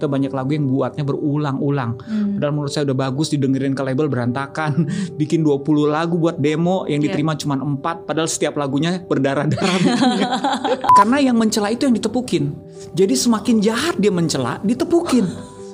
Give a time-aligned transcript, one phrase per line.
[0.00, 2.00] Kita banyak lagu yang buatnya berulang-ulang.
[2.00, 2.40] Hmm.
[2.40, 4.88] Padahal menurut saya udah bagus didengerin ke label berantakan.
[5.20, 7.12] Bikin 20 lagu buat demo yang Iya.
[7.12, 9.76] diterima cuma 4 padahal setiap lagunya berdarah-darah.
[10.98, 12.56] Karena yang mencela itu yang ditepukin.
[12.96, 15.28] Jadi semakin jahat dia mencela, ditepukin.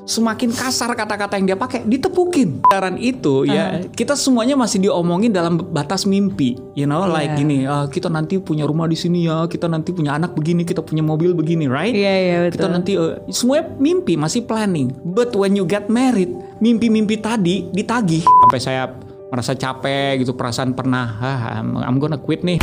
[0.06, 2.62] Semakin kasar kata-kata yang dia pakai, ditepukin.
[2.71, 7.38] Daran itu ya kita semuanya masih diomongin dalam batas mimpi, you know, like Iya.
[7.42, 10.79] gini, "Ah, kita nanti punya rumah di sini ya, kita nanti punya anak begini, kita
[10.79, 11.90] punya mobil begini, right?
[11.90, 12.74] Iya iya Kita betul.
[12.79, 14.94] nanti eh, semuanya mimpi masih planning.
[15.03, 16.30] But when you get married,
[16.62, 18.23] mimpi-mimpi tadi ditagih.
[18.23, 18.87] Sampai saya
[19.27, 22.62] merasa capek gitu, perasaan pernah, ah, I'm, I'm gonna quit nih.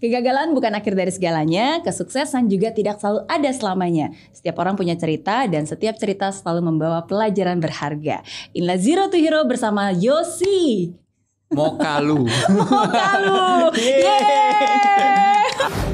[0.00, 4.16] Kegagalan bukan akhir dari segalanya, kesuksesan juga tidak selalu ada selamanya.
[4.32, 8.24] Setiap orang punya cerita dan setiap cerita selalu membawa pelajaran berharga.
[8.56, 10.96] Inilah Zero to Hero bersama Yosi.
[11.52, 12.24] Mokalu.
[12.56, 13.76] Mokalu.
[13.76, 15.89] Yeay.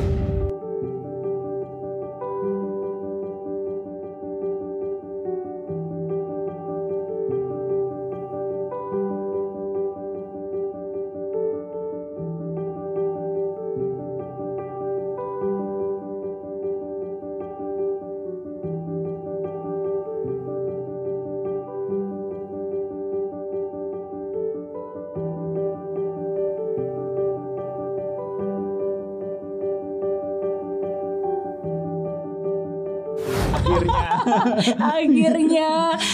[34.89, 35.71] Akhirnya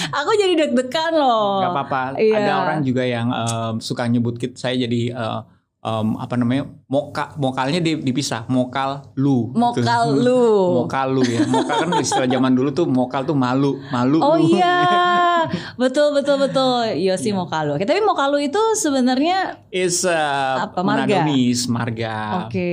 [0.09, 1.61] aku jadi deg-degan loh.
[1.61, 2.03] Gak apa-apa.
[2.17, 2.37] Iya.
[2.39, 5.41] Ada orang juga yang em, suka nyebut kita, saya jadi eh,
[5.83, 9.59] em, apa namanya moka mokalnya di- dipisah mokal lu gitu.
[9.59, 10.45] Mokal lu.
[10.79, 14.53] mokal lu ya mokal kan istilah zaman dulu tuh mokal tuh malu malu Oh lu.
[14.53, 14.77] iya,
[15.83, 16.93] betul betul betul.
[16.95, 17.77] Yosi Mokalu.
[17.77, 21.25] Oke, tapi Mokalu itu sebenarnya is uh, Apa, marga?
[21.25, 22.73] Manadonis marga oke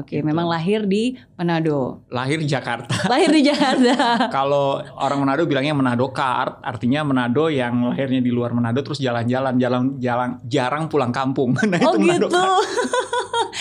[0.00, 0.24] oke, Gitu.
[0.24, 2.00] memang lahir di Manado.
[2.08, 3.96] lahir di Jakarta Lahir di Jakarta.
[4.36, 9.56] kalau orang Manado bilangnya Manado Kart artinya Manado yang lahirnya di luar Manado terus jalan-jalan
[9.56, 12.28] jalan jalan jarang pulang kampung nah oh itu gitu.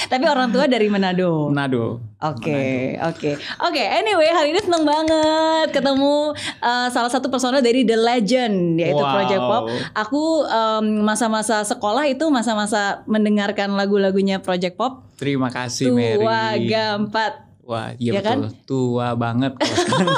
[0.10, 1.54] Tapi orang tua dari Manado.
[1.54, 3.32] Manado Oke, oke,
[3.64, 3.80] oke.
[3.80, 8.39] Anyway, hari ini seneng banget ketemu uh, salah satu personel dari The Legend
[8.76, 9.12] yaitu Wow.
[9.12, 9.64] Project Pop.
[9.94, 15.10] Aku um, masa-masa sekolah itu masa-masa mendengarkan lagu-lagunya Project Pop.
[15.16, 17.34] terima kasih Mary Tua Gampat.
[17.62, 18.50] Wah, iya Ya kan?
[18.50, 18.66] betul.
[18.66, 20.18] Tua banget kalau sekarang.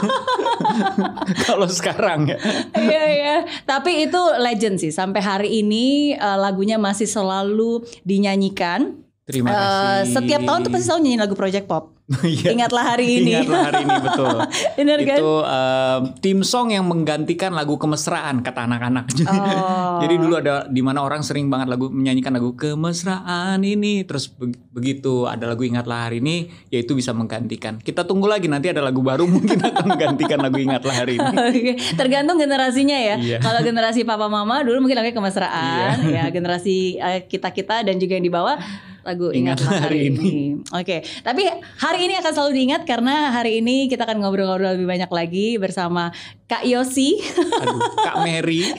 [1.45, 2.37] kalau sekarang ya.
[2.71, 3.35] Iya iya.
[3.63, 4.87] Tapi itu legend sih.
[4.87, 9.00] Sampai hari ini uh, lagunya masih selalu dinyanyikan.
[9.31, 10.13] Terima Uh, kasih.
[10.13, 11.83] setiap tahun tuh pasti selalu nyanyi lagu Project Pop.
[12.11, 12.51] Iya.
[12.51, 13.31] Ingatlah hari ini.
[13.39, 14.37] Ingatlah hari ini betul.
[15.07, 15.15] Kan?
[15.15, 19.07] Itu um, tim song yang menggantikan lagu kemesraan kata anak-anak.
[19.31, 20.01] Oh.
[20.01, 24.51] Jadi dulu ada di mana orang sering banget lagu menyanyikan lagu kemesraan ini terus be-
[24.69, 27.77] begitu ada lagu ingatlah hari ini yaitu bisa menggantikan.
[27.77, 31.31] Kita tunggu lagi nanti ada lagu baru mungkin akan menggantikan lagu ingatlah hari ini.
[31.31, 33.15] Oke, tergantung generasinya ya.
[33.15, 33.37] Iya.
[33.39, 36.97] Kalau generasi papa mama dulu mungkin lagunya kemesraan, ya generasi
[37.29, 38.57] kita kita dan juga yang di bawah
[39.01, 40.33] lagu ingatlah Ingatlah hari, hari ini.
[40.73, 41.43] Oke, tapi
[41.81, 46.13] hari ini akan selalu diingat karena hari ini kita akan ngobrol-ngobrol lebih banyak lagi bersama
[46.45, 47.17] Kak Yosi.
[47.61, 48.69] Aduh, Kak Mary.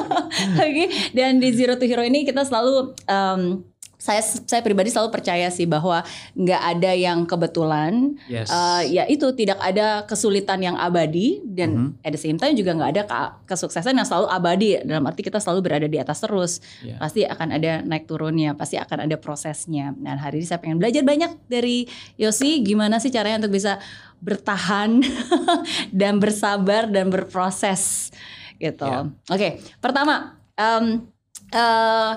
[0.66, 0.84] Oke,
[1.14, 3.62] dan di Zero to Hero ini kita selalu em,
[3.98, 8.14] saya saya pribadi selalu percaya sih bahwa nggak ada yang kebetulan.
[8.24, 8.46] Yes.
[8.46, 12.90] Eh, ya itu tidak ada kesulitan yang abadi dan at the same time juga nggak
[12.90, 16.94] ada ke- kesuksesan yang selalu abadi dalam arti kita selalu berada di atas terus Iya.
[16.96, 21.02] pasti akan ada naik turunnya pasti akan ada prosesnya nah hari ini saya pengen belajar
[21.02, 23.82] banyak dari Yosi gimana sih caranya untuk bisa
[24.18, 25.02] bertahan
[26.00, 28.14] dan bersabar dan berproses
[28.56, 29.10] gitu Iya.
[29.26, 29.48] oke
[29.78, 31.02] pertama em,
[31.50, 32.12] eh,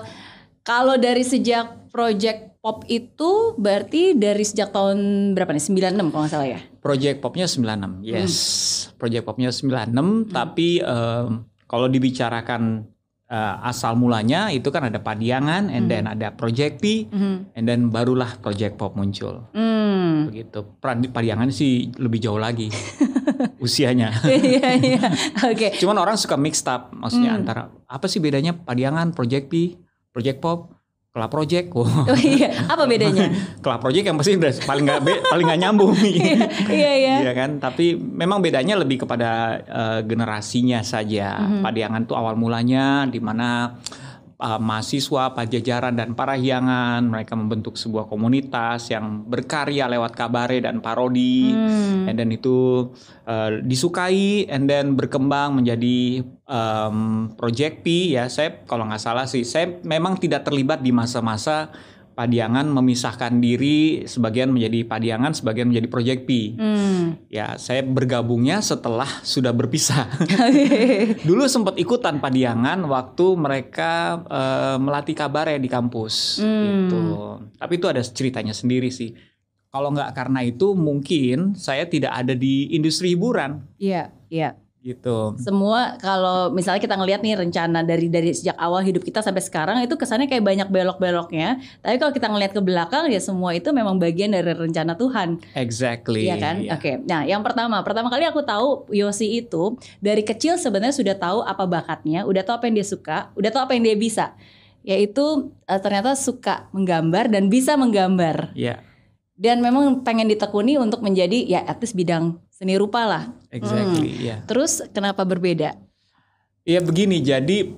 [0.62, 4.98] kalau dari sejak project pop itu berarti dari sejak tahun
[5.34, 5.62] berapa nih
[5.92, 8.34] 96 kalau nggak salah ya Project Popnya 96, yes.
[8.90, 8.98] Hmm.
[8.98, 12.90] Project Popnya 96, tapi em, kalau dibicarakan
[13.24, 17.54] eh, asal mulanya itu kan ada Padiangan, and then ada Project P, Mhm.
[17.54, 19.46] and then barulah Project Pop muncul.
[19.54, 20.28] Hmm.
[20.28, 20.60] Begitu.
[21.08, 22.68] Padiangan sih lebih jauh lagi
[23.64, 24.10] usianya.
[24.26, 25.00] Iya iya.
[25.50, 25.78] Oke.
[25.78, 27.40] Cuman orang suka mixed up, maksudnya Hmm.
[27.40, 29.78] antara apa sih bedanya Padiangan, Project P,
[30.12, 30.58] Project Pop,
[31.12, 31.66] Kelap Project.
[31.72, 32.08] Wow.
[32.08, 32.52] Oh iya.
[32.68, 33.28] Apa bedanya?
[33.64, 35.92] Kelap Project yang pasti udah paling nggak be- paling nggak nyambung.
[36.72, 37.14] Iya iya.
[37.20, 41.36] Iya kan, tapi memang bedanya lebih kepada eh, generasinya saja.
[41.36, 41.60] Mhm.
[41.60, 43.76] Padiangan tuh awal mulanya di mana
[44.42, 50.82] eh, mahasiswa, pajajaran dan para hiangan mereka membentuk sebuah komunitas yang berkarya lewat kabare dan
[50.82, 51.54] parodi.
[51.54, 52.10] Hmm.
[52.10, 52.90] And then itu
[53.22, 56.96] eh, disukai and then berkembang menjadi em,
[57.38, 58.26] Project P ya.
[58.26, 61.70] Saya kalau nggak salah sih, saya memang tidak terlibat di masa-masa
[62.12, 66.54] Padiangan memisahkan diri sebagian menjadi Padiangan, sebagian menjadi Project P.
[66.54, 67.16] Hmm.
[67.26, 70.06] Ya, saya bergabungnya setelah sudah berpisah.
[71.28, 76.64] Dulu sempat ikutan Padiangan waktu mereka eh, melatih kabarnya di kampus Hmm.
[76.86, 77.02] gitu.
[77.56, 79.12] Tapi itu ada ceritanya sendiri sih.
[79.72, 84.52] Kalau nggak karena itu mungkin saya tidak ada di industri hiburan Iya, iya.
[84.82, 85.38] Gitu.
[85.38, 89.78] Semua kalau misalnya kita ngelihat nih rencana dari dari sejak awal hidup kita sampai sekarang
[89.78, 91.62] itu kesannya kayak banyak belok-beloknya.
[91.78, 95.38] Tapi kalau kita ngelihat ke belakang ya semua itu memang bagian dari rencana Tuhan.
[95.54, 96.26] Exactly.
[96.26, 96.56] Iya kan?
[96.66, 96.74] Iya.
[96.74, 96.92] Oke.
[97.06, 101.62] Nah, yang pertama, pertama kali aku tahu Yosi itu dari kecil sebenarnya sudah tahu apa
[101.64, 104.34] bakatnya, udah tahu apa yang dia suka, udah tahu apa yang dia bisa.
[104.82, 108.50] Yaitu eh, ternyata suka menggambar dan bisa menggambar.
[108.58, 108.82] Iya,
[109.38, 113.41] Dan memang pengen ditekuni untuk menjadi ya at least bidang seni rupa lah.
[113.52, 114.08] Exactly.
[114.16, 114.22] Hmm.
[114.24, 114.36] Iya.
[114.48, 115.76] Terus kenapa berbeda?
[116.64, 117.74] Ya begini, jadi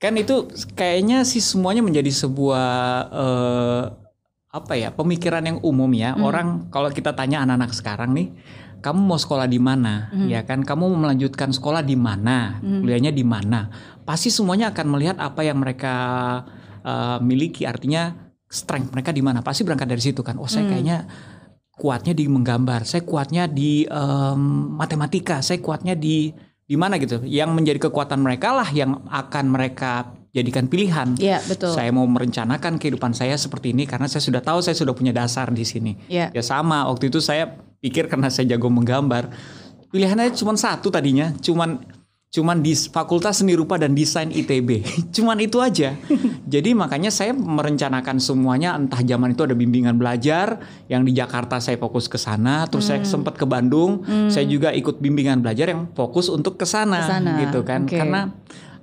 [0.00, 2.68] kan itu kayaknya sih semuanya menjadi sebuah
[3.12, 3.82] eh,
[4.50, 6.16] apa ya pemikiran yang umum ya.
[6.16, 6.24] Hmm.
[6.24, 8.28] Orang kalau kita tanya anak-anak sekarang nih,
[8.80, 10.08] kamu mau sekolah di mana?
[10.12, 10.28] Hmm.
[10.28, 12.60] Ya kan, kamu mau melanjutkan sekolah di mana?
[12.60, 12.80] Hmm.
[12.84, 13.68] Kuliahnya di mana?
[14.08, 15.94] Pasti semuanya akan melihat apa yang mereka
[16.80, 17.68] eh, miliki.
[17.68, 19.40] Artinya strength mereka di mana?
[19.40, 20.36] Pasti berangkat dari situ kan.
[20.36, 20.70] Oh, saya Hmm.
[20.76, 20.98] kayaknya
[21.80, 24.40] kuatnya di menggambar, saya kuatnya di em,
[24.76, 26.28] matematika, saya kuatnya di
[26.68, 27.24] di mana gitu.
[27.24, 31.18] Yang menjadi kekuatan mereka lah yang akan mereka jadikan pilihan.
[31.18, 31.74] Iya, betul.
[31.74, 35.50] Saya mau merencanakan kehidupan saya seperti ini karena saya sudah tahu saya sudah punya dasar
[35.50, 35.96] di sini.
[36.06, 36.30] Iya.
[36.30, 37.50] Ya sama, waktu itu saya
[37.82, 39.32] pikir karena saya jago menggambar,
[39.90, 41.82] pilihannya cuma satu tadinya, cuman
[42.30, 44.86] cuman di Fakultas Seni Rupa dan Desain ITB.
[45.16, 45.98] cuman itu aja.
[46.54, 51.74] Jadi makanya saya merencanakan semuanya entah zaman itu ada bimbingan belajar yang di Jakarta saya
[51.76, 56.30] fokus ke sana, terus saya sempat ke Bandung, saya juga ikut bimbingan belajar yang fokus
[56.30, 57.02] untuk ke sana
[57.42, 57.86] gitu kan.
[57.86, 57.98] oke.
[57.98, 58.30] Karena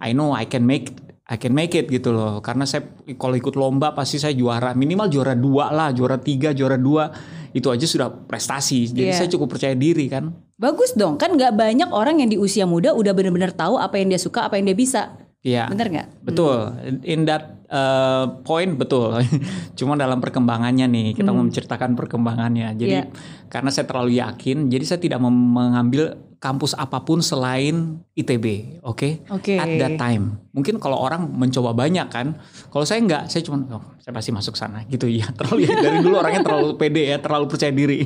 [0.04, 2.88] I know I can make I can make it gitu loh karena saya
[3.20, 7.12] kalau ikut lomba pasti saya juara minimal juara dua lah juara tiga juara dua
[7.58, 9.18] itu aja sudah prestasi jadi Iya.
[9.18, 12.90] saya cukup percaya diri kan Bagus dong, kan nggak banyak orang yang di usia muda
[12.92, 15.14] udah bener-bener tahu apa yang dia suka, apa yang dia bisa.
[15.40, 16.08] Iya Bener nggak?
[16.26, 16.58] betul
[17.04, 19.14] in that uh, point betul
[19.78, 23.04] cuma dalam perkembangannya nih kita mau menceritakan perkembangannya jadi Hmm.
[23.06, 23.48] Iya.
[23.48, 29.58] karena saya terlalu yakin jadi saya tidak mengambil kampus apa pun selain ITB oke Oke.
[29.58, 30.38] at that time.
[30.54, 32.38] Mungkin kalau orang mencoba banyak kan,
[32.74, 35.30] kalau saya enggak, saya cuma oh, saya pasti masuk sana gitu ya.
[35.34, 38.06] Terlalu ya, dari dulu orangnya terlalu pede ya, terlalu percaya diri.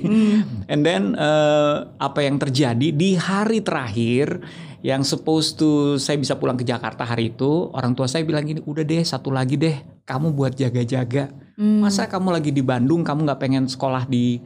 [0.72, 4.44] And then eh, apa yang terjadi di hari terakhir
[4.82, 8.64] yang supposed to saya bisa pulang ke Jakarta hari itu, orang tua saya bilang gini,
[8.66, 11.30] udah deh satu lagi deh, kamu buat jaga-jaga.
[11.62, 14.42] Masa kamu lagi di Bandung, kamu nggak pengen sekolah di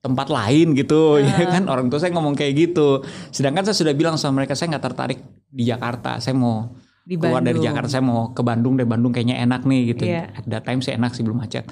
[0.00, 1.68] tempat lain gitu ya kan?
[1.68, 3.04] Orang tua saya ngomong kayak gitu.
[3.30, 5.20] Sedangkan saya sudah bilang sama mereka saya nggak tertarik
[5.50, 6.70] di Jakarta saya mau
[7.00, 7.66] Di keluar dari Bandung.
[7.66, 10.04] Jakarta saya mau ke Bandung deh Bandung kayaknya enak nih gitu.
[10.06, 11.66] At that time sih enak sih belum macet.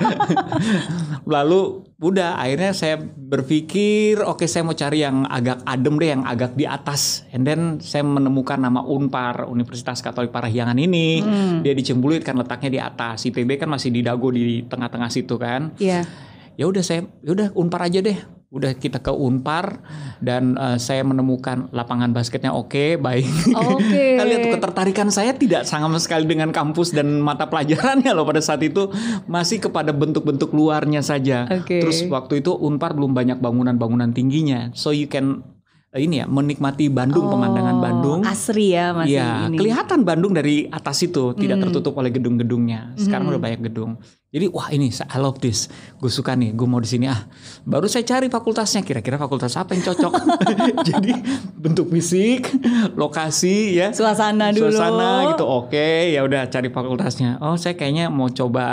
[1.34, 6.56] Lalu udah akhirnya saya berpikir oke saya mau cari yang agak adem deh yang agak
[6.56, 7.28] di atas.
[7.36, 11.20] And then saya menemukan nama Unpar Universitas Katolik Parahyangan ini.
[11.20, 11.60] Hmm.
[11.60, 13.28] dia di Cembulit kan letaknya di atas.
[13.28, 15.76] IPB kan masih di Dago di tengah-tengah situ kan.
[15.76, 16.29] Iya.
[16.56, 18.18] Ya udah saya ya udah unpar aja deh.
[18.50, 19.78] Udah kita ke unpar
[20.18, 23.30] dan eh, saya menemukan lapangan basketnya oke baik.
[23.54, 24.18] Oke.
[24.18, 28.42] Kalian lihat tuh ketertarikan saya tidak sama sekali dengan kampus dan mata pelajarannya loh pada
[28.42, 28.90] saat itu.
[29.30, 31.46] Masih kepada bentuk-bentuk luarnya saja.
[31.46, 31.78] Oke.
[31.78, 34.74] terus waktu itu unpar belum banyak bangunan-bangunan tingginya.
[34.74, 35.46] So you can
[35.92, 39.58] ini ya menikmati Bandung pemandangan Oh, Bandung Asri ya masih Iya, ini.
[39.58, 41.64] kelihatan Bandung dari atas itu tidak Hmm.
[41.66, 42.94] tertutup oleh gedung-gedungnya.
[42.94, 43.98] Sekarang udah banyak gedung.
[44.30, 45.66] Jadi wah ini I love this.
[45.98, 47.26] Gue suka nih, gue mau di sini ah.
[47.66, 50.12] Baru saya cari fakultasnya, kira-kira fakultas apa yang cocok.
[50.94, 51.10] Jadi
[51.58, 52.46] bentuk fisik,
[52.94, 53.90] lokasi ya.
[53.90, 54.70] Suasana dulu.
[54.70, 55.42] Suasana gitu.
[55.42, 57.42] Oke, ya udah cari fakultasnya.
[57.42, 58.66] Oh, saya kayaknya mau coba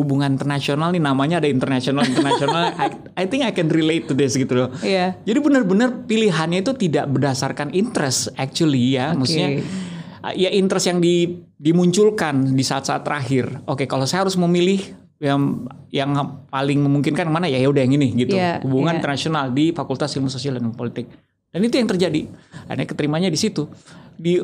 [0.00, 2.72] hubungan internasional nih namanya ada internasional internasional.
[2.82, 2.88] I,
[3.20, 4.68] I think I can relate to this gitu loh.
[4.80, 5.20] Iya.
[5.28, 9.24] Jadi benar-benar pilihannya itu tidak berdasarkan interest actually ya, Oke.
[9.24, 9.48] maksudnya
[10.24, 13.60] uh, ya interest yang di, dimunculkan di saat-saat terakhir.
[13.68, 14.80] Oke, kalau saya harus memilih
[15.20, 16.16] yang yang
[16.48, 18.40] paling memungkinkan mana ya ya udah yang ini gitu.
[18.40, 18.98] Iya, Hubungan iya.
[19.04, 21.12] internasional di Fakultas Ilmu Sosial dan Politik.
[21.50, 22.30] Dan itu yang terjadi.
[22.70, 23.68] Akhirnya keterimanya di situ.
[24.16, 24.40] Di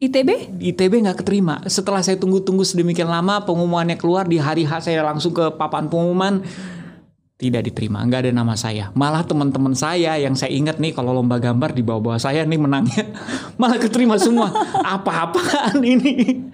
[0.00, 0.56] ITB?
[0.56, 1.60] ITB nggak keterima.
[1.68, 6.40] Setelah saya tunggu-tunggu sedemikian lama pengumumannya keluar di hari H saya langsung ke papan pengumuman
[7.36, 8.88] tidak diterima, nggak ada nama saya.
[8.96, 13.12] Malah teman-teman saya yang saya ingat nih kalau lomba gambar di bawah-bawah saya nih menangnya
[13.60, 14.48] malah keterima semua.
[14.80, 16.48] Apa-apaan ini?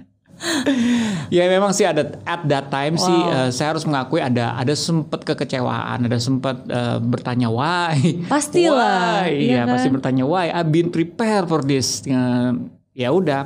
[1.32, 5.24] ya memang sih ada at that time sih eh, saya harus mengakui ada ada sempat
[5.24, 8.26] kekecewaan, ada sempat eh, bertanya why.
[8.26, 9.32] Pastilah, Why?
[9.32, 9.72] iya Iya, kan?
[9.78, 12.04] pasti bertanya why I've been prepared for this.
[12.04, 12.50] Eh,
[12.96, 13.44] ya udah.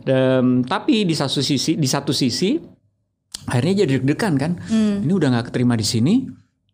[0.00, 2.56] Dan- tapi di satu sisi di satu sisi
[3.44, 4.52] akhirnya jadi deg-degan kan.
[4.66, 5.04] Hmm.
[5.04, 6.14] Ini udah nggak keterima di sini.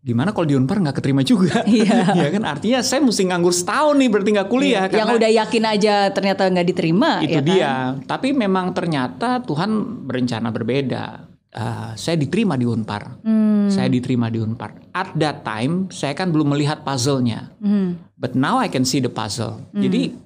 [0.02, 1.62] Gimana kalau di Unpar nggak keterima juga?
[1.68, 2.10] Iya.
[2.26, 4.86] ya kan artinya saya mesti nganggur setahun nih berarti nggak kuliah.
[4.86, 7.10] Yang karena udah yakin aja ternyata nggak diterima.
[7.22, 7.46] itu ya kan?
[7.50, 7.72] dia.
[8.06, 9.70] Tapi memang ternyata Tuhan
[10.06, 11.04] berencana berbeda.
[11.52, 13.20] Uh, saya diterima di Unpar.
[13.22, 13.68] Hmm.
[13.68, 14.88] Saya diterima di Unpar.
[14.96, 17.52] At that time saya kan belum melihat puzzle-nya.
[17.60, 18.00] Hmm.
[18.16, 19.60] But now I can see the puzzle.
[19.76, 20.16] Jadi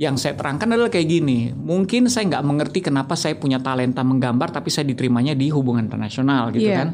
[0.00, 1.52] yang saya terangkan adalah kayak gini.
[1.52, 6.48] Mungkin saya nggak mengerti kenapa saya punya talenta menggambar, tapi saya diterimanya di hubungan internasional
[6.56, 6.76] gitu Iya.
[6.80, 6.88] kan.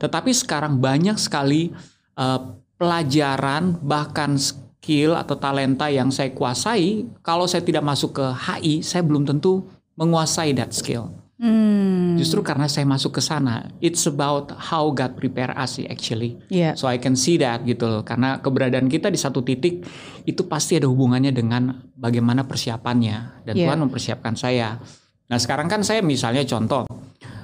[0.00, 1.76] Tetapi sekarang banyak sekali
[2.16, 2.40] eh,
[2.80, 7.04] pelajaran bahkan skill atau talenta yang saya kuasai.
[7.20, 9.68] Kalau saya tidak masuk ke HI, saya belum tentu
[10.00, 11.12] menguasai that skill.
[11.36, 12.16] Hmm.
[12.16, 16.40] Justru karena saya masuk ke sana, it's about how God prepare us actually.
[16.48, 16.72] Iya.
[16.80, 18.02] So I can see that gitu loh.
[18.08, 19.84] Karena keberadaan kita di satu titik
[20.24, 23.68] itu pasti ada hubungannya dengan bagaimana persiapannya dan Yeah.
[23.68, 24.80] Tuhan mempersiapkan saya.
[25.28, 26.88] Nah sekarang kan saya misalnya contoh,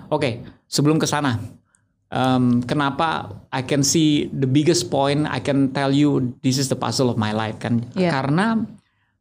[0.09, 1.37] oke sebelum ke sana,
[2.09, 6.81] um, kenapa I can see the biggest point I can tell you this is the
[6.81, 7.85] puzzle of my life kan?
[7.93, 8.09] Yeah.
[8.09, 8.57] Karena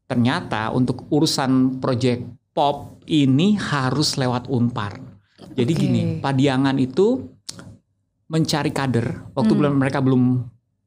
[0.08, 5.00] ternyata untuk urusan project pop ini harus lewat unpar.
[5.52, 5.82] Jadi Oke.
[5.82, 7.28] gini, Padiangan itu
[8.28, 9.60] mencari kader waktu Hmm.
[9.60, 10.24] belum mereka belum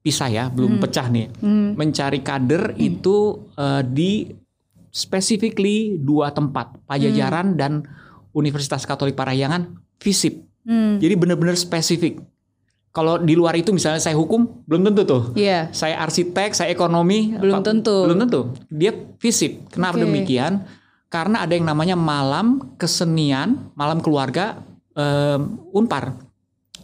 [0.00, 0.82] pisah ya, belum Hmm.
[0.84, 1.28] pecah nih.
[1.40, 1.76] Hmm.
[1.76, 3.16] Mencari kader itu
[3.54, 4.28] eh, di
[4.88, 7.82] specifically dua tempat, Pajajaran dan
[8.30, 10.40] Universitas Katolik Parahyangan FISIP.
[10.62, 10.96] Hmm.
[10.96, 12.22] Jadi benar-benar spesifik.
[12.88, 15.22] Kalau di luar itu misalnya saya hukum, belum tentu tuh.
[15.34, 15.66] Iya.
[15.74, 18.06] Saya arsitek, saya ekonomi, Belum apa- tentu.
[18.06, 18.40] Belum tentu.
[18.70, 19.66] Dia FISIP.
[19.68, 20.06] Kenapa Oke.
[20.06, 20.62] demikian?
[21.14, 24.58] Karena ada yang namanya malam kesenian, malam keluarga
[24.92, 26.18] em, Unpar.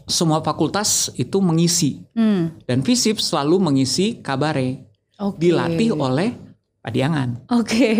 [0.07, 2.55] Semua fakultas itu mengisi Hmm.
[2.63, 4.87] dan FISIP selalu mengisi kabare.
[5.19, 5.39] Oke.
[5.43, 6.31] Dilatih oleh
[6.81, 7.51] Padiangan.
[7.53, 7.91] Oke.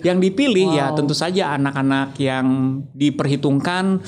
[0.00, 0.96] Yang dipilih ya Wow.
[0.96, 2.46] tentu saja anak-anak yang
[2.94, 4.00] diperhitungkan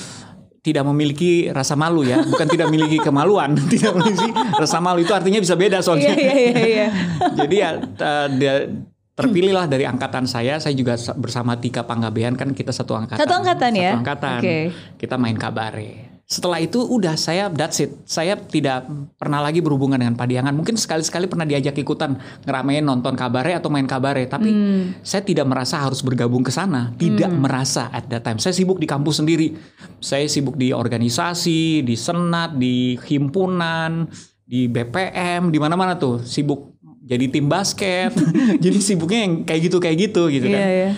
[0.64, 5.36] tidak memiliki rasa malu ya, bukan tidak memiliki kemaluan, tidak memiliki rasa malu itu artinya
[5.36, 6.16] bisa beda soalnya.
[6.16, 6.88] iya iya iya.
[7.44, 8.66] Jadi ya eh, dia-
[9.14, 13.22] terpilihlah dari angkatan saya, saya juga sa- bersama Tika Panggabean kan kita satu angkatan.
[13.22, 13.90] Satu angkatan ya?
[13.94, 14.38] Satu angkatan.
[14.42, 14.58] Oke.
[14.98, 16.14] Kita main kabare.
[16.24, 18.00] Setelah itu udah saya that's it.
[18.08, 18.88] Saya tidak
[19.20, 20.56] pernah lagi berhubungan dengan Padiangan.
[20.56, 25.04] Mungkin sekali-sekali pernah diajak ikutan ngeramein nonton kabare atau main kabare, tapi Hmm.
[25.04, 26.96] saya tidak merasa harus bergabung ke sana.
[26.96, 28.40] Tidak merasa at that time.
[28.40, 29.52] Saya sibuk di kampus sendiri.
[30.00, 34.08] Saya sibuk di organisasi, di senat, di himpunan,
[34.40, 36.24] di BPM, di mana-mana tuh.
[36.24, 36.73] Sibuk
[37.04, 38.10] jadi tim basket.
[38.64, 40.60] jadi sibuknya yang kayak gitu kayak gitu gitu kan.
[40.60, 40.90] Iya iya.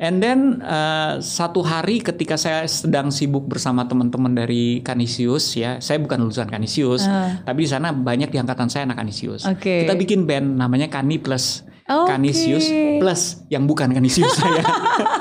[0.00, 6.00] And then uh, satu hari ketika saya sedang sibuk bersama teman-teman dari Kanisius ya, saya
[6.00, 7.44] bukan lulusan Kanisius, Ah.
[7.44, 9.44] tapi di sana banyak di angkatan saya anak Kanisius.
[9.44, 9.84] Oke.
[9.84, 11.68] Kita bikin band namanya Kani Plus.
[11.90, 12.06] Oke.
[12.06, 12.70] Kanisius
[13.02, 14.62] Plus yang bukan Kanisius saya.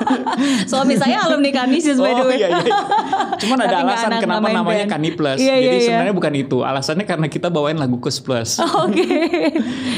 [0.69, 2.37] Suami saya alumni Kanisius by the oh way.
[2.37, 2.77] iya iya.
[3.41, 4.93] Cuman ada alasan anak kenapa namanya band.
[4.93, 5.39] Kani Plus.
[5.41, 5.85] Iya, iya, Jadi iya.
[5.89, 6.57] sebenarnya bukan itu.
[6.61, 8.61] Alasannya karena kita bawain lagu Kus Plus.
[8.85, 9.09] Oke.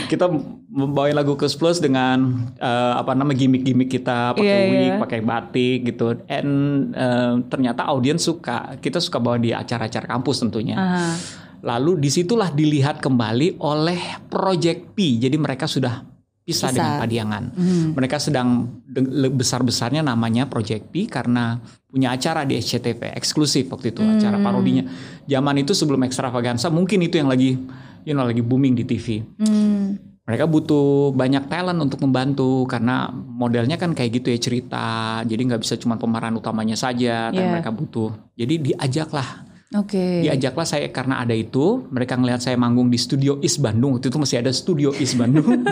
[0.07, 0.31] kita
[0.71, 4.95] membawain lagu Kus Plus dengan eh, apa nama gimmick-gimmick kita pakai Iya, wig, iya.
[4.95, 6.23] pakai batik gitu.
[6.31, 6.51] And
[6.95, 8.79] eh, ternyata audiens suka.
[8.79, 10.79] Kita suka bawa di acara-acara kampus tentunya.
[10.79, 11.13] Ah.
[11.61, 13.99] Lalu di situlah dilihat kembali oleh
[14.31, 15.19] Project P.
[15.19, 16.73] Jadi mereka sudah pisah Pisah.
[16.73, 17.43] dengan Padiangan.
[17.53, 17.87] Hmm.
[17.93, 18.81] Mereka sedang
[19.29, 24.45] besar-besarnya namanya Project P karena punya acara di SCTV eksklusif waktu itu acara Hmm.
[24.45, 24.83] parodinya.
[25.25, 27.55] Zaman itu sebelum Extravaganza mungkin itu yang lagi
[28.01, 29.21] you know lagi booming di TV.
[29.37, 29.99] Hmm.
[30.21, 34.87] Mereka butuh banyak talent untuk membantu karena modelnya kan kayak gitu ya cerita.
[35.25, 37.51] Jadi nggak bisa cuma pemeran utamanya saja, tapi Yeah.
[37.51, 38.13] mereka butuh.
[38.33, 40.27] Jadi diajaklah Oke.
[40.27, 41.87] diajaklah saya karena ada itu.
[41.87, 43.95] Mereka ngelihat saya manggung di studio Is Bandung.
[43.95, 45.47] Waktu itu masih ada studio Is Bandung.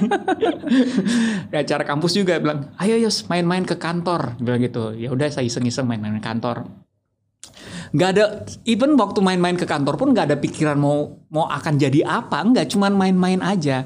[1.52, 4.40] Di acara kampus juga bilang ayo yos main-main ke kantor.
[4.40, 4.96] Bilang gitu.
[4.96, 6.72] Ya udah saya iseng-iseng main-main ke kantor.
[7.92, 8.26] Nggak ada
[8.64, 12.40] even waktu main-main ke kantor pun nggak ada pikiran mau mau akan jadi apa.
[12.40, 13.84] Nggak cuman main-main aja.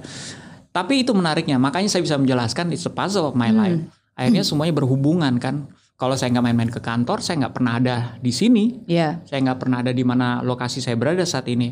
[0.70, 1.58] Tapi itu menariknya.
[1.58, 3.82] Makanya saya bisa menjelaskan it's a puzzle of my life.
[4.14, 8.36] Akhirnya semuanya berhubungan kan kalau saya nggak main-main ke kantor saya nggak pernah ada di
[8.36, 9.24] sini Iya.
[9.24, 11.72] saya nggak pernah ada di mana lokasi saya berada saat ini.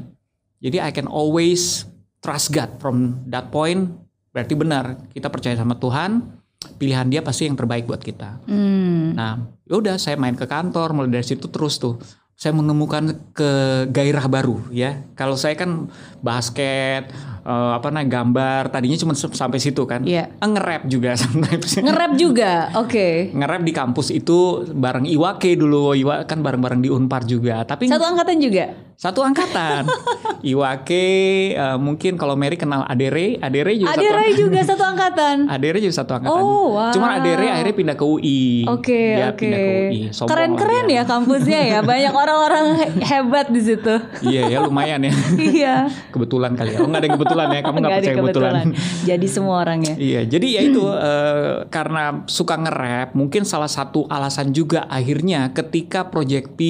[0.63, 1.83] Jadi I can always
[2.23, 3.91] trust God from that point.
[4.31, 6.21] Berarti benar kita percaya sama Tuhan,
[6.79, 8.45] pilihan Dia pasti yang terbaik buat kita.
[8.47, 9.17] Hmm.
[9.17, 11.97] Nah, yaudah saya main ke kantor, mulai dari situ terus tuh
[12.41, 13.51] saya menemukan ke
[13.93, 15.05] gairah baru ya.
[15.13, 15.93] Kalau saya kan
[16.25, 17.13] basket,
[17.45, 20.01] eh, apa namanya gambar, tadinya cuma sampai situ kan.
[20.01, 20.33] Iya.
[20.41, 21.77] Eh, Nge-rap juga sometimes.
[21.77, 22.73] Nge-rap juga.
[22.81, 23.29] Oke.
[23.29, 27.61] Nge-rap di kampus itu bareng Iwake dulu, Iwa kan bareng-bareng di Unpar juga.
[27.61, 28.73] Tapi Satu angkatan juga.
[29.01, 29.89] Satu angkatan.
[30.53, 31.05] Iwake
[31.57, 35.35] uh, mungkin kalau Mary kenal Adere, Adere juga Adere satu juga satu angkatan.
[35.57, 36.37] Adere juga satu angkatan.
[36.45, 36.93] Oh, wow.
[36.93, 38.69] Cuman Adere akhirnya pindah ke UI.
[38.69, 39.41] Oke, Dia oke.
[39.41, 40.01] pindah ke UI.
[40.13, 41.79] Sombong Keren-keren ya kampusnya ya.
[41.81, 43.93] Banyak orang-orang he- hebat di situ.
[44.21, 45.13] Iya ya lumayan ya.
[45.49, 45.75] iya.
[46.13, 46.85] kebetulan kali ya.
[46.85, 47.59] Oh nggak ada yang kebetulan ya.
[47.65, 48.65] Kamu nggak Nggak ada percaya kebetulan.
[49.01, 49.93] Jadi semua orangnya.
[49.97, 56.05] Iya, jadi ya itu eh, karena suka nge-rap, mungkin salah satu alasan juga akhirnya ketika
[56.13, 56.61] Project P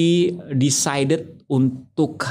[0.56, 2.24] decided untuk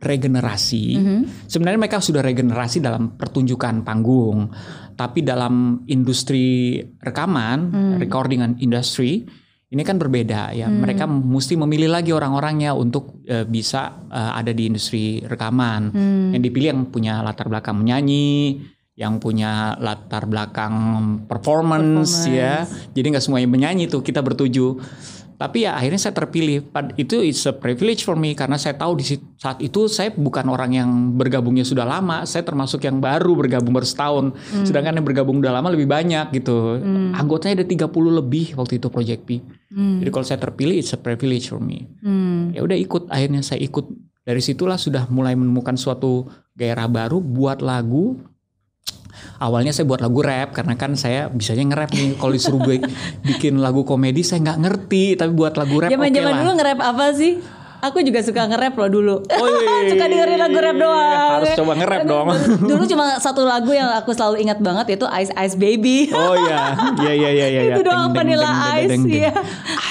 [0.00, 0.96] regenerasi.
[1.44, 4.48] Sebenarnya mereka sudah regenerasi dalam pertunjukan panggung,
[4.96, 7.68] tapi dalam industri rekaman,
[8.00, 9.28] recording and industry
[9.70, 10.66] ini kan berbeda ya.
[10.66, 15.94] Mereka mesti memilih lagi orang-orangnya untuk eh, bisa eh, ada di industri rekaman.
[16.34, 18.58] Yang dipilih yang punya latar belakang menyanyi,
[18.98, 20.74] yang punya latar belakang
[21.30, 22.66] performance, ya.
[22.90, 24.82] Jadi nggak semuanya menyanyi tuh kita bertuju.
[25.40, 26.68] Tapi ya akhirnya saya terpilih.
[27.00, 29.08] Itu it's a privilege for me karena saya tahu di
[29.40, 32.28] saat itu saya bukan orang yang bergabungnya sudah lama.
[32.28, 34.36] Saya termasuk yang baru bergabung baru setahun.
[34.68, 36.76] Sedangkan yang bergabung udah lama lebih banyak gitu.
[37.16, 37.88] Anggotanya ada 30
[38.20, 39.40] lebih waktu itu Project P.
[39.72, 41.88] Jadi kalau saya terpilih it's a privilege for me.
[42.04, 42.52] Hmm.
[42.52, 43.88] Ya udah ikut akhirnya saya ikut.
[44.20, 48.20] Dari situlah sudah mulai menemukan suatu gairah baru buat lagu
[49.36, 52.08] Awalnya saya buat lagu rap karena kan saya bisanya nge-rap nih.
[52.14, 52.84] Kalau disuruh bi-
[53.22, 56.38] bikin lagu komedi saya nggak ngerti, tapi buat lagu rap oke Zaman-zaman lah.
[56.38, 57.32] dulu nge-rap apa sih?
[57.80, 59.16] Aku juga suka nge-rap loh dulu.
[59.24, 59.88] Oh, iya.
[59.92, 61.30] suka dengerin lagu rap doang.
[61.40, 62.26] Harus coba nge-rap dong.
[62.60, 66.12] Dulu cuma satu lagu yang aku selalu ingat banget yaitu Ice Ice Baby.
[66.12, 67.62] Oh iya, iya iya iya iya.
[67.76, 69.32] Itu doang Vanilla Ice, iya.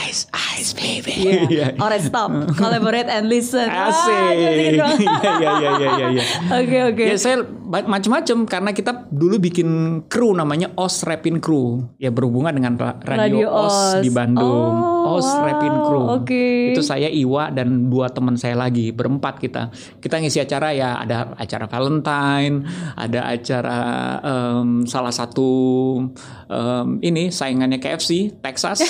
[0.05, 1.15] Ice Ice baby.
[1.15, 1.39] Iya.
[1.49, 1.67] Iya.
[1.75, 2.29] Alright stop.
[2.59, 3.63] Collaborate and listen.
[3.65, 4.75] Asik.
[4.75, 4.99] doang.
[5.39, 6.23] Iya iya iya iya iya.
[6.59, 7.03] Oke oke.
[7.05, 9.69] Ya saya macam-macam karena kita dulu bikin
[10.05, 11.87] kru namanya OS Rapin Crew.
[11.95, 14.03] Ya berhubungan dengan ra- Radio radio, OS, OS.
[14.03, 14.73] di Bandung.
[14.75, 16.03] Oh, OS wow, Rapin Crew.
[16.11, 16.45] oke.
[16.69, 19.69] Itu saya Iwa dan dua teman saya lagi berempat kita.
[19.97, 23.79] Kita ngisi acara ya ada acara Valentine, ada acara
[24.19, 25.49] em, salah satu
[26.45, 28.81] em, ini saingannya KFC Texas.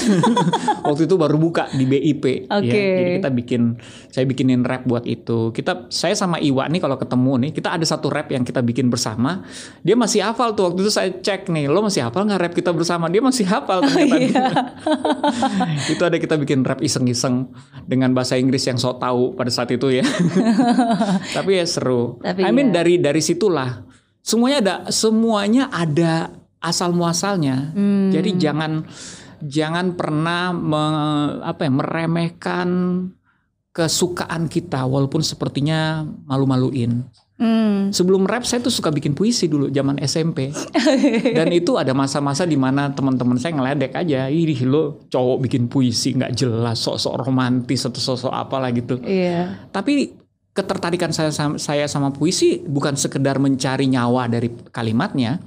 [0.81, 2.24] Waktu itu baru buka di BIP.
[2.48, 2.62] ya.
[2.62, 2.72] Oke.
[2.72, 3.62] Jadi kita bikin
[4.08, 5.51] saya bikinin rap buat itu.
[5.51, 8.88] Kita saya sama Iwa nih kalau ketemu nih kita ada satu rap yang kita bikin
[8.88, 9.44] bersama.
[9.84, 12.72] Dia masih hafal tuh waktu itu saya cek nih, lo masih hafal nggak rap kita
[12.72, 13.12] bersama?
[13.12, 14.16] Dia masih hafal ternyata.
[14.16, 14.48] Iya.
[15.93, 17.52] itu ada kita bikin rap iseng-iseng
[17.84, 20.06] dengan bahasa Inggris yang sok tahu pada saat itu ya.
[21.36, 22.22] Tapi ya seru.
[22.24, 22.80] Tapi I mean ya.
[22.80, 23.89] dari dari situlah
[24.24, 27.72] semuanya ada semuanya ada asal muasalnya.
[27.74, 28.12] Hmm.
[28.12, 28.84] Jadi jangan
[29.43, 32.69] jangan pernah me- apa ya meremehkan
[33.69, 37.06] kesukaan kita walaupun sepertinya malu-maluin.
[37.39, 37.88] Hmm.
[37.95, 40.52] Sebelum rap saya tuh suka bikin puisi dulu zaman SMP.
[41.38, 46.19] Dan itu ada masa-masa di mana teman-teman saya ngeledek aja, ih lo cowok bikin puisi
[46.19, 48.99] nggak jelas, sok-sok romantis atau sok-sok apalah gitu.
[48.99, 49.71] Iya.
[49.71, 50.19] Tapi
[50.52, 55.39] ketertarikan saya sama, saya sama puisi bukan sekedar mencari nyawa dari kalimatnya,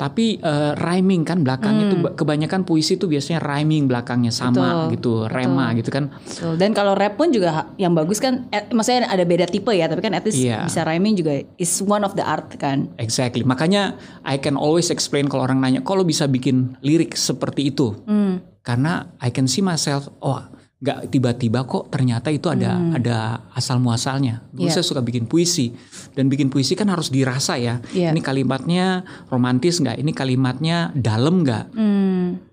[0.00, 5.12] tapi eh, rhyming kan belakangnya itu kebanyakan puisi itu biasanya rhyming belakangnya sama Betul, gitu,
[5.28, 6.08] rema gitu kan.
[6.24, 6.56] Betul.
[6.56, 10.00] Dan kalau rap pun juga yang bagus kan, eh, maksudnya ada beda tipe ya, tapi
[10.00, 10.64] kan at least Iya.
[10.64, 12.88] bisa rhyming juga is one of the art kan.
[12.96, 13.44] Exactly.
[13.44, 18.40] Makanya I can always explain kalau orang nanya, kalau bisa bikin lirik seperti itu, Hmm.
[18.64, 20.40] karena I can see myself, oh
[20.80, 23.16] nggak tiba-tiba kok ternyata itu ada ada
[23.52, 24.40] asal muasalnya.
[24.48, 24.68] Dulu Hmm.
[24.72, 24.80] Iya.
[24.80, 25.76] saya suka bikin puisi
[26.16, 27.84] dan bikin puisi kan harus dirasa ya.
[27.92, 28.16] Iya.
[28.16, 30.00] Ini kalimatnya romantis nggak?
[30.00, 31.64] Ini kalimatnya dalam nggak?
[31.76, 32.49] Hmm.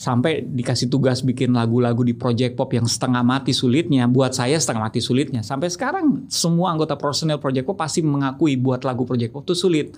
[0.00, 4.08] Sampai dikasih tugas bikin lagu-lagu di Project Pop yang setengah mati sulitnya.
[4.08, 5.44] Buat saya setengah mati sulitnya.
[5.44, 9.92] Sampai sekarang semua anggota personel Project Pop pasti mengakui buat lagu Project Pop itu sulit.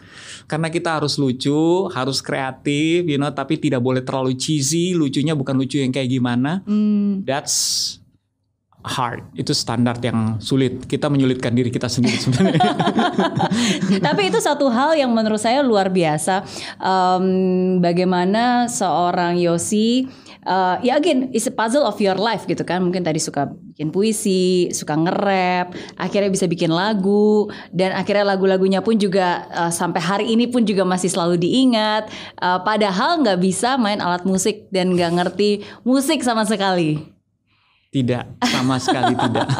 [0.50, 4.98] Karena kita harus lucu, harus kreatif, you know, tapi tidak boleh terlalu cheesy.
[4.98, 6.66] Lucunya bukan lucu yang kayak gimana.
[6.66, 7.22] Hmm.
[7.22, 8.01] That's
[8.82, 9.22] hard.
[9.38, 10.86] Itu standar yang sulit.
[10.90, 12.62] Kita menyulitkan diri kita sendiri sebenarnya.
[14.06, 16.42] Tapi itu satu hal yang menurut saya luar biasa.
[16.82, 20.10] Em, bagaimana seorang Yosi,
[20.42, 22.82] eh, ya again, it's a puzzle of your life gitu kan.
[22.82, 28.98] Mungkin tadi suka bikin puisi, suka nge-rap, akhirnya bisa bikin lagu, dan akhirnya lagu-lagunya pun
[28.98, 32.10] juga eh, sampai hari ini pun juga masih selalu diingat.
[32.42, 37.11] Eh, padahal nggak bisa main alat musik dan nggak ngerti musik sama sekali.
[37.92, 39.46] Tidak, sama sekali tidak.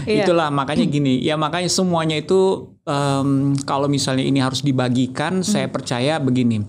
[0.00, 0.24] Iya.
[0.24, 6.16] Itulah makanya gini, ya makanya semuanya itu em, kalau misalnya ini harus dibagikan, saya percaya
[6.16, 6.64] begini.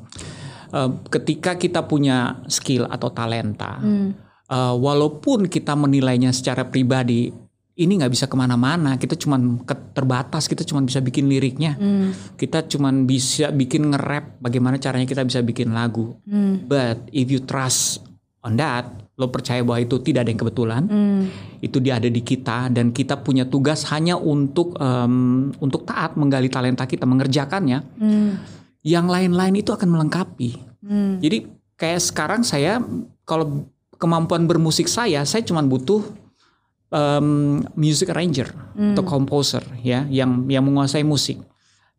[0.68, 3.80] Em, ketika kita punya skill atau talenta,
[4.52, 7.32] eh, walaupun kita menilainya secara pribadi,
[7.72, 9.00] ini nggak bisa ke mana-mana.
[9.00, 11.80] Kita cuman ke- terbatas, kita cuman bisa bikin liriknya,
[12.36, 14.44] kita cuman bisa bikin nge-rap.
[14.44, 16.20] Bagaimana caranya kita bisa bikin lagu?
[16.68, 18.11] But if you trust
[18.42, 21.30] on that, lo percaya bahwa itu tidak ada yang kebetulan, Hmm.
[21.62, 26.50] itu dia ada di kita dan kita punya tugas hanya untuk em, untuk taat menggali
[26.50, 27.80] talenta kita, mengerjakannya.
[28.02, 28.42] Hmm.
[28.82, 30.58] Yang lain-lain itu akan melengkapi.
[30.82, 31.22] Hmm.
[31.22, 31.46] Jadi
[31.78, 32.82] kayak sekarang saya
[33.30, 33.70] kalau
[34.02, 36.02] kemampuan bermusik saya, saya cuma butuh
[36.90, 41.38] em, music arranger atau composer ya yang yang menguasai musik.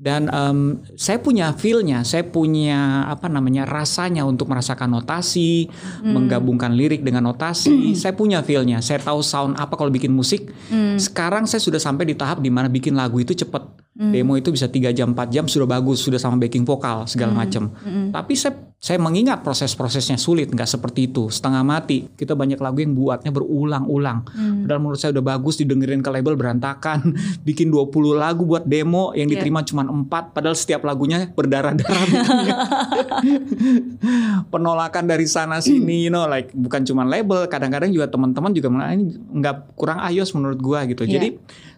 [0.03, 5.71] Dan em, saya punya feel-nya, saya punya apa namanya rasanya untuk merasakan notasi,
[6.03, 7.95] menggabungkan lirik dengan notasi.
[8.03, 10.51] saya punya feel-nya, saya tahu sound apa kalau bikin musik.
[10.99, 13.92] Sekarang saya sudah sampai di tahap di mana bikin lagu itu cepet.
[13.93, 17.69] Demo itu bisa 3 jam, 4 jam sudah bagus, sudah sama backing vokal segala macam.
[18.09, 22.11] Tapi saya saya mengingat proses-prosesnya sulit, nggak seperti itu, setengah mati.
[22.19, 24.27] Kita banyak lagu yang buatnya berulang-ulang.
[24.67, 27.15] Padahal menurut saya udah bagus didengerin ke label berantakan.
[27.47, 32.07] Bikin 20 lagu buat demo yang diterima cuma 4 padahal setiap lagunya berdarah-darah.
[34.53, 38.83] Penolakan dari sana sini, you know, like bukan cuma label, kadang-kadang juga teman-teman juga bilang,
[38.83, 41.07] "Ah, ini nggak kurang ayos menurut gua gitu.
[41.07, 41.23] Iya.
[41.23, 41.29] Jadi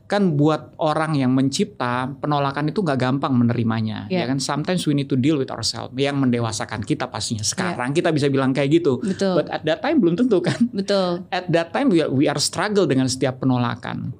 [0.05, 4.25] kan buat orang yang mencipta penolakan itu nggak gampang menerimanya Iya.
[4.25, 8.13] ya kan sometimes we need to deal with ourselves yang mendewasakan kita pastinya sekarang kita
[8.13, 9.41] bisa bilang kayak gitu Betul.
[9.41, 11.25] but at that time belum tentu kan Betul.
[11.33, 14.13] at that time we are, we are struggle dengan setiap penolakan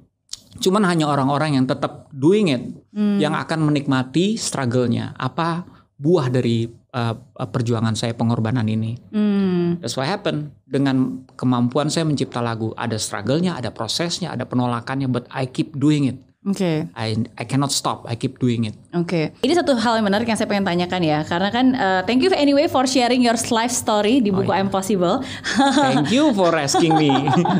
[0.55, 2.63] cuman hanya orang-orang yang tetap doing it
[2.95, 3.19] Hmm.
[3.19, 5.67] yang akan menikmati struggle-nya apa
[5.99, 6.63] buah dari
[6.95, 9.81] uh, perjuangan saya pengorbanan ini Hmm.
[9.83, 10.55] That's what happened.
[10.63, 16.07] Dengan kemampuan saya mencipta lagu, ada struggle-nya, ada prosesnya, ada penolakannya, but I keep doing
[16.07, 16.17] it.
[16.45, 16.85] Oke.
[16.93, 17.09] I
[17.41, 18.05] I cannot stop.
[18.05, 18.77] I keep doing it.
[18.93, 22.21] Oke, ini satu hal yang menarik yang saya pengen tanyakan ya, karena kan uh, thank
[22.21, 24.61] you anyway for sharing your life story di buku iya.
[24.61, 25.25] I'm Possible.
[25.57, 27.09] Thank you for asking me.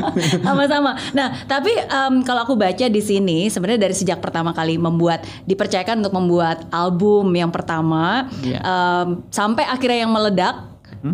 [0.46, 0.94] Sama-sama.
[1.12, 6.06] Nah, tapi em, kalau aku baca di sini sebenarnya dari sejak pertama kali membuat dipercayakan
[6.06, 8.62] untuk membuat album yang pertama Iya.
[8.62, 10.56] em, sampai akhirnya yang meledak,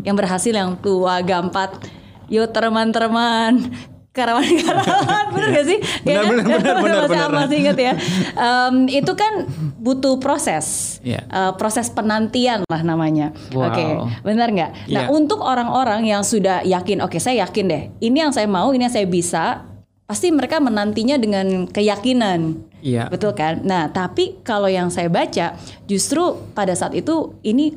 [0.05, 1.89] yang berhasil yang tua gampat,
[2.29, 3.73] yo teman-teman.
[4.13, 5.79] Karawan-karawan, bener gak sih?
[6.05, 6.33] Benar, kan?
[6.37, 7.31] benar, benar, benar, masih, benar.
[7.33, 7.93] masih inget ya.
[8.37, 9.33] Em, itu kan
[9.81, 11.25] butuh proses, Iya.
[11.25, 13.33] Eh, proses penantian lah namanya.
[13.57, 13.73] Wow.
[13.73, 13.85] Oke,
[14.21, 14.71] benar nggak?
[14.93, 15.11] Nah, Iya.
[15.11, 18.93] untuk orang-orang yang sudah yakin, oke saya yakin deh, ini yang saya mau, ini yang
[18.93, 19.65] saya bisa,
[20.05, 22.69] pasti mereka menantinya dengan keyakinan.
[22.85, 23.09] Iya.
[23.09, 23.65] Betul kan?
[23.65, 25.57] Nah, tapi kalau yang saya baca,
[25.89, 27.73] justru pada saat itu ini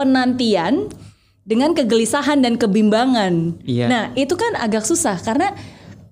[0.00, 0.88] penantian
[1.42, 3.58] dengan kegelisahan dan kebimbangan.
[3.66, 3.86] Iya.
[3.90, 5.50] Nah, itu kan agak susah karena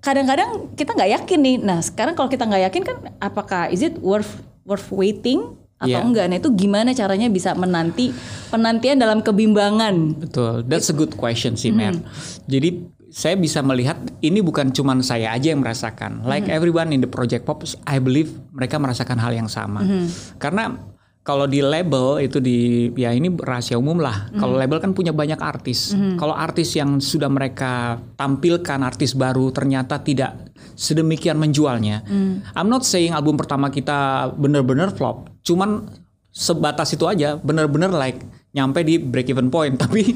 [0.01, 1.55] kadang-kadang kita nggak yakin nih.
[1.61, 6.05] Nah, sekarang kalau kita nggak yakin kan, apakah is it worth worth waiting atau Iya.
[6.05, 6.25] enggak?
[6.29, 8.11] Nah, itu gimana caranya bisa menanti
[8.49, 10.19] penantian dalam kebimbangan?
[10.19, 10.67] Betul.
[10.67, 11.95] That's a good question sih, Mer.
[11.95, 12.05] Hmm.
[12.45, 16.23] Jadi saya bisa melihat ini bukan cuman saya aja yang merasakan.
[16.23, 16.55] Like Hmm.
[16.55, 19.83] everyone in the project pop, I believe mereka merasakan hal yang sama.
[19.83, 20.07] Hmm.
[20.37, 20.90] Karena
[21.21, 24.33] kalau di label itu di ya ini rahasia umum lah.
[24.33, 24.41] Hmm.
[24.41, 25.93] Kalau label kan punya banyak artis.
[26.17, 32.01] Kalau artis yang sudah mereka tampilkan artis baru ternyata tidak sedemikian menjualnya.
[32.09, 32.41] Hmm.
[32.57, 35.29] I'm not saying album pertama kita bener-bener flop.
[35.45, 35.85] Cuman
[36.33, 38.17] sebatas itu aja bener-bener like
[38.51, 40.11] nyampe di break even point tapi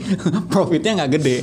[0.45, 1.37] profitnya nggak gede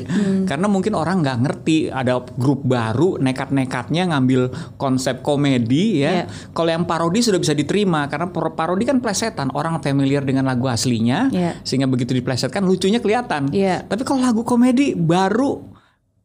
[0.44, 6.24] karena mungkin orang nggak ngerti ada grup baru nekat-nekatnya ngambil konsep komedi ya Iya.
[6.52, 10.68] kalau yang parodi sudah bisa diterima karena par- parodi kan plesetan orang familiar dengan lagu
[10.68, 11.56] aslinya Iya.
[11.64, 13.88] sehingga begitu diplesetkan lucunya kelihatan Iya.
[13.88, 15.64] tapi kalau lagu komedi baru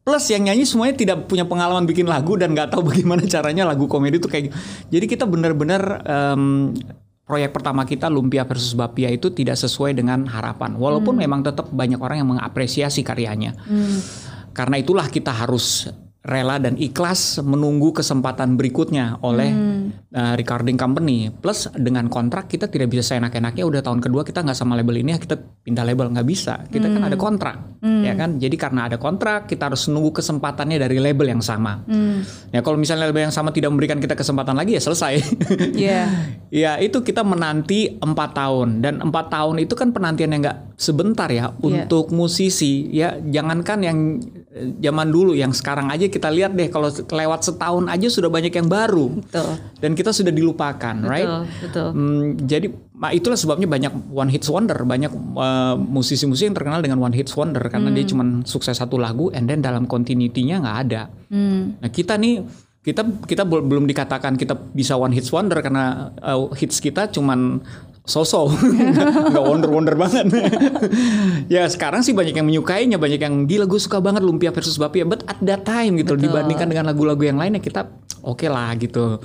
[0.04, 3.88] plus yang nyanyi semuanya tidak punya pengalaman bikin lagu dan nggak tahu bagaimana caranya lagu
[3.88, 4.52] komedi itu kayak
[4.88, 6.72] jadi kita benar-benar em,
[7.28, 10.80] proyek pertama kita Lumpia versus Bapia itu tidak sesuai dengan harapan.
[10.80, 13.52] Walaupun memang tetap banyak orang yang mengapresiasi karyanya.
[14.56, 15.92] Karena itulah kita harus
[16.24, 19.52] rela dan ikhlas menunggu kesempatan berikutnya oleh
[20.14, 21.30] uh, recording company.
[21.30, 25.14] Plus dengan kontrak kita tidak bisa seenak-enaknya udah tahun kedua kita nggak sama label ini
[25.14, 26.64] ya kita pindah label nggak bisa.
[26.68, 28.40] Kita kan ada kontrak, ya kan.
[28.40, 31.84] Jadi karena ada kontrak kita harus nunggu kesempatannya dari label yang sama.
[32.50, 35.14] Ya kalau misalnya label yang sama tidak memberikan kita kesempatan lagi ya selesai.
[35.78, 36.06] Iya.
[36.48, 41.28] Ya itu kita menanti empat tahun dan empat tahun itu kan penantian yang nggak sebentar
[41.28, 43.98] ya untuk musisi ya jangankan yang
[44.78, 48.66] zaman dulu yang sekarang aja kita lihat deh kalau lewat setahun aja sudah banyak yang
[48.66, 49.54] baru Betul.
[49.78, 51.88] dan kita sudah dilupakan right Betul, betul.
[51.94, 52.66] Hmm, jadi
[53.14, 57.62] itulah sebabnya banyak one hits wonder banyak eh, musisi-musisi yang terkenal dengan one hits wonder
[57.66, 61.76] karena dia cuma sukses satu lagu and then dalam continuity-nya nggak ada Hmm.
[61.84, 62.40] Nah kita nih
[62.80, 67.60] kita kita bel- belum dikatakan kita bisa one hits wonder karena uh, hits kita cuman
[68.08, 68.48] so-so
[69.30, 70.26] nggak wonder wonder banget.
[71.48, 75.04] Ya sekarang sih banyak yang menyukainya banyak yang gila gue suka banget lumpia versus bapia.
[75.04, 76.28] But at that time gitu Betul.
[76.28, 77.88] dibandingkan dengan lagu-lagu yang lainnya kita
[78.24, 79.20] oke lah gitu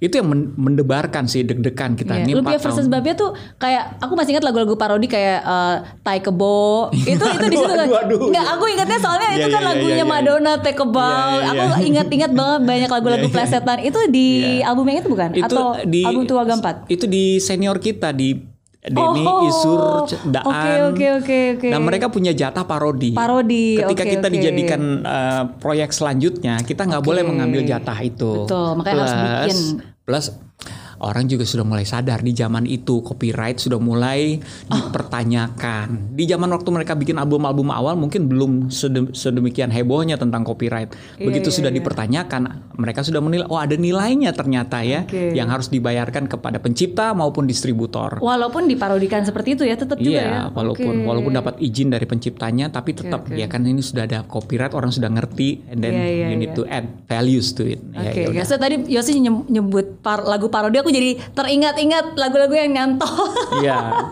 [0.00, 2.24] itu yang men- mendebarkan sih deg-degan kita Iya.
[2.24, 2.88] ini Lumpia versus tahun.
[2.90, 6.88] Babia tuh kayak aku masih ingat lagu-lagu parodi kayak eh, Tai Kebo.
[6.90, 7.84] itu itu di situ kan.
[8.10, 10.08] Nggak, aku ingatnya soalnya Iya, itu iya, kan iya, lagunya iya.
[10.08, 11.04] Madonna Tai Kebal.
[11.04, 11.86] Iya, iya, Aku iya.
[11.86, 13.36] ingat-ingat banget banyak lagu-lagu Iya, iya.
[13.36, 13.78] plesetan.
[13.80, 14.66] Itu di Iya.
[14.66, 15.28] album yang itu bukan?
[15.30, 16.74] itu Atau di album Tua Gampat?
[16.88, 18.49] itu di senior kita di
[18.80, 21.68] Denny Oh, Isur Daan oke, oke, oke, oke.
[21.68, 24.34] nah mereka punya jatah parodi Parodi, ketika oke, kita oke.
[24.34, 27.08] dijadikan uh, proyek selanjutnya kita nggak Oke.
[27.12, 29.58] boleh mengambil jatah itu Betul, makanya harus bikin.
[30.00, 30.26] plus
[31.00, 34.36] orang juga sudah mulai sadar di zaman itu copyright sudah mulai
[34.68, 36.12] dipertanyakan.
[36.12, 40.92] Di zaman waktu mereka bikin album-album awal mungkin belum sedem- sedemikian hebohnya tentang copyright.
[41.16, 41.78] Begitu iya, sudah iya.
[41.80, 42.42] dipertanyakan,
[42.76, 45.32] mereka sudah menilai oh ada nilainya ternyata ya Oke.
[45.32, 48.20] yang harus dibayarkan kepada pencipta maupun distributor.
[48.20, 50.20] Walaupun diparodikan seperti itu ya tetap juga ya.
[50.20, 51.06] Iya, walaupun Oke.
[51.08, 53.34] walaupun dapat izin dari penciptanya, tapi tetap oke.
[53.34, 56.52] ya kan ini sudah ada copyright, orang sudah ngerti, and then Iya, iya, you need
[56.52, 56.58] iya.
[56.58, 57.80] to add values to it.
[57.96, 58.36] Ya, Oke, ya udah.
[58.44, 58.48] guys.
[58.50, 63.10] So, tadi Yosi nyebut par- lagu parodi aku jadi teringat-ingat lagu-lagu yang nyantol.
[63.60, 64.06] Iya.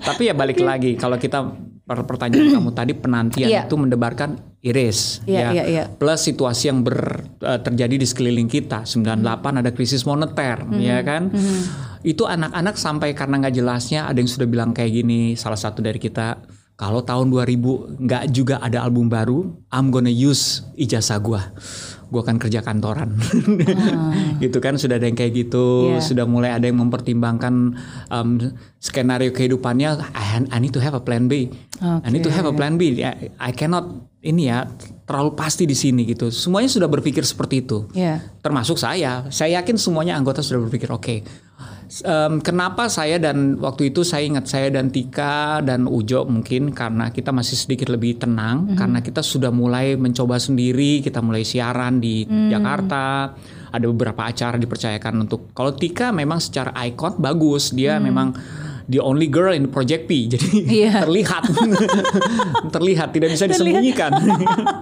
[0.00, 1.44] Tapi ya balik lagi kalau kita
[1.82, 3.60] per- pertanyaan kamu tadi penantian Iya.
[3.64, 5.48] itu mendebarkan iris Iya, ya.
[5.52, 5.84] iya, iya.
[5.88, 8.82] Plus situasi yang ber, eh, terjadi di sekeliling kita.
[8.82, 10.78] 98 ada krisis moneter Mhm.
[10.78, 11.22] ya kan.
[12.00, 15.98] Itu anak-anak sampai karena nggak jelasnya ada yang sudah bilang kayak gini salah satu dari
[15.98, 16.38] kita
[16.78, 21.50] kalau tahun 2000 nggak juga ada album baru, I'm gonna use ijazah gua.
[22.06, 23.18] Gua akan kerja kantoran.
[24.42, 26.00] gitu kan sudah ada yang kayak gitu, Iya.
[26.00, 27.74] sudah mulai ada yang mempertimbangkan
[28.14, 28.28] um,
[28.78, 31.50] skenario kehidupannya I, I need to have a plan B.
[31.82, 33.02] I need to have a plan B.
[33.02, 34.70] I, I cannot ini ya
[35.02, 36.30] terlalu pasti di sini gitu.
[36.30, 37.90] Semuanya sudah berpikir seperti itu.
[37.90, 38.22] Iya.
[38.38, 39.26] Termasuk saya.
[39.34, 41.26] Saya yakin semuanya anggota sudah berpikir oke.
[42.04, 47.10] Em, kenapa saya dan waktu itu saya ingat saya dan Tika dan Ujo mungkin karena
[47.10, 52.24] kita masih sedikit lebih tenang karena kita sudah mulai mencoba sendiri, kita mulai siaran di
[52.26, 53.32] Jakarta.
[53.68, 58.32] Ada beberapa acara dipercayakan untuk kalau Tika memang secara icon bagus, dia memang
[58.88, 60.24] the only girl in Project P.
[60.32, 61.04] Jadi Iya.
[61.04, 61.44] terlihat
[62.74, 64.12] terlihat tidak bisa disembunyikan.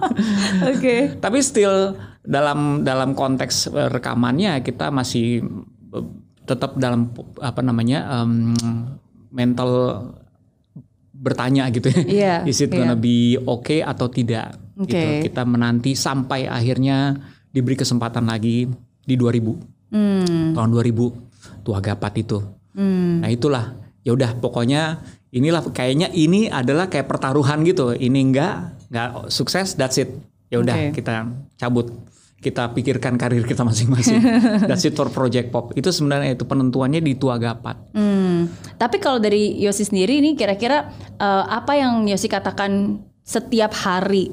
[0.71, 1.19] Oke.
[1.19, 5.43] Tapi still dalam dalam konteks rekamannya kita masih
[6.47, 8.55] tetap dalam apa namanya em,
[9.29, 10.01] mental
[11.11, 12.01] bertanya gitu ya.
[12.05, 14.55] Iya, Is it gonna be okay atau tidak?
[14.77, 14.93] Oke.
[14.93, 15.29] Gitu.
[15.29, 17.17] Kita menanti sampai akhirnya
[17.49, 18.69] diberi kesempatan lagi
[19.03, 20.51] di 2000 Hmm.
[20.51, 21.15] tahun 2000
[21.63, 22.43] Tua Gapat itu.
[22.75, 23.23] Hmm.
[23.23, 23.71] Nah itulah
[24.03, 24.99] ya udah pokoknya
[25.31, 27.95] inilah kayaknya ini adalah kayak pertaruhan gitu.
[27.95, 28.53] Ini enggak
[28.91, 30.11] enggak sukses that's it.
[30.51, 30.99] Ya udah Oke.
[30.99, 31.87] kita cabut.
[32.37, 34.21] Kita pikirkan karir kita masing-masing.
[34.69, 35.73] it for Project Pop.
[35.73, 37.97] Itu sebenarnya itu penentuannya di Tua Gapat.
[37.97, 38.45] Hmm.
[38.77, 44.31] Tapi kalau dari Yosi sendiri ini kira-kira eh, apa yang Yosi katakan setiap hari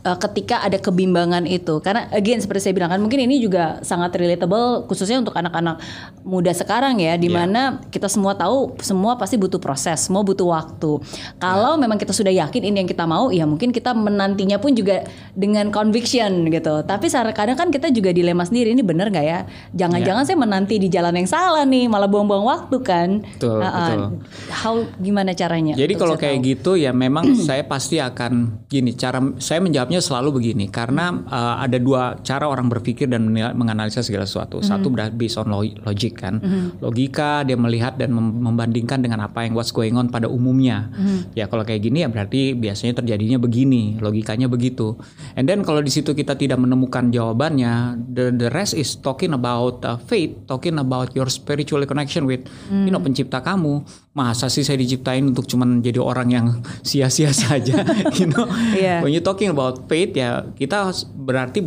[0.00, 1.80] eh, ketika ada kebimbangan itu?
[1.80, 5.78] Karena again seperti saya bilang kan mungkin ini juga sangat relatable khususnya untuk anak-anak
[6.22, 7.36] muda sekarang ya di Iya.
[7.36, 11.00] mana kita semua tahu semua pasti butuh proses, semua butuh waktu.
[11.36, 11.80] Kalau Iya.
[11.80, 15.68] memang kita sudah yakin ini yang kita mau, ya mungkin kita menantinya pun juga dengan
[15.68, 16.82] conviction gitu.
[16.82, 19.40] Tapi kadang kan kita juga dilema sendiri ini bener nggak ya?
[19.74, 20.28] Jangan-jangan Iya.
[20.28, 23.08] saya menanti di jalan yang salah nih, malah buang-buang waktu kan.
[23.36, 23.76] Betul, Ah, ah.
[23.76, 24.00] betul.
[24.48, 25.74] How gimana caranya?
[25.74, 26.48] Jadi kalau kayak tahu?
[26.48, 31.80] gitu ya memang saya pasti akan gini cara saya menjawabnya selalu begini karena uh, ada
[31.80, 34.60] dua cara orang berpikir dan menilai- menganalisa segala sesuatu.
[34.60, 36.36] Satu ber- based on lo- logic kan.
[36.78, 40.92] Logika dia melihat dan mem- membandingkan dengan apa yang what's going on pada umumnya.
[41.32, 45.00] Ya kalau kayak gini ya berarti biasanya terjadinya begini, logikanya begitu.
[45.32, 49.80] And then kalau di situ kita tidak menemukan jawabannya, the the rest is talking about
[49.82, 53.82] uh, faith, talking about your spiritual connection with you know pencipta kamu.
[54.18, 56.46] Masa sih saya diciptain untuk cuman jadi orang yang
[56.88, 57.86] sia-sia saja,
[58.18, 58.50] you know.
[58.74, 59.06] Iya.
[59.06, 61.62] When you talking about faith ya kita berarti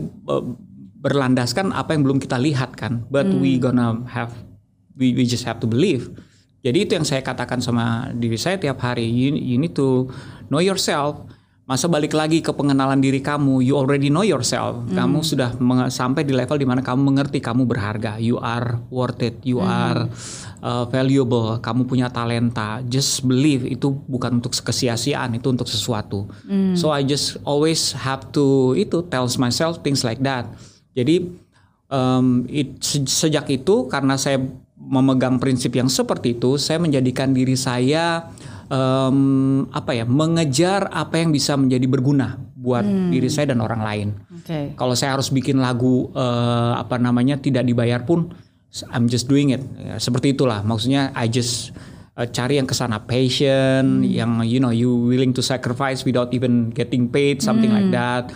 [1.02, 3.08] berlandaskan apa yang belum kita lihat kan.
[3.08, 4.36] But we gonna have
[5.00, 6.12] we, we just have to believe.
[6.62, 9.10] Jadi itu yang saya katakan sama diri saya tiap hari.
[9.10, 10.14] You, you need to
[10.54, 11.26] know yourself.
[11.72, 14.84] Masa balik lagi ke pengenalan diri kamu, you already know yourself.
[14.92, 15.56] Kamu sudah
[15.88, 18.20] sampai di level di mana kamu mengerti kamu berharga.
[18.20, 19.40] You are worth it.
[19.48, 20.12] You are
[20.60, 21.64] uh, valuable.
[21.64, 22.84] Kamu punya talenta.
[22.84, 26.28] Just believe itu bukan untuk kesia-siaan, itu untuk sesuatu.
[26.76, 30.52] So I just always have to itu tells myself things like that.
[30.92, 31.32] Jadi
[31.88, 34.44] um, it- se- sejak itu karena saya
[34.76, 38.28] memegang prinsip yang seperti itu, saya menjadikan diri saya
[38.72, 44.08] um, apa ya mengejar apa yang bisa menjadi berguna buat diri saya dan orang lain.
[44.38, 44.78] Oke.
[44.78, 48.30] Kalau saya harus bikin lagu eh, apa namanya tidak dibayar pun,
[48.94, 49.66] I'm just doing it.
[49.82, 50.62] Ya, seperti itulah.
[50.62, 51.74] Maksudnya I just
[52.18, 56.72] uh, cari yang ke sana passion, yang you know you willing to sacrifice without even
[56.72, 58.32] getting paid, something like that.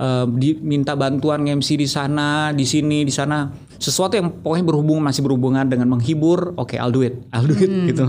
[0.00, 3.50] Uh, diminta bantuan MC di sana, di sini, di sana.
[3.80, 7.72] Sesuatu yang pokoknya berhubungan masih berhubungan dengan menghibur, oke, I'll do it, I'll do it
[7.88, 8.04] gitu,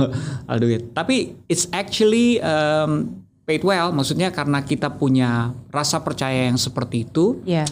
[0.52, 0.92] I'll do it.
[0.92, 7.40] Tapi it's actually um, paid well, maksudnya karena kita punya rasa percaya yang seperti itu
[7.48, 7.64] Ya.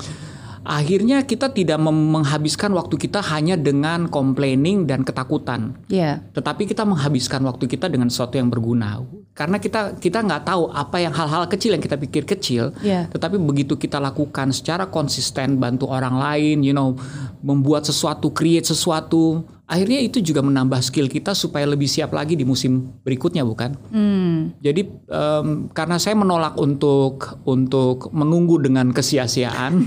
[0.64, 6.24] Akhirnya kita tidak menghabiskan waktu kita hanya dengan complaining dan ketakutan Ya.
[6.36, 9.02] tetapi kita menghabiskan waktu kita dengan sesuatu yang berguna
[9.34, 13.08] karena kita kita nggak tahu apa yang hal-hal kecil yang kita pikir kecil Ya.
[13.08, 16.96] tetapi begitu kita lakukan secara konsisten bantu orang lain you know
[17.40, 22.42] membuat sesuatu create sesuatu akhirnya itu juga menambah skill kita supaya lebih siap lagi di
[22.42, 24.58] musim berikutnya bukan Hmm.
[24.58, 29.86] jadi em, karena saya menolak untuk untuk menunggu dengan kesia-siaan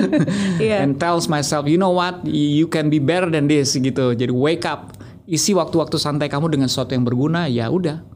[0.62, 0.80] Iya.
[0.80, 4.14] and tells myself you know what you can be better than this gitu.
[4.14, 4.94] Jadi wake up,
[5.26, 8.06] isi waktu-waktu santai kamu dengan sesuatu yang berguna ya udah.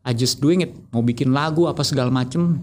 [0.00, 0.72] I just doing it.
[0.94, 2.62] Mau bikin lagu apa segala macem.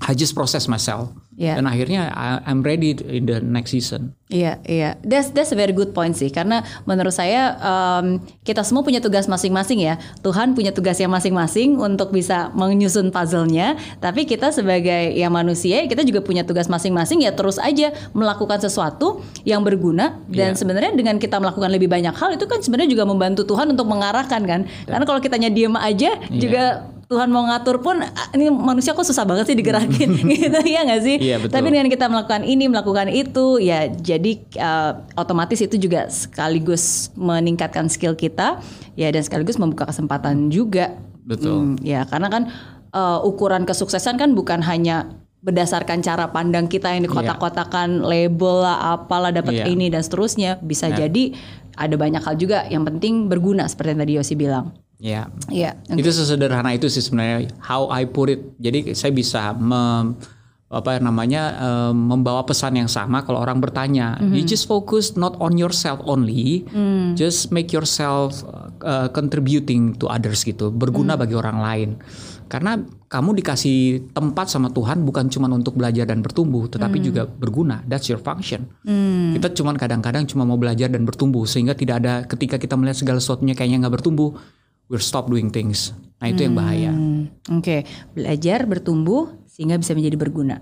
[0.00, 1.12] I just process myself.
[1.32, 1.56] Iya.
[1.56, 4.12] Dan akhirnya I- I'm ready in the next season.
[4.28, 4.96] Iya, iya.
[5.00, 6.28] That's that's a very good point sih.
[6.28, 9.96] Karena menurut saya um, kita semua punya tugas masing-masing ya.
[10.20, 13.76] Tuhan punya tugas yang masing-masing untuk bisa menyusun puzzle-nya.
[14.00, 19.20] Tapi kita sebagai ya manusia, kita juga punya tugas masing-masing ya terus aja melakukan sesuatu
[19.44, 20.20] yang berguna.
[20.28, 20.60] Dan Iya.
[20.60, 24.40] sebenarnya dengan kita melakukan lebih banyak hal itu kan sebenarnya juga membantu Tuhan untuk mengarahkan
[24.44, 24.60] kan.
[24.84, 29.28] Karena kalau kitanya diem aja juga Tuhan mau ngatur pun ah, ini manusia kok susah
[29.28, 31.16] banget sih digerakin gitu ya nggak sih?
[31.20, 31.52] Iya, betul.
[31.60, 37.92] Tapi dengan kita melakukan ini melakukan itu ya jadi uh, otomatis itu juga sekaligus meningkatkan
[37.92, 38.64] skill kita
[38.96, 40.96] ya dan sekaligus membuka kesempatan juga.
[41.28, 41.76] Betul.
[41.76, 42.48] Hmm, ya karena kan
[42.96, 49.34] uh, ukuran kesuksesan kan bukan hanya berdasarkan cara pandang kita yang dikotak-kotakan label lah apalah
[49.34, 49.74] dapat Iya.
[49.74, 51.34] ini dan seterusnya bisa jadi
[51.74, 54.70] ada banyak hal juga yang penting berguna seperti yang tadi Yosi bilang.
[55.02, 55.26] Ya.
[55.50, 55.74] Iya.
[55.90, 58.54] Itu sesederhana itu sih sebenarnya how I put it.
[58.62, 60.14] Jadi saya bisa mem-
[60.72, 64.16] apa namanya em, membawa pesan yang sama kalau orang bertanya.
[64.22, 66.64] You just focus not on yourself only,
[67.12, 68.40] just make yourself
[68.80, 71.90] uh, contributing to others gitu, berguna bagi orang lain.
[72.48, 77.84] Karena kamu dikasih tempat sama Tuhan bukan cuma untuk belajar dan bertumbuh, tetapi juga berguna.
[77.84, 78.68] That's your function.
[79.36, 83.20] Kita cuman kadang-kadang cuma mau belajar dan bertumbuh sehingga tidak ada ketika kita melihat segala
[83.20, 84.36] sesuatunya kayaknya nggak bertumbuh,
[84.92, 85.96] we're stop doing things.
[86.20, 86.92] Nah itu yang bahaya.
[86.92, 90.60] Hmm, Oke, belajar bertumbuh sehingga bisa menjadi berguna.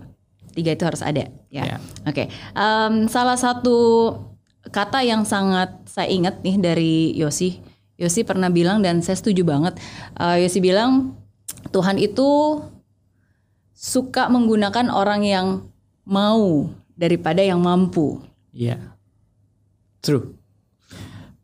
[0.55, 1.63] Tiga itu harus ada, ya.
[1.67, 1.77] Ya.
[2.07, 4.15] Oke, Em, salah satu
[4.71, 7.59] kata yang sangat saya ingat nih dari Yosi.
[7.99, 9.77] Yosi pernah bilang dan saya setuju banget.
[10.17, 11.19] Eh, Yosi bilang
[11.75, 12.63] Tuhan itu
[13.75, 15.47] suka menggunakan orang yang
[16.07, 18.23] mau daripada yang mampu.
[18.55, 18.97] Iya,
[20.01, 20.39] true.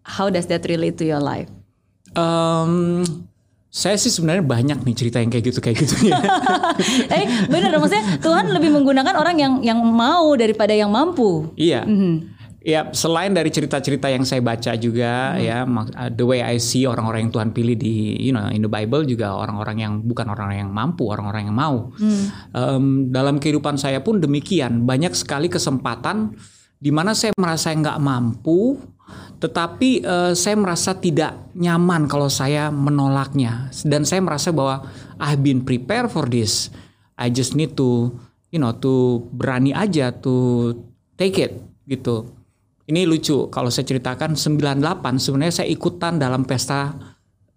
[0.06, 1.50] How does that relate to your life?
[2.16, 3.04] Em,
[3.68, 6.16] saya sih sebenarnya banyak nih cerita yang kayak gitu kayak gitu ya.
[7.16, 11.52] eh bener maksudnya Tuhan lebih menggunakan orang yang yang mau daripada yang mampu.
[11.54, 11.84] iya.
[11.84, 12.34] Mhm.
[12.66, 16.82] Ya, selain dari cerita-cerita yang saya baca juga ya, mak- uh, the way I see
[16.82, 20.66] orang-orang yang Tuhan pilih di you know in the Bible juga orang-orang yang bukan orang-orang
[20.66, 21.94] yang mampu, orang-orang yang mau.
[22.50, 26.34] Em, dalam kehidupan saya pun demikian, banyak sekali kesempatan
[26.74, 28.82] di mana saya merasa nggak mampu,
[29.36, 34.88] tetapi eh, saya merasa tidak nyaman kalau saya menolaknya, dan saya merasa bahwa
[35.20, 36.72] I've been prepared for this.
[37.16, 38.12] I just need to
[38.52, 40.72] you know to berani aja to
[41.16, 41.56] take it
[41.88, 42.28] gitu.
[42.86, 46.94] Ini lucu kalau saya ceritakan 98 sebenarnya saya ikutan dalam pesta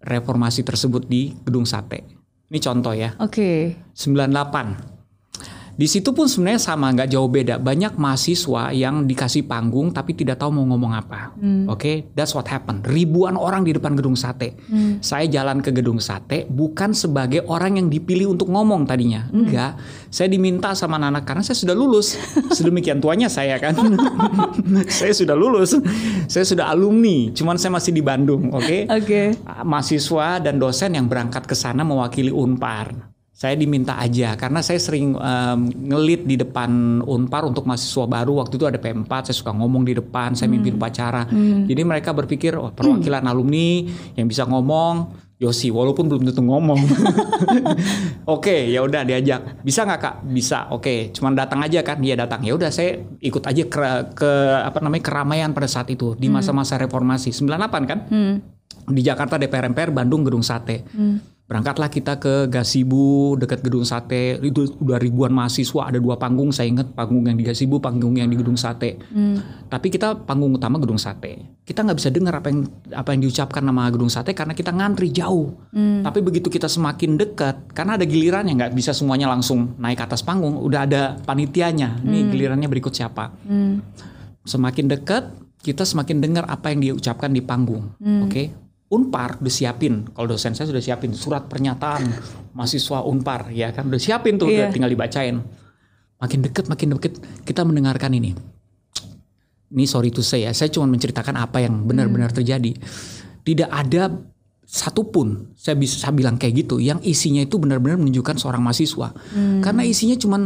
[0.02, 2.02] reformasi tersebut di Gedung Sate.
[2.50, 3.14] Ini contoh ya.
[3.22, 3.78] Oke.
[3.94, 4.89] 98.
[5.76, 7.58] Di situ pun sebenarnya sama, nggak jauh beda.
[7.60, 11.34] Banyak mahasiswa yang dikasih panggung tapi tidak tahu mau ngomong apa.
[11.70, 12.84] Oke, that's what happened.
[12.86, 14.56] Ribuan orang di depan gedung sate.
[15.00, 19.26] Saya jalan ke gedung sate bukan sebagai orang yang dipilih untuk ngomong tadinya.
[19.30, 19.80] Enggak,
[20.12, 22.14] saya diminta sama anak karena saya sudah lulus.
[22.56, 23.74] Sedemikian tuanya saya kan.
[25.00, 25.74] saya sudah lulus.
[26.30, 28.86] Saya sudah alumni, cuman saya masih di Bandung, oke?
[28.86, 29.34] Oke.
[29.66, 33.09] mahasiswa dan dosen yang berangkat ke sana mewakili Unpar.
[33.40, 38.36] Saya diminta aja karena saya sering em, ngelit di depan Unpar untuk mahasiswa baru.
[38.36, 41.24] Waktu itu ada P4, saya suka ngomong di depan, saya mimpin upacara.
[41.64, 46.84] Jadi mereka berpikir, oh perwakilan alumni yang bisa ngomong, Yosi, walaupun belum tentu ngomong.
[48.36, 49.64] Oke, ya udah diajak.
[49.64, 50.14] Bisa nggak kak?
[50.28, 50.68] Bisa.
[50.68, 51.96] Oke, cuman datang aja kan?
[51.96, 52.44] Dia datang.
[52.44, 53.80] Ya udah saya ikut aja ke,
[54.20, 54.30] ke
[54.68, 57.98] apa namanya keramaian pada saat itu di masa-masa reformasi 98 kan?
[58.84, 60.84] Di Jakarta DPR MPR, Bandung Gedung Sate.
[61.50, 64.38] Berangkatlah kita ke Gasibu dekat gedung sate.
[64.38, 66.54] Itu udah ribuan mahasiswa, ada dua panggung.
[66.54, 69.02] Saya ingat panggung yang di Gasibu, panggung yang di gedung sate.
[69.66, 71.58] Tapi kita panggung utama gedung sate.
[71.66, 75.10] Kita nggak bisa dengar apa yang apa yang diucapkan nama gedung sate karena kita ngantri
[75.10, 75.50] jauh.
[75.74, 80.04] Tapi begitu kita semakin dekat, karena ada giliran yang nggak bisa semuanya langsung naik ke
[80.06, 80.54] atas panggung.
[80.54, 81.98] Udah ada panitianya.
[82.06, 83.34] Nih gilirannya berikut siapa.
[84.46, 85.34] Semakin dekat,
[85.66, 87.90] kita semakin dengar apa yang diucapkan di panggung.
[88.22, 88.69] Oke.
[88.90, 92.10] Unpar udah siapin, kalau dosen saya sudah siapin surat pernyataan
[92.58, 94.66] mahasiswa Unpar, ya kan udah siapin tuh, Iya.
[94.66, 95.38] udah tinggal dibacain.
[96.18, 98.34] Makin deket, makin deket, kita mendengarkan ini.
[99.70, 102.74] Ini sorry to say ya, saya cuma menceritakan apa yang benar-benar terjadi.
[103.46, 104.10] Tidak ada
[104.66, 109.14] satupun, saya bisa saya bilang kayak gitu, yang isinya itu benar-benar menunjukkan seorang mahasiswa.
[109.62, 110.42] Karena isinya cuman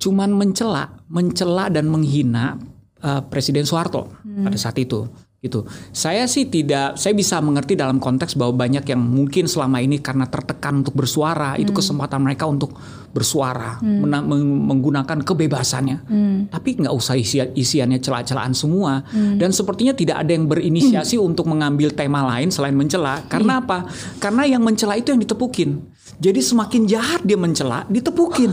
[0.00, 2.56] cuman mencela, mencela dan menghina
[3.04, 5.04] uh, Presiden Soeharto pada saat itu
[5.44, 5.68] gitu.
[5.92, 10.24] Saya sih tidak, saya bisa mengerti dalam konteks bahwa banyak yang mungkin selama ini karena
[10.24, 12.72] tertekan untuk bersuara, itu kesempatan mereka untuk
[13.12, 16.08] bersuara, mena- meng- menggunakan kebebasannya.
[16.48, 19.04] Tapi nggak usah isi, isiannya celah-celahan semua.
[19.12, 23.20] Dan sepertinya tidak ada yang berinisiasi untuk mengambil tema lain selain mencela.
[23.28, 23.84] Karena apa?
[24.16, 25.84] Karena yang mencela itu yang ditepukin.
[26.16, 28.48] Jadi semakin jahat dia mencela, ditepukin.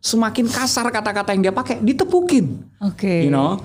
[0.00, 2.64] Semakin kasar kata-kata yang dia pakai, ditepukin.
[2.80, 3.28] Oke.
[3.28, 3.60] You know,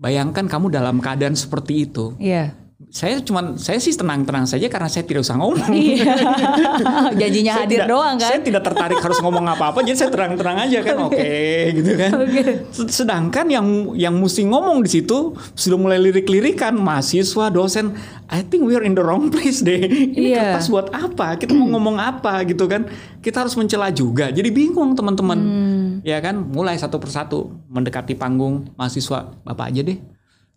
[0.00, 2.16] bayangkan kamu dalam keadaan seperti itu.
[2.16, 2.56] Iya.
[2.88, 5.68] Saya cuman saya sih tenang-tenang saja karena saya tidak usah ngomong.
[5.68, 6.16] Iya.
[7.20, 8.30] Janjinya hadir tidak- doang kan?
[8.32, 11.30] Saya tidak tertarik harus ngomong apa-apa, jadi saya terang-terang aja kan, oke,
[11.70, 12.10] gitu kan.
[12.16, 12.42] Oke.
[12.72, 17.92] S- Sedangkan yang yang mesti ngomong di situ sudah mulai lirik-lirikan mahasiswa, dosen.
[18.26, 19.84] I think we're in the wrong place deh.
[19.84, 20.56] Ini Iya.
[20.56, 21.36] kertas buat apa?
[21.36, 22.88] Kita mau ngomong apa gitu kan?
[23.20, 24.32] Kita harus mencela juga.
[24.32, 25.38] Jadi bingung teman-teman.
[25.38, 25.86] Hmm.
[26.00, 30.00] Ya kan, mulai satu persatu mendekati panggung mahasiswa, bapak aja deh.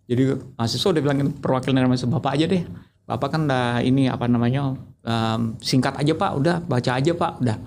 [0.04, 0.22] Jadi
[0.54, 2.64] mahasiswa udah bilang perwakilan dari mahasiswa bapak aja deh.
[3.04, 7.58] Bapak kan udah ini apa namanya em, singkat aja pak, udah baca aja pak, udah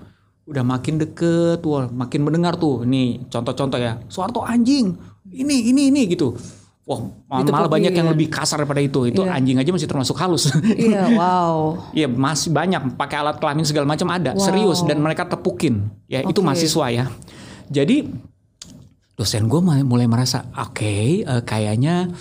[0.47, 2.81] udah makin deket, wah makin mendengar tuh.
[2.81, 4.95] Ini contoh-contoh ya, Soeharto anjing,
[5.29, 6.33] ini ini ini gitu.
[6.87, 7.51] Wah mal- Ditepukin.
[7.51, 9.03] malah banyak yang lebih kasar daripada itu.
[9.03, 9.35] Itu Iya.
[9.35, 10.47] anjing aja masih termasuk halus.
[10.87, 11.75] Iya, wow.
[11.91, 14.39] Iya masih banyak pakai alat kelamin segala macam ada Wow.
[14.39, 16.47] serius dan mereka tepukin ya itu Oke.
[16.47, 17.05] mahasiswa ya
[17.67, 18.07] jadi
[19.17, 22.13] dosen gue mulai merasa oke eh, kayaknya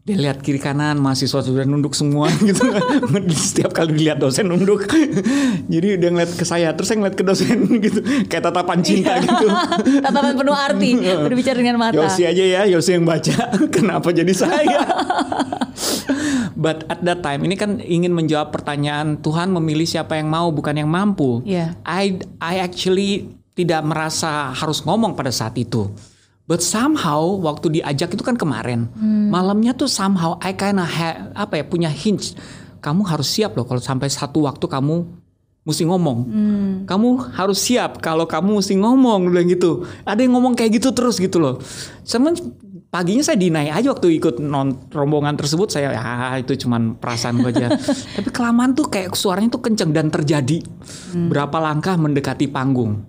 [0.00, 2.70] dia lihat kiri kanan mahasiswa sudah nunduk semua gitu
[3.34, 4.86] setiap kali dilihat dosen nunduk
[5.72, 7.98] jadi dia ngeliat ke saya terus saya ngeliat ke dosen gitu
[8.30, 9.46] kayak tatapan cinta gitu
[10.00, 11.98] Tatapan penuh arti berbicara dengan mata.
[11.98, 13.52] Yosi aja ya, Yosi yang baca.
[13.68, 14.80] Kenapa jadi saya?
[16.56, 20.78] But at that time ini kan ingin menjawab pertanyaan Tuhan memilih siapa yang mau bukan
[20.78, 21.44] yang mampu.
[21.44, 21.76] Iya.
[21.84, 25.92] I I actually tidak merasa harus ngomong pada saat itu.
[26.50, 28.90] But somehow waktu diajak itu kan kemarin
[29.30, 32.34] malamnya tuh somehow I kinda ha- apa ya punya hinge.
[32.82, 35.06] Kamu harus siap loh kalau sampai satu waktu kamu
[35.62, 36.18] mesti ngomong.
[36.90, 39.86] Kamu harus siap kalau kamu mesti ngomong bilang gitu.
[40.02, 41.62] Ada yang ngomong kayak gitu terus gitu loh.
[42.02, 42.34] Sama
[42.90, 46.02] paginya saya dinai aja waktu ikut non rombongan tersebut saya ya
[46.42, 47.68] itu cuman perasaan gue aja.
[48.18, 50.58] Tapi kelamaan tuh kayak suaranya tuh kenceng dan terjadi.
[51.30, 53.06] Berapa langkah mendekati panggung.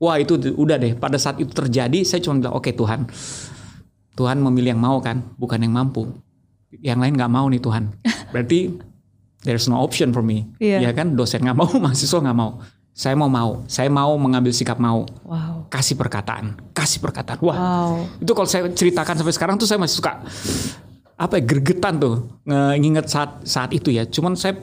[0.00, 3.04] Wah itu udah deh pada saat itu terjadi saya cuma bilang oke Tuhan.
[4.16, 6.08] Tuhan memilih yang mau kan, bukan yang mampu.
[6.72, 7.84] Yang lain nggak mau nih Tuhan.
[8.32, 8.80] Berarti
[9.42, 10.48] there's no option for me.
[10.56, 10.88] Iya.
[10.88, 12.60] Ya kan dosen nggak mau, mahasiswa nggak mau.
[12.90, 15.04] Saya mau mau, saya mau mengambil sikap mau.
[15.22, 15.68] Wow.
[15.68, 17.38] Kasih perkataan, kasih perkataan.
[17.40, 17.92] Wah, Wow.
[18.18, 20.20] itu kalau saya ceritakan sampai sekarang tuh saya masih suka
[21.14, 24.04] apa ya gergetan tuh nge- nginget saat saat itu ya.
[24.04, 24.56] Cuman saya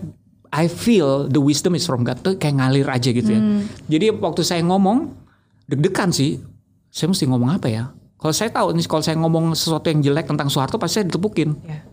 [0.49, 3.41] I feel the wisdom is from God tuh kayak ngalir aja gitu ya.
[3.87, 5.26] Jadi waktu saya ngomong
[5.67, 6.41] deg-degan sih.
[6.89, 7.91] Saya mesti ngomong apa ya?
[8.17, 11.53] Kalau saya tahu nih kalau saya ngomong sesuatu yang jelek tentang Soeharto pasti saya ditepukin.
[11.61, 11.85] Ya.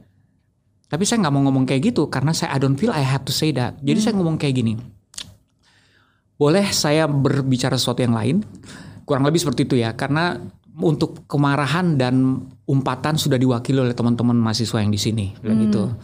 [0.88, 3.34] Tapi saya nggak mau ngomong kayak gitu karena saya I don't feel I have to
[3.34, 3.76] say that.
[3.84, 4.80] Jadi saya ngomong kayak gini.
[6.40, 8.40] Boleh saya berbicara sesuatu yang lain?
[9.04, 9.92] Kurang lebih seperti itu ya.
[9.92, 10.40] Karena
[10.74, 15.94] untuk kemarahan dan umpatan sudah diwakili oleh teman-teman mahasiswa yang di sini, bilang gitu.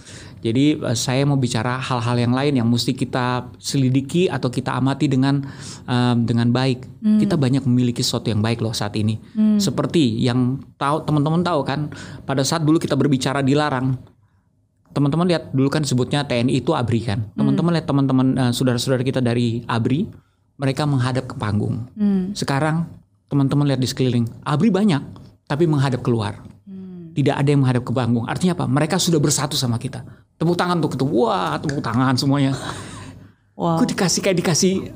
[0.46, 5.10] Jadi eh, saya mau bicara hal-hal yang lain yang mesti kita selidiki atau kita amati
[5.10, 5.42] dengan
[5.90, 6.86] em, dengan baik.
[7.02, 9.18] Kita banyak memiliki sesuatu yang baik loh saat ini.
[9.58, 11.90] Seperti yang tahu teman-teman tahu kan,
[12.22, 13.98] pada saat dulu kita berbicara dilarang,
[14.94, 17.26] teman-teman lihat dulu kan sebutnya TNI itu ABRI kan.
[17.34, 20.06] Teman-teman lihat teman-teman eh, saudara-saudara kita dari ABRI,
[20.62, 21.90] mereka menghadap ke panggung.
[22.36, 22.99] Sekarang
[23.30, 25.02] teman-teman lihat di sekeliling, ABRI banyak,
[25.46, 26.42] tapi menghadap keluar.
[27.10, 28.26] Tidak ada yang menghadap ke panggung.
[28.26, 28.66] Artinya apa?
[28.66, 30.02] Mereka sudah bersatu sama kita.
[30.34, 31.06] Tepuk tangan tuh, gitu.
[31.06, 32.54] wah tepuk tangan semuanya.
[33.60, 33.76] Wow.
[33.76, 34.88] Gue dikasih kayak dikasih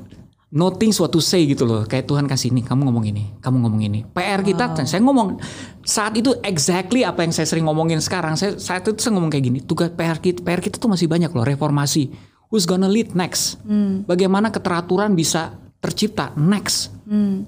[0.49, 1.85] nothing what to say gitu loh.
[1.85, 4.01] Kayak Tuhan kasih nih, kamu ngomong ini, kamu ngomong ini.
[4.09, 5.37] PR kita, saya ngomong
[5.85, 8.33] saat itu exactly apa yang saya sering ngomongin sekarang.
[8.33, 9.59] Saya saat itu saya ngomong kayak gini.
[9.61, 11.45] Tugas PR kita, PR kita tuh masih banyak loh.
[11.45, 12.09] Reformasi.
[12.55, 13.59] who's gonna lead next?
[14.07, 15.51] Bagaimana keteraturan bisa
[15.83, 16.94] tercipta next?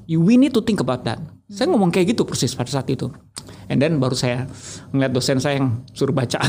[0.06, 1.18] You, we need to think about that.
[1.48, 3.08] Saya ngomong kayak gitu persis pada saat itu.
[3.68, 4.48] And then baru saya
[4.92, 6.40] ngeliat dosen saya yang suruh baca,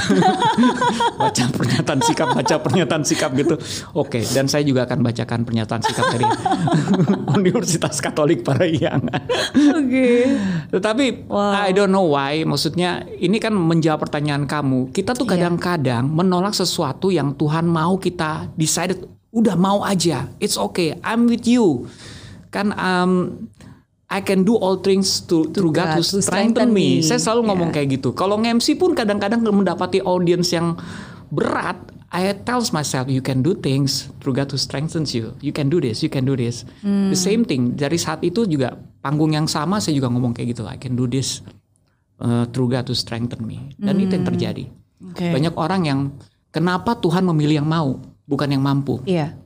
[1.22, 3.58] baca pernyataan sikap, baca pernyataan sikap gitu.
[3.94, 6.26] Oke, dan saya juga akan bacakan pernyataan sikap dari
[7.38, 9.22] Universitas Katolik Parahyangan.
[9.78, 10.08] Oke.
[10.70, 11.52] Tetapi Wow.
[11.58, 12.42] I don't know why.
[12.42, 14.90] Maksudnya ini kan menjawab pertanyaan kamu.
[14.90, 15.46] Kita tuh Iya.
[15.46, 20.26] kadang-kadang menolak sesuatu yang Tuhan mau kita decided udah mau aja.
[20.38, 20.98] It's okay.
[21.02, 21.86] I'm with you.
[22.48, 23.44] Kan um,
[24.08, 27.04] I can do all things to, through God, who strengthen me.
[27.04, 27.84] Saya selalu ngomong Yeah.
[27.84, 28.16] kayak gitu.
[28.16, 30.80] Kalau nge-MC pun kadang-kadang mendapati audience yang
[31.28, 31.76] berat,
[32.08, 35.36] I tells myself you can do things through God who strengthens you.
[35.44, 36.64] You can do this, you can do this.
[36.80, 37.12] Hmm.
[37.12, 37.76] The same thing.
[37.76, 40.64] Dari saat itu juga panggung yang sama saya juga ngomong kayak gitu.
[40.64, 41.44] I can do this
[42.24, 43.76] uh, through God who strengthen me.
[43.76, 44.72] Dan itu yang terjadi.
[45.04, 45.36] Oke.
[45.36, 46.00] Banyak orang yang
[46.48, 49.04] kenapa Tuhan memilih yang mau, bukan yang mampu.
[49.04, 49.36] Iya.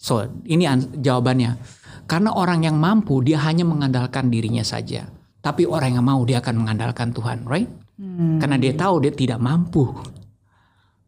[0.00, 1.58] So, ini an- jawabannya.
[2.08, 5.06] Karena orang yang mampu dia hanya mengandalkan dirinya saja.
[5.44, 7.68] Tapi orang yang mau dia akan mengandalkan Tuhan, right?
[8.38, 9.90] Karena dia tahu dia tidak mampu.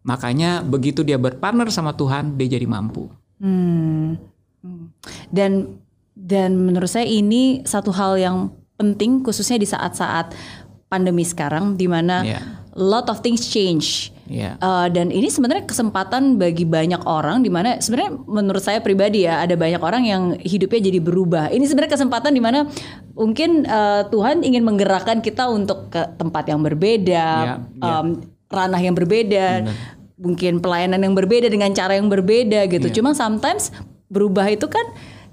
[0.03, 3.11] Makanya begitu dia berpartner sama Tuhan, dia jadi mampu.
[3.39, 4.19] Hmm.
[4.61, 4.93] Hmm.
[5.31, 5.81] Dan
[6.13, 8.37] dan menurut saya ini satu hal yang
[8.77, 10.35] penting khususnya di saat-saat
[10.91, 12.41] pandemi sekarang di mana Iya.
[12.79, 14.15] Lot of things change.
[14.31, 14.55] Iya.
[14.63, 19.43] Uh, dan ini sebenarnya kesempatan bagi banyak orang di mana sebenarnya menurut saya pribadi ya
[19.43, 21.51] ada banyak orang yang hidupnya jadi berubah.
[21.51, 22.71] Ini sebenarnya kesempatan di mana
[23.19, 27.95] mungkin uh, Tuhan ingin menggerakkan kita untuk ke tempat yang berbeda, Iya, iya.
[28.07, 29.67] um, ranah yang berbeda,
[30.15, 32.87] mungkin pelayanan yang berbeda dengan cara yang berbeda gitu.
[32.87, 32.95] Iya.
[33.03, 33.75] Cuma sometimes
[34.07, 34.85] berubah itu kan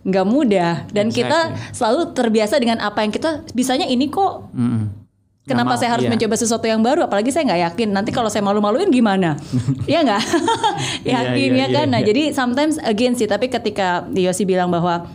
[0.07, 5.07] nggak mudah dan kita selalu terbiasa dengan apa yang kita bisanya ini kok Mm-mm.
[5.48, 6.12] Kenapa saya harus iya.
[6.12, 7.08] mencoba sesuatu yang baru?
[7.08, 7.89] Apalagi saya nggak yakin.
[7.95, 9.39] Nanti kalau saya malu-maluin gimana?
[9.89, 10.24] Iya nggak?
[11.08, 11.88] Iya, yakin iya, ya kan?
[11.88, 12.08] iya, Nah iya.
[12.12, 13.32] jadi sometimes again sih.
[13.32, 15.08] Tapi ketika Yosi bilang bahwa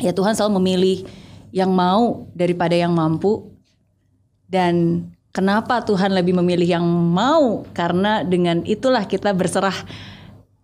[0.00, 1.04] ya Tuhan selalu memilih
[1.52, 3.52] yang mau daripada yang mampu.
[4.48, 5.06] Dan
[5.36, 7.68] kenapa Tuhan lebih memilih yang mau?
[7.76, 9.76] Karena dengan itulah kita berserah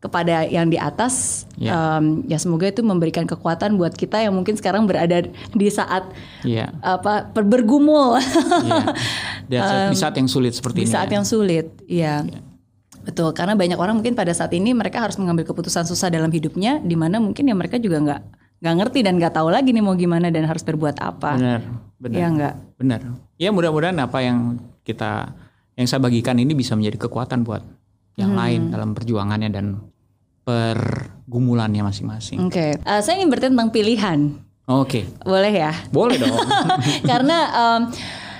[0.00, 1.44] kepada yang di atas.
[1.60, 2.00] Ya.
[2.00, 6.08] Em, ya semoga itu memberikan kekuatan buat kita yang mungkin sekarang berada di saat
[6.40, 6.72] Iya.
[6.80, 8.16] apa bergumul.
[9.50, 10.94] Di saat- di saat yang sulit seperti di ini.
[10.94, 11.20] saat ya.
[11.20, 12.24] yang sulit, iya.
[13.00, 16.80] Betul, karena banyak orang mungkin pada saat ini mereka harus mengambil keputusan susah dalam hidupnya,
[16.80, 18.20] di mana mungkin ya mereka juga nggak
[18.60, 21.32] nggak ngerti dan nggak tahu lagi nih mau gimana dan harus berbuat apa.
[21.36, 21.60] Benar,
[21.96, 22.16] benar.
[22.20, 22.54] Iya nggak?
[22.76, 23.00] Benar.
[23.40, 25.32] Ya mudah-mudahan apa yang kita
[25.80, 27.64] yang saya bagikan ini bisa menjadi kekuatan buat
[28.20, 29.80] yang lain dalam perjuangannya dan
[30.42, 32.38] pergumulannya masing-masing.
[32.46, 34.18] Oke, Eh, saya ingin bertanya tentang pilihan,
[34.64, 35.72] Oke, boleh ya?
[35.90, 36.36] boleh dong.
[37.10, 37.80] karena em,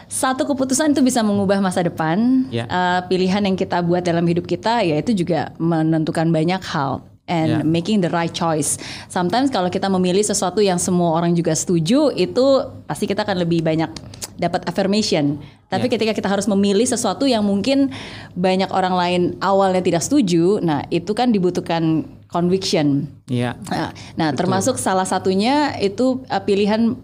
[0.07, 2.47] satu keputusan itu bisa mengubah masa depan.
[2.51, 2.67] Ya.
[2.67, 7.03] Eh, pilihan yang kita buat dalam hidup kita, ya itu juga menentukan banyak hal.
[7.31, 7.59] And Ya.
[7.63, 8.75] making the right choice.
[9.07, 12.47] Sometimes kalau kita memilih sesuatu yang semua orang juga setuju, itu
[12.91, 13.87] pasti kita akan lebih banyak
[14.35, 15.39] dapat affirmation.
[15.71, 15.93] Tapi Ya.
[15.95, 17.95] ketika kita harus memilih sesuatu yang mungkin
[18.35, 23.07] banyak orang lain awalnya tidak setuju, nah itu kan dibutuhkan conviction.
[23.31, 23.55] Iya.
[23.71, 26.99] Nah, Nah, termasuk salah satunya itu uh, pilihan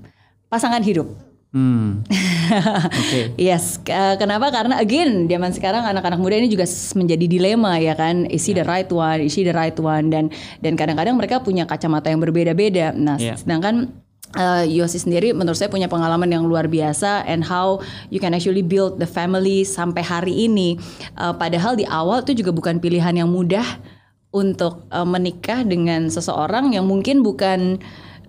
[0.51, 1.07] pasangan hidup.
[1.57, 2.05] Hmm.
[2.93, 3.33] Oke.
[3.49, 3.81] Yes,
[4.21, 4.53] kenapa?
[4.53, 8.61] Karena again, zaman sekarang anak-anak muda ini juga menjadi dilema ya kan, is he the
[8.69, 10.29] right one, is she the right one dan
[10.61, 12.93] dan kadang-kadang mereka punya kacamata yang berbeda-beda.
[12.93, 13.41] Nah, Yeah.
[13.41, 13.89] sedangkan
[14.37, 17.81] uh, Yosi sendiri menurut saya punya pengalaman yang luar biasa and how
[18.13, 20.77] you can actually build the family sampai hari ini.
[21.17, 23.65] Uh, padahal di awal itu juga bukan pilihan yang mudah
[24.29, 27.81] untuk uh, menikah dengan seseorang yang mungkin bukan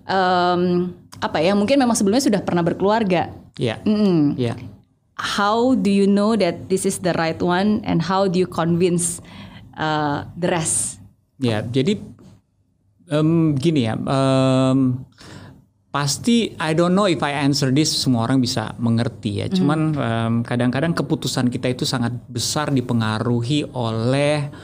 [0.08, 3.34] um, apa ya, mungkin memang sebelumnya sudah pernah berkeluarga.
[3.58, 3.82] Iya.
[3.82, 4.38] Mm.
[4.38, 4.54] Iya.
[5.18, 9.18] How do you know that this is the right one and how do you convince
[9.74, 11.02] uh, the rest?
[11.42, 11.98] Ya, jadi
[13.10, 15.02] em, gini ya, em,
[15.90, 19.50] pasti I don't know if I answer this semua orang bisa mengerti ya.
[19.50, 24.54] Cuman em, kadang-kadang keputusan kita itu sangat besar dipengaruhi oleh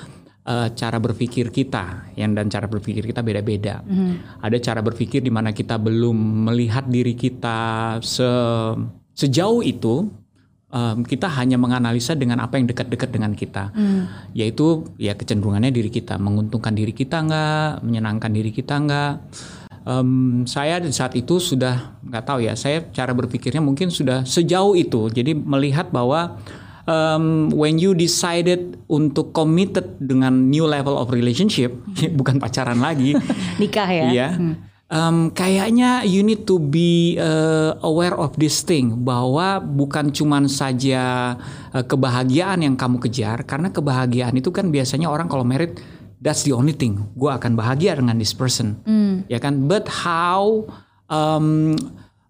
[0.44, 3.80] eh, cara berpikir kita, yang dan cara berpikir kita beda-beda.
[4.44, 8.76] Ada cara berpikir di mana kita belum melihat diri kita se-
[9.16, 10.12] sejauh itu.
[10.74, 13.70] em, kita hanya menganalisa dengan apa yang dekat-dekat dengan kita,
[14.34, 19.12] yaitu ya kecenderungannya diri kita, menguntungkan diri kita nggak, menyenangkan diri kita nggak.
[19.86, 24.74] Em, saya di saat itu sudah nggak tahu ya, saya cara berpikirnya mungkin sudah sejauh
[24.74, 26.42] itu, jadi melihat bahwa
[26.88, 31.72] em, when you decided untuk committed dengan new level of relationship,
[32.18, 33.16] bukan pacaran lagi,
[33.60, 34.06] Nikah ya?
[34.12, 34.28] Iya.
[34.84, 41.34] Em, kayaknya you need to be uh, aware of this thing bahwa bukan cuman saja
[41.72, 45.80] uh, kebahagiaan yang kamu kejar karena kebahagiaan itu kan biasanya orang kalau merit
[46.20, 47.00] that's the only thing.
[47.16, 48.80] Gue akan bahagia dengan this person,
[49.28, 49.68] ya kan?
[49.68, 50.68] But how
[51.08, 51.76] um,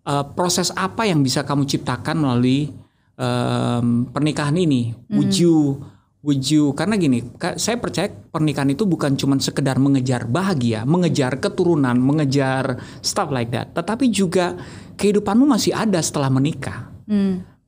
[0.07, 2.73] uh, proses apa yang bisa kamu ciptakan melalui
[3.19, 4.95] um, pernikahan ini?
[5.11, 5.83] Would you
[6.25, 7.21] would you karena gini,
[7.61, 13.77] saya percaya pernikahan itu bukan cuma sekedar mengejar bahagia, mengejar keturunan, mengejar stuff like that,
[13.77, 14.57] tetapi juga
[14.97, 16.89] kehidupanmu masih ada setelah menikah.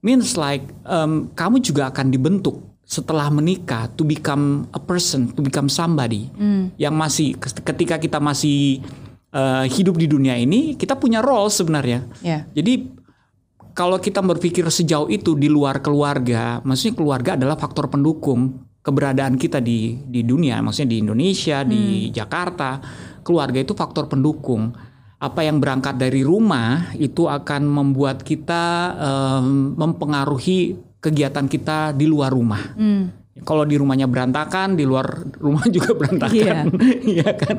[0.00, 5.66] Means like um, kamu juga akan dibentuk setelah menikah to become a person, to become
[5.66, 6.30] somebody
[6.78, 8.80] yang masih ketika kita masih
[9.34, 12.06] uh, hidup di dunia ini, kita punya role sebenarnya.
[12.22, 12.46] Ya.
[12.54, 12.95] Jadi
[13.76, 19.60] kalau kita berpikir sejauh itu di luar keluarga, maksudnya keluarga adalah faktor pendukung keberadaan kita
[19.60, 22.80] di di dunia, maksudnya di Indonesia, di Jakarta,
[23.20, 24.72] keluarga itu faktor pendukung.
[25.20, 28.64] Apa yang berangkat dari rumah itu akan membuat kita
[28.96, 32.76] em, mempengaruhi kegiatan kita di luar rumah.
[33.44, 35.04] Kalau di rumahnya berantakan, di luar
[35.36, 36.72] rumah juga berantakan,
[37.16, 37.56] Iya kan?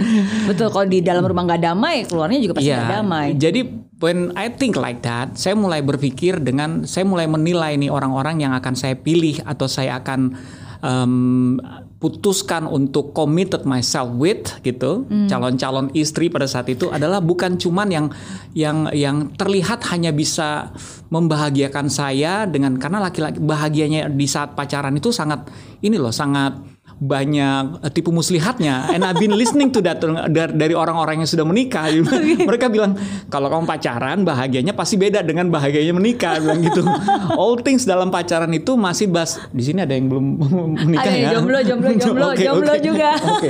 [0.50, 3.28] Betul kalau di dalam rumah nggak damai, keluarnya juga pasti Iya, nggak damai.
[3.38, 3.62] Jadi
[4.02, 8.58] when I think like that, saya mulai berpikir dengan saya mulai menilai nih orang-orang yang
[8.58, 10.34] akan saya pilih atau saya akan
[10.82, 11.62] em,
[11.98, 18.08] putuskan untuk committed myself with gitu, calon-calon istri pada saat itu adalah bukan cuman yang
[18.54, 20.70] yang yang terlihat hanya bisa
[21.10, 25.50] membahagiakan saya dengan karena laki-laki bahagianya di saat pacaran itu sangat
[25.82, 30.74] ini loh sangat banyak eh, tipu muslihatnya and I've been listening to that dar- dari
[30.74, 31.88] orang-orang yang sudah menikah
[32.50, 36.82] mereka bilang kalau kamu pacaran bahagianya pasti beda dengan bahagianya menikah bilang gitu
[37.42, 40.26] all things dalam pacaran itu masih bas di sini ada yang belum
[40.86, 42.82] menikah Ada ya jomblo, jomblo, jomblo, Oke, jomblo oke.
[42.82, 43.10] juga.
[43.16, 43.48] Oke.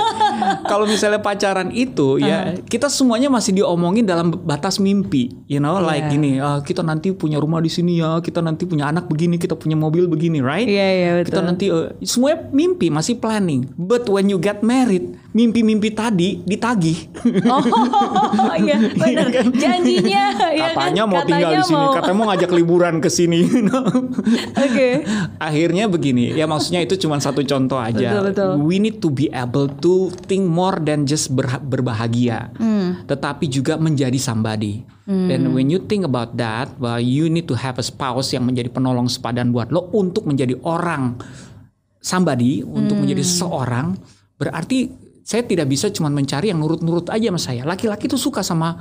[0.63, 5.99] kalau misalnya pacaran itu ya kita semuanya masih diomongin dalam batas mimpi you know like
[5.99, 6.13] Iya.
[6.13, 9.55] gini "Ah, kita nanti punya rumah di sini ya kita nanti punya anak begini kita
[9.55, 11.43] punya mobil begini right Iya, iya, kita betul.
[11.43, 16.97] nanti eh, semuanya mimpi masih planning but when you get married mimpi-mimpi tadi ditagih.
[18.37, 20.89] Oh iya benar janjinya ya kan?
[20.89, 23.45] katanya mau tinggal di sini mau- katanya mau ngajak liburan ke sini.
[24.65, 24.89] Oke.
[25.37, 28.17] akhirnya begini ya maksudnya itu cuma satu contoh aja.
[28.17, 28.49] Betul, betul.
[28.65, 32.49] we need to be able to think more than just berha- berbahagia.
[32.57, 33.05] Hmm.
[33.05, 34.81] tetapi juga menjadi somebody.
[35.07, 38.67] Dan when you think about that well, you need to have a spouse yang menjadi
[38.67, 41.15] penolong sepadan buat lo untuk menjadi orang
[42.07, 43.31] somebody untuk menjadi Hmm.
[43.35, 43.87] seseorang
[44.39, 44.87] berarti
[45.27, 48.79] saya tidak bisa cuma mencari yang nurut-nurut aja sama saya laki-laki tuh suka sama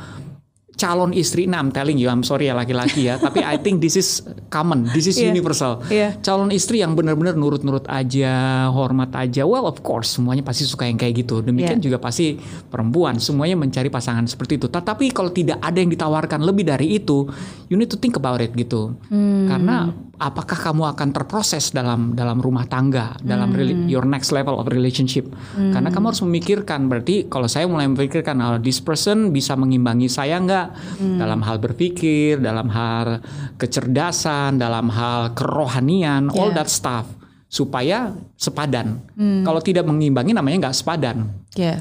[0.77, 3.97] calon istri nah I'm telling you I'm sorry ya laki-laki ya tapi I think this
[3.97, 5.33] is common this is Iya.
[5.33, 6.21] universal Iya.
[6.21, 8.33] calon istri yang benar-benar nurut-nurut aja
[8.69, 11.85] hormat aja well of course semuanya pasti suka yang kayak gitu demikian Iya.
[11.87, 12.37] juga pasti
[12.69, 17.25] perempuan semuanya mencari pasangan seperti itu tetapi kalau tidak ada yang ditawarkan lebih dari itu
[17.67, 19.49] you need to think about it gitu Hmm.
[19.49, 19.77] karena
[20.17, 23.85] apakah kamu akan terproses dalam dalam rumah tangga dalam Hmm.
[23.87, 25.25] your next level of relationship
[25.55, 30.37] karena kamu harus memikirkan berarti kalau saya mulai memikirkan oh, this person bisa mengimbangi saya
[30.37, 31.17] nggak Hmm.
[31.17, 33.21] dalam hal berpikir dalam hal
[33.57, 36.57] kecerdasan dalam hal kerohanian all Yeah.
[36.57, 37.07] that stuff
[37.47, 39.43] supaya sepadan Hmm.
[39.43, 41.79] kalau tidak mengimbangi namanya nggak sepadan Ya.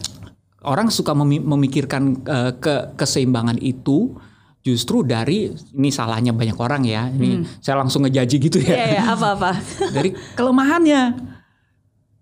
[0.61, 4.13] orang suka memi- memikirkan eh, ke keseimbangan itu
[4.61, 9.03] justru dari ini salahnya banyak orang ya ini saya langsung ngejaji gitu Iya ya ya
[9.13, 9.51] apa-apa.
[9.95, 11.01] dari kelemahannya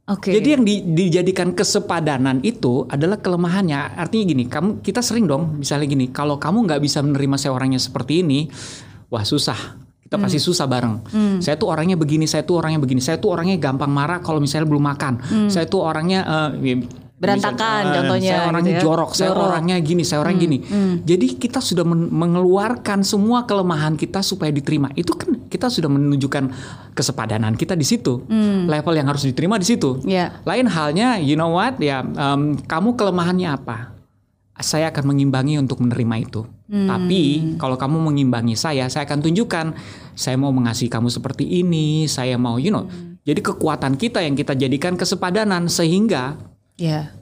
[0.03, 0.35] Oke.
[0.35, 5.87] jadi yang di- dijadikan kesepadanan itu adalah kelemahannya artinya gini kamu kita sering dong misalnya
[5.87, 8.51] gini kalau kamu nggak bisa menerima seorang yang seperti ini
[9.07, 10.45] wah susah kita pasti Hmm.
[10.45, 10.95] susah bareng.
[11.41, 14.69] Saya tuh orangnya begini, saya tuh orangnya begini, saya tuh orangnya gampang marah kalau misalnya
[14.69, 15.13] belum makan.
[15.49, 16.21] Saya tuh orangnya
[16.53, 16.85] Hmm.
[17.23, 18.83] Berantakan contohnya Saya orangnya gitu ya.
[18.83, 19.39] jorok, saya Jorok.
[19.39, 19.47] Hmm.
[19.49, 20.57] orangnya gini, saya orang gini.
[21.01, 24.91] Jadi kita sudah men- mengeluarkan semua kelemahan kita supaya diterima.
[24.93, 26.43] Itu kan kita sudah menunjukkan
[26.91, 28.25] kesepadanan kita di situ.
[28.67, 29.97] Level yang harus diterima di situ.
[29.97, 30.09] Hmm.
[30.09, 30.25] Iya.
[30.43, 31.79] Lain halnya, you know what?
[31.79, 33.95] Ya, em, kamu kelemahannya apa?
[34.53, 36.45] Saya akan mengimbangi untuk menerima itu.
[36.69, 36.85] Hmm.
[36.85, 39.73] Tapi kalau kamu mengimbangi saya, saya akan tunjukkan
[40.13, 42.05] saya mau mengasihi kamu seperti ini.
[42.05, 42.85] Saya mau, you know.
[42.85, 43.17] Hmm.
[43.25, 46.37] Jadi kekuatan kita yang kita jadikan kesepadanan sehingga
[46.77, 47.13] Ya.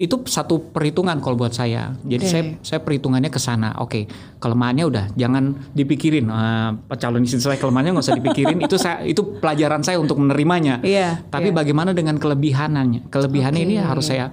[0.00, 1.92] itu satu perhitungan kalau buat saya.
[2.08, 2.32] Jadi Oke.
[2.32, 3.76] saya saya perhitungannya ke sana.
[3.84, 4.08] Oke,
[4.40, 6.24] kelemahannya udah jangan dipikirin.
[6.24, 8.58] Eh, calon istri saya kelemahannya nggak usah dipikirin.
[8.64, 10.80] itu saya itu pelajaran saya untuk menerimanya.
[10.80, 11.56] Iya, Tapi iya.
[11.60, 13.12] bagaimana dengan kelebihanannya?
[13.12, 13.84] Kelebihannya ini Oke.
[13.92, 14.32] harus saya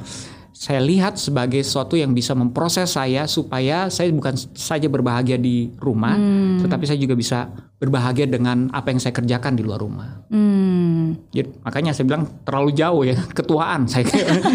[0.58, 6.18] saya lihat sebagai sesuatu yang bisa memproses saya supaya saya bukan saja berbahagia di rumah,
[6.18, 6.66] Hmm.
[6.66, 7.46] tetapi saya juga bisa
[7.78, 10.26] berbahagia dengan apa yang saya kerjakan di luar rumah.
[10.34, 11.14] Hmm.
[11.30, 14.10] Jadi, makanya saya bilang terlalu jauh ya ketuaan saya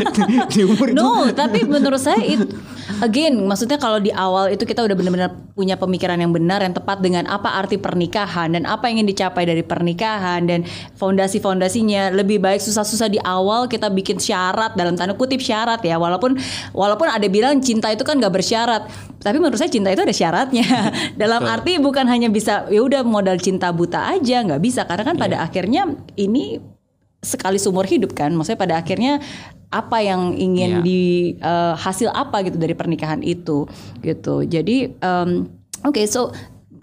[0.53, 0.99] di umur itu.
[0.99, 2.51] No, tapi menurut saya it,
[2.99, 6.99] again, maksudnya kalau di awal itu kita udah benar-benar punya pemikiran yang benar yang tepat
[6.99, 10.67] dengan apa arti pernikahan dan apa yang ingin dicapai dari pernikahan dan
[10.99, 16.37] fondasi-fondasinya lebih baik susah-susah di awal kita bikin syarat dalam tanda kutip syarat ya walaupun
[16.73, 18.87] walaupun ada bilang cinta itu kan gak bersyarat.
[19.23, 20.65] Tapi menurut saya cinta itu ada syaratnya.
[21.23, 24.83] Dalam arti bukan hanya bisa ya udah modal cinta buta aja nggak bisa.
[24.83, 26.59] Karena kan pada akhirnya ini
[27.23, 28.35] sekali seumur hidup kan.
[28.35, 29.23] Maksudnya pada akhirnya
[29.73, 30.85] apa yang ingin Iya.
[30.85, 31.03] di
[31.39, 33.65] eh, hasil apa gitu dari pernikahan itu
[34.03, 34.43] gitu.
[34.45, 35.49] Jadi em,
[35.81, 36.29] oke so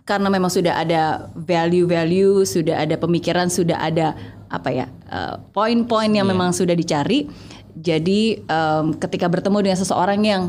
[0.07, 4.18] karena memang sudah ada value-value sudah ada pemikiran sudah ada
[4.49, 6.34] apa ya eh, poin-poin yang Iya.
[6.34, 7.30] memang sudah dicari
[7.78, 10.44] jadi em, ketika bertemu dengan seseorang yang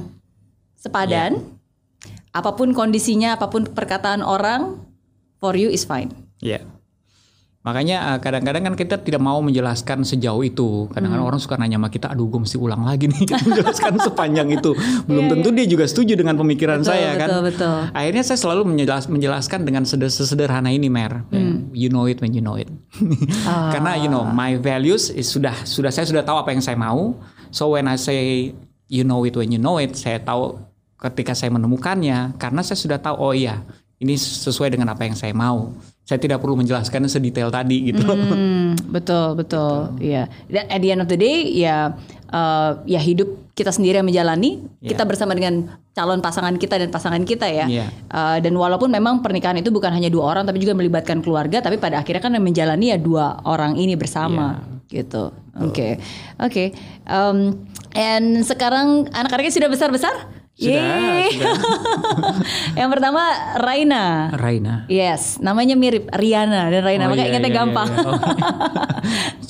[0.76, 1.40] sepadan
[2.30, 4.78] apa pun kondisinya apa pun perkataan orang
[5.42, 6.10] for you is fine
[6.40, 6.64] Ya.
[7.60, 10.88] Makanya eh, kadang-kadang kan kita tidak mau menjelaskan sejauh itu.
[10.96, 14.72] Kadang-kadang orang suka nanya sama kita, aduh gue mesti ulang lagi nih menjelaskan sepanjang itu.
[15.04, 17.28] Belum tentu dia juga setuju dengan pemikiran Betul, saya kan.
[17.28, 17.76] betul, betul.
[17.92, 21.28] Akhirnya saya selalu menjelas- menjelaskan dengan seder- sesederhana ini, Mer.
[21.76, 22.72] You know it when you know it.
[23.76, 27.12] Karena you know my values is sudah sudah saya sudah tahu apa yang saya mau.
[27.52, 28.50] So when I say
[28.88, 30.56] you know it when you know it, saya tahu
[30.96, 33.64] ketika saya menemukannya karena saya sudah tahu oh iya
[34.00, 35.76] ini sesuai dengan apa yang saya mau.
[36.10, 38.02] Saya tidak perlu menjelaskannya sedetail tadi gitu.
[38.02, 41.94] Hmm, betul betul iya dan at the end of the day ya
[42.26, 44.90] eh, ya hidup kita sendiri yang menjalani Iya.
[44.90, 47.86] kita bersama dengan calon pasangan kita dan pasangan kita ya Iya.
[47.92, 51.78] Eh, dan walaupun memang pernikahan itu bukan hanya dua orang tapi juga melibatkan keluarga tapi
[51.78, 54.58] pada akhirnya kan yang menjalani ya dua orang ini bersama
[54.90, 54.98] Iya.
[54.98, 55.30] gitu
[55.62, 55.88] oke
[56.42, 56.64] oke
[57.06, 57.38] Em,
[57.92, 60.14] and sekarang anak-anaknya sudah besar besar
[60.60, 61.56] Sudah, sudah.
[62.80, 63.22] yang pertama
[63.56, 64.84] Raina Raina.
[64.86, 67.88] Yes, namanya mirip Riana dan Raina, Oh, makanya iya, ingatnya iya, gampang.
[67.88, 68.10] iya, iya.
[68.12, 68.20] Oh.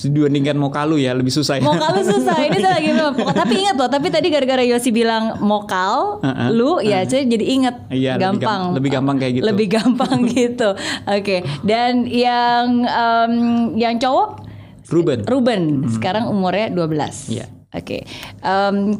[0.14, 1.62] Dibandingkan kalu ya lebih susah ya.
[1.62, 3.12] Mau kalau susah ini saya lagi bilang.
[3.12, 6.48] Tapi ingat loh, tapi tadi gara-gara Yosi bilang mokal, Uh-uh.
[6.48, 8.70] lu ya saya jadi inget Iya, gampang.
[8.70, 9.44] gam- lebih gampang kayak gitu.
[9.44, 10.68] Lebih gampang gitu.
[11.04, 11.36] Oke.
[11.60, 13.32] Dan yang em,
[13.74, 14.46] yang cowok
[14.88, 15.22] Ruben.
[15.22, 17.30] Ruben, sekarang umurnya 12.
[17.30, 17.46] Iya.
[17.70, 18.02] Oke.
[18.40, 18.98] Em,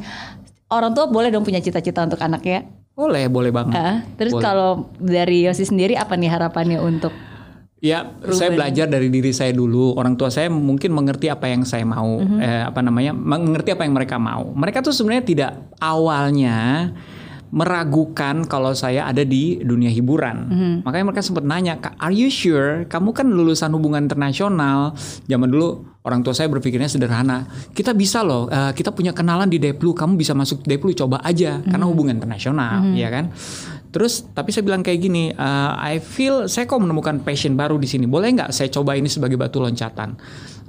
[0.71, 2.67] orang tua boleh dong punya cita-cita untuk anaknya.
[2.95, 3.75] Boleh, boleh banget.
[3.75, 4.45] Ah, terus Boleh.
[4.45, 7.13] kalau dari Yosi sendiri apa nih harapannya untuk
[7.81, 9.97] Ya, saya belajar dari diri saya dulu.
[9.97, 12.37] Orang tua saya mungkin mengerti apa yang saya mau, Mhm.
[12.37, 14.53] eh, apa namanya, mengerti apa yang mereka mau.
[14.53, 16.93] Mereka tuh sebenarnya tidak awalnya
[17.51, 20.37] meragukan kalau saya ada di dunia hiburan.
[20.47, 20.75] Mhm.
[20.87, 22.87] Makanya mereka sempat nanya, "Kak, "Are you sure?
[22.87, 24.95] Kamu kan lulusan hubungan internasional."
[25.27, 27.45] Zaman dulu orang tua saya berpikirnya sederhana.
[27.75, 31.61] Kita bisa loh, eh, kita punya kenalan di Deplu, kamu bisa masuk Deplu, coba aja
[31.61, 31.93] karena Mhm.
[31.93, 33.29] hubungan internasional, ya kan?
[33.91, 37.91] Terus tapi saya bilang kayak gini, eh, I feel saya kok menemukan passion baru di
[37.91, 38.07] sini.
[38.07, 40.15] Boleh nggak saya coba ini sebagai batu loncatan?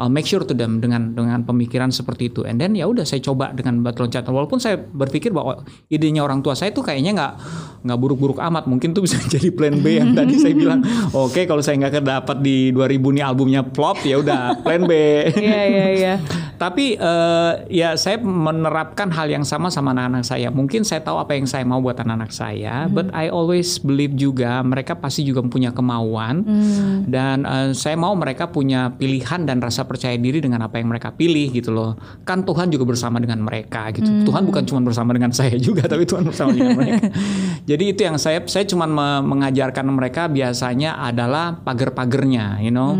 [0.02, 2.42] I'll make sure to them dengan dengan pemikiran seperti itu.
[2.42, 4.34] And then ya udah saya coba dengan batu loncatan.
[4.34, 5.62] Walaupun saya berpikir bahwa
[5.94, 7.34] idenya orang tua saya tuh kayaknya nggak
[7.86, 8.66] nggak buruk-buruk amat.
[8.66, 10.82] Mungkin tuh bisa jadi plan B yang tadi saya bilang.
[11.14, 14.94] Oke kalau saya nggak kedapat di 2000 nih albumnya flop ya udah plan B.
[15.42, 16.14] Iya iya iya.
[16.56, 20.54] Tapi eh, ya saya menerapkan hal yang sama sama anak-anak saya.
[20.54, 24.64] Mungkin saya tahu apa yang saya mau buat anak-anak saya, but I always believe juga
[24.64, 26.44] mereka pasti juga punya kemauan
[27.08, 31.14] dan eh, saya mau mereka punya pilihan dan rasa percaya diri dengan apa yang mereka
[31.14, 31.96] pilih gitu loh.
[32.28, 34.28] Kan Tuhan juga bersama dengan mereka gitu.
[34.28, 37.12] Tuhan bukan cuma bersama dengan saya juga, tapi Tuhan bersama dengan mereka.
[37.70, 42.98] Jadi itu yang saya saya cuma me- mengajarkan mereka biasanya adalah pagar-pagernya, you know.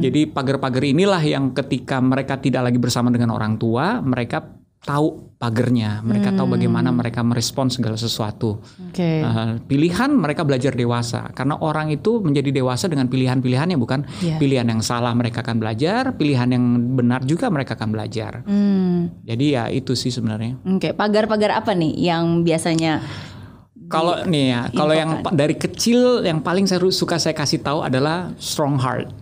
[0.00, 6.04] Jadi pagar-pagar inilah yang ketika mereka tidak lagi bersama dengan orang tua, mereka tahu pagernya,
[6.04, 8.60] mereka tahu bagaimana mereka merespon segala sesuatu.
[8.88, 9.24] Oke.
[9.24, 14.36] Uh, pilihan mereka belajar dewasa karena orang itu menjadi dewasa dengan pilihan-pilihannya bukan Iya.
[14.36, 16.64] pilihan yang salah mereka akan belajar, pilihan yang
[16.96, 18.44] benar juga mereka akan belajar.
[18.44, 19.08] Hmm.
[19.24, 20.60] Jadi ya itu sih sebenarnya.
[20.68, 23.00] Oke, pagar-pagar apa nih yang biasanya
[23.84, 28.32] Kalau nih ya, kalau yang dari kecil yang paling saya suka saya kasih tahu adalah
[28.40, 29.12] strong heart.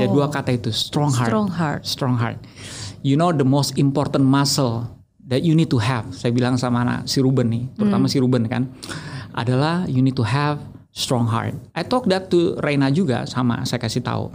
[0.00, 0.18] Ya Oh.
[0.18, 1.28] dua kata itu, strong heart.
[1.30, 1.80] strong heart?
[1.84, 2.38] Strong heart.
[3.04, 4.95] You know the most important muscle
[5.26, 6.06] that you need to have.
[6.14, 8.70] Saya bilang sama anak si Ruben nih, terutama si Ruben kan,
[9.34, 10.62] adalah you need to have
[10.96, 11.52] strong heart.
[11.76, 14.32] I talk that to Reina juga sama saya kasih tahu.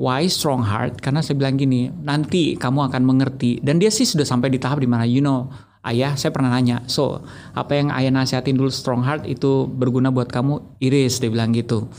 [0.00, 1.04] Why strong heart?
[1.04, 3.60] Karena saya bilang gini, nanti kamu akan mengerti.
[3.60, 5.52] Dan dia sih sudah sampai di tahap di mana you know,
[5.84, 7.20] ayah saya pernah nanya, so
[7.52, 10.80] apa yang ayah nasihatin dulu strong heart itu berguna buat kamu?
[10.80, 11.90] Iris dia bilang gitu.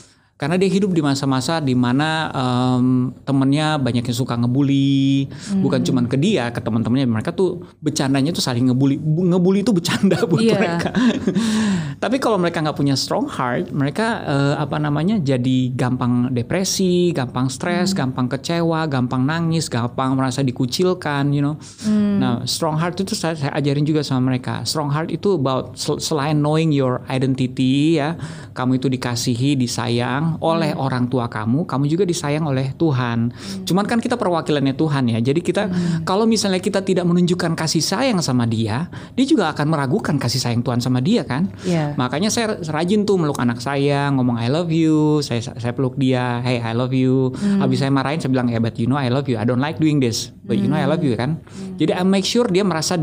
[0.44, 5.88] Karena dia hidup di masa-masa di mana em, temennya banyak yang suka ngebully, bukan Hmm.
[5.88, 7.08] cuman ke dia, ke teman-temannya.
[7.08, 9.00] Mereka tuh bercandanya tuh saling ngebully.
[9.00, 10.60] Bu- Ngebully itu bercanda buat Iya.
[10.60, 10.91] mereka.
[12.04, 17.48] Tapi kalau mereka nggak punya strong heart, mereka eh, apa namanya jadi gampang depresi, gampang
[17.48, 21.56] stres, gampang kecewa, gampang nangis, gampang merasa dikucilkan, you know.
[21.88, 24.62] Nah, strong heart itu saya, saya ajarin juga sama mereka.
[24.64, 28.20] Strong heart itu about sel- selain knowing your identity ya,
[28.52, 33.34] kamu itu dikasihi, disayang oleh orang tua kamu, kamu juga disayang oleh Tuhan.
[33.68, 35.20] Cuman kan kita perwakilannya Tuhan ya.
[35.20, 35.70] Jadi kita
[36.08, 40.62] kalau misalnya kita tidak menunjukkan kasih sayang sama dia, dia juga akan meragukan kasih sayang
[40.66, 41.52] Tuhan sama dia kan.
[41.68, 41.94] Iya.
[42.00, 46.42] Makanya saya rajin tuh meluk anak saya, ngomong I love you, saya saya peluk dia,
[46.42, 47.36] hey I love you.
[47.60, 49.36] Habis saya marahin saya bilang, "Eh, but you know I love you.
[49.36, 51.42] I don't like doing this, but you know I love you kan."
[51.78, 52.96] Jadi I make sure dia merasa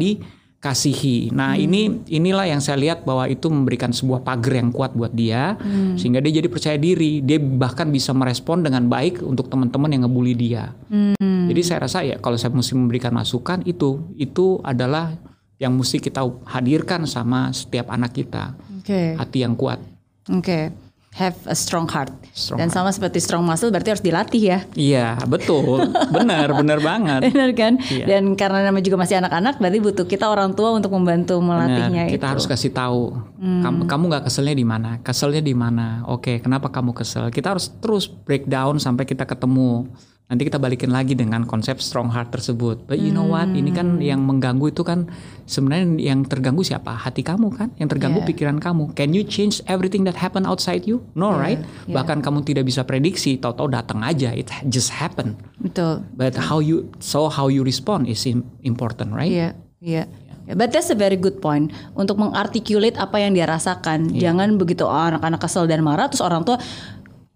[0.61, 1.33] dikasihi.
[1.33, 5.57] Nah, ini inilah yang saya lihat bahwa itu memberikan sebuah pagar yang kuat buat dia
[5.97, 7.25] sehingga dia jadi percaya diri.
[7.25, 10.77] Dia bahkan bisa merespon dengan baik untuk teman-teman yang ngebully dia.
[11.17, 15.17] Jadi saya rasa ya kalau saya mesti memberikan masukan itu itu adalah
[15.57, 18.53] yang mesti kita hadirkan sama setiap anak kita
[18.85, 19.17] Oke.
[19.17, 19.81] hati yang kuat.
[20.29, 20.73] Oke.
[21.11, 22.15] Have a strong heart.
[22.31, 24.59] Strong Dan sama seperti strong muscle berarti harus dilatih ya.
[24.79, 27.35] Iya betul, benar benar banget.
[27.35, 27.83] Benar kan?
[27.83, 28.07] Iya.
[28.07, 32.15] Dan karena namanya juga masih anak-anak berarti butuh kita orang tua untuk membantu melatihnya Benar,
[32.15, 32.33] kita itu.
[32.39, 36.07] harus kasih tahu kamu kamu nggak keselnya di mana, keselnya di mana.
[36.07, 37.27] Oke, kenapa kamu kesel?
[37.35, 39.91] Kita harus terus breakdown sampai kita ketemu.
[40.31, 42.87] Nanti kita balikin lagi dengan konsep strong heart tersebut.
[42.87, 43.51] But you know what?
[43.51, 45.11] Ini kan yang mengganggu itu kan
[45.43, 46.95] sebenarnya yang terganggu siapa?
[46.95, 47.75] Hati kamu kan?
[47.83, 48.31] Yang terganggu Yeah.
[48.31, 48.95] pikiran kamu.
[48.95, 51.03] Can you change everything that happen outside you?
[51.19, 51.59] No, right?
[51.91, 51.99] yeah.
[51.99, 54.31] Bahkan kamu tidak bisa prediksi, tahu-tahu datang aja.
[54.31, 55.35] It just happen.
[55.59, 56.07] Betul.
[56.15, 59.35] But how you so how you respond is im- important, right?
[59.35, 59.49] Iya,
[59.83, 60.05] iya.
[60.51, 64.11] But that's a very good point untuk mengarticulate apa yang dia rasakan.
[64.11, 66.59] Jangan begitu oh, anak-anak kesel dan marah terus orang tua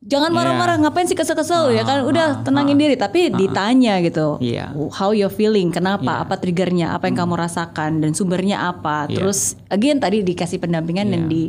[0.05, 0.37] jangan Iya.
[0.37, 4.37] marah-marah ngapain sih kesel-kesel ya kan udah tenangin diri tapi ditanya gitu.
[4.39, 4.77] Iya.
[4.93, 5.73] How you feeling?
[5.73, 6.21] Kenapa?
[6.21, 6.93] Apa triggernya?
[6.93, 9.09] Apa yang kamu rasakan dan sumbernya apa?
[9.09, 9.17] Iya.
[9.19, 11.31] Terus again tadi dikasih pendampingan dan Iya.
[11.33, 11.43] di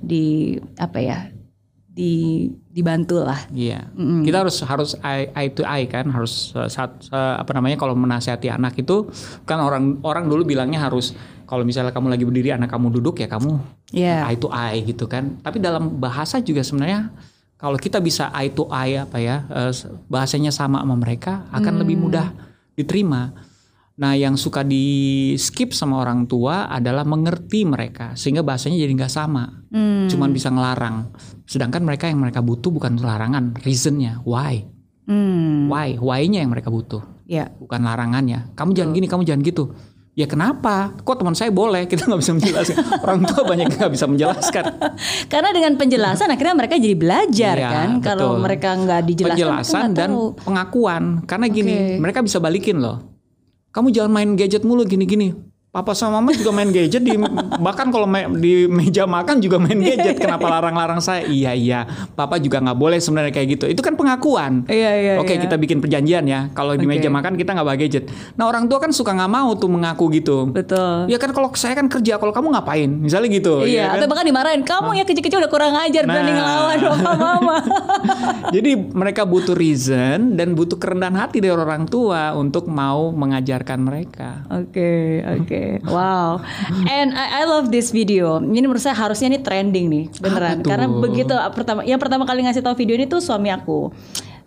[0.00, 0.24] di
[0.76, 1.18] apa ya?
[1.98, 3.50] di dibantu lah.
[3.50, 3.90] Iya,
[4.22, 7.98] kita harus harus eye, eye to eye kan, harus uh, saat uh, apa namanya kalau
[7.98, 9.10] menasihati anak itu
[9.42, 11.10] kan orang orang dulu bilangnya harus
[11.42, 13.58] kalau misalnya kamu lagi berdiri anak kamu duduk ya kamu
[13.90, 14.30] Iya.
[14.30, 15.42] eye to eye gitu kan.
[15.42, 17.10] Tapi dalam bahasa juga sebenarnya
[17.58, 19.74] kalau kita bisa eye to eye apa ya uh,
[20.06, 22.30] bahasanya sama sama mereka akan lebih mudah
[22.78, 23.34] diterima.
[23.98, 29.10] Nah, yang suka di skip sama orang tua adalah mengerti mereka sehingga bahasanya jadi nggak
[29.10, 29.66] sama.
[30.06, 31.10] Cuman bisa ngelarang.
[31.42, 34.62] Sedangkan mereka yang mereka butuh bukan larangan, reasonnya, why,
[35.08, 35.66] Hmm.
[35.66, 37.50] why, why-nya yang mereka butuh, Ya.
[37.58, 38.54] bukan larangannya.
[38.54, 39.74] Kamu jangan gini, kamu jangan gitu.
[40.18, 40.98] Ya kenapa?
[41.06, 41.86] Kok teman saya boleh?
[41.86, 42.76] Kita nggak bisa menjelaskan.
[43.06, 44.64] orang tua banyak nggak bisa menjelaskan.
[45.30, 47.88] Karena dengan penjelasan akhirnya mereka jadi belajar Iya, kan.
[48.02, 50.34] Kalau mereka nggak dijelaskan, penjelasan dan tahu.
[50.42, 51.02] pengakuan.
[51.22, 52.02] Karena gini, Oke.
[52.02, 52.98] mereka bisa balikin loh.
[53.70, 55.38] Kamu jangan main gadget mulu gini-gini.
[55.68, 57.12] Papa sama mama juga main gadget di
[57.66, 60.16] bahkan kalau me- di meja makan juga main gadget.
[60.16, 61.22] Kenapa larang-larang saya?
[61.22, 63.64] Iya iya, papa juga nggak boleh sebenarnya kayak gitu.
[63.68, 64.64] Itu kan pengakuan.
[64.64, 65.44] Iya, iya, Oke iya.
[65.44, 66.48] kita bikin perjanjian ya.
[66.50, 68.08] Kalau di meja makan kita nggak bawa gadget.
[68.34, 70.48] Nah orang tua kan suka nggak mau tuh mengaku gitu.
[70.48, 71.04] Betul.
[71.04, 72.88] Ya kan kalau saya kan kerja, kalau kamu ngapain?
[72.88, 73.60] Misalnya gitu.
[73.60, 73.96] Iya, ya kan?
[74.00, 74.62] atau bahkan dimarahin.
[74.64, 76.36] Kamu ya kecil-kecil udah kurang ajar berani Nah.
[76.38, 77.56] ngelawan papa mama.
[78.56, 84.48] Jadi mereka butuh reason dan butuh kerendahan hati dari orang tua untuk mau mengajarkan mereka.
[84.48, 85.57] Oke, oke.
[85.86, 86.42] Wow.
[86.86, 88.38] And I, I love this video.
[88.42, 90.62] Ini menurut saya harusnya ini trending nih, beneran.
[90.64, 93.90] Karena begitu pertama yang pertama kali ngasih tahu video ini tuh suami aku.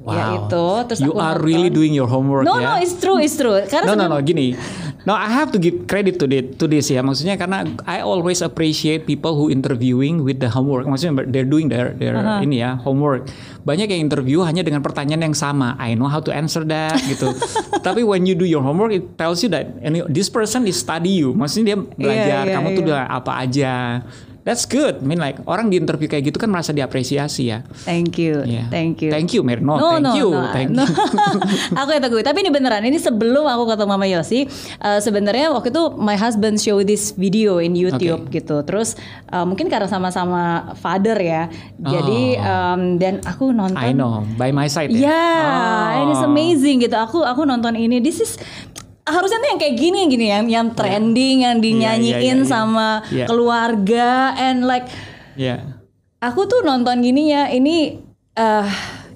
[0.01, 1.45] Ya itu, terus you aku are nonton.
[1.45, 2.73] really doing your homework No, ya.
[2.73, 3.53] no, it's true, it's true.
[3.69, 4.57] Karena No no no gini.
[5.01, 7.01] No I have to give credit to this, to this ya.
[7.01, 10.85] Maksudnya karena I always appreciate people who interviewing with the homework.
[10.89, 13.29] Maksudnya they're doing their their ini ya homework.
[13.61, 15.77] Banyak yang interview hanya dengan pertanyaan yang sama.
[15.77, 17.33] I know how to answer that gitu.
[17.85, 21.17] Tapi when you do your homework it tells you that any, this person is study
[21.17, 21.33] you.
[21.33, 22.89] Maksudnya dia belajar iya, kamu tuh iya.
[22.89, 23.73] udah apa aja.
[24.41, 24.99] That's good.
[24.99, 27.61] I mean like orang di interview kayak gitu kan merasa diapresiasi ya.
[27.85, 28.65] Thank you, Yeah.
[28.73, 29.13] thank you.
[29.13, 29.77] Thank you Mirno.
[29.77, 30.29] No, thank no, you.
[30.33, 30.81] no, thank no.
[30.81, 30.95] you.
[31.79, 32.25] aku yang teguh.
[32.25, 32.81] Tapi ini beneran.
[32.81, 34.49] Ini sebelum aku ketemu Mama Yosi,
[34.81, 38.65] eh, sebenarnya waktu itu my husband show this video in YouTube gitu.
[38.65, 38.97] Terus
[39.29, 41.45] eh, mungkin karena sama-sama father ya.
[41.77, 43.77] Jadi em, dan aku nonton.
[43.77, 43.85] Oh.
[43.85, 44.25] I know.
[44.35, 46.01] By my side Ya, ya.
[46.01, 46.29] and it's Oh.
[46.29, 46.97] amazing gitu.
[46.97, 48.01] Aku aku nonton ini.
[48.01, 48.41] This is
[49.03, 52.45] harusnya tuh yang kayak gini gini yang yang trending yang dinyanyiin iya, iya.
[52.45, 53.25] sama Iya.
[53.25, 54.85] keluarga and like
[55.33, 55.79] Ya.
[56.19, 57.97] aku tuh nonton gini ya ini
[58.33, 58.67] eh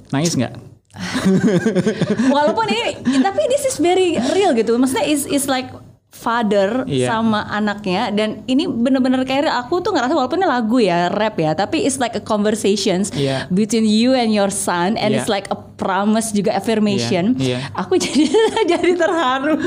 [0.10, 0.54] Nangis nggak?
[2.36, 5.68] walaupun ini tapi this is very real gitu maksudnya is is like
[6.16, 7.12] father Iya.
[7.12, 11.52] sama anaknya dan ini bener-bener kayak aku tuh ngerasa walaupun ini lagu ya rap ya
[11.52, 13.52] tapi it's like a conversations Iya.
[13.52, 15.20] between you and your son and Iya.
[15.20, 17.60] it's like a promise juga affirmation Iya, iya.
[17.76, 18.24] aku jadi
[18.66, 19.60] jadi terharu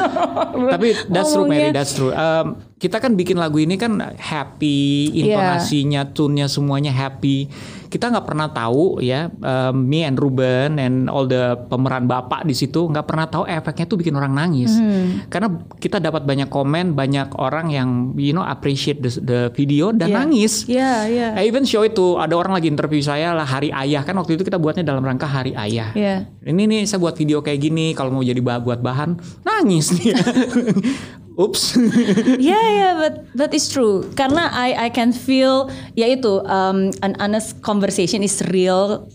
[0.72, 2.10] Tapi that's true Mary, that's true.
[2.10, 5.34] Um, kita kan bikin lagu ini kan happy, Iya.
[5.34, 7.50] intonasinya, tune-nya semuanya happy.
[7.88, 12.52] Kita nggak pernah tahu ya, um, me and Ruben and all the pemeran bapak di
[12.52, 14.72] situ nggak pernah tahu efeknya tuh bikin orang nangis.
[14.72, 15.24] Hmm.
[15.26, 20.08] Karena kita dapat banyak komen, banyak orang yang you know appreciate the, the video dan
[20.08, 20.16] Iya.
[20.16, 20.52] nangis.
[20.64, 21.28] Iya, iya.
[21.34, 24.44] I even show itu ada orang lagi interview saya lah hari ayah kan waktu itu
[24.44, 25.90] kita buatnya dalam rangka hari ayah.
[25.92, 26.28] Iya.
[26.40, 30.12] Ini nih saya buat video kayak gini kalau mau jadi bah- buat bahan nangis nih.
[31.38, 31.78] Ups.
[32.42, 34.02] Yeah, yeah, but that is true.
[34.18, 39.06] Karena I I can feel ya itu um, an honest conversation is real.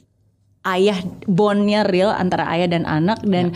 [0.64, 3.52] Ayah bondnya real antara ayah dan anak dan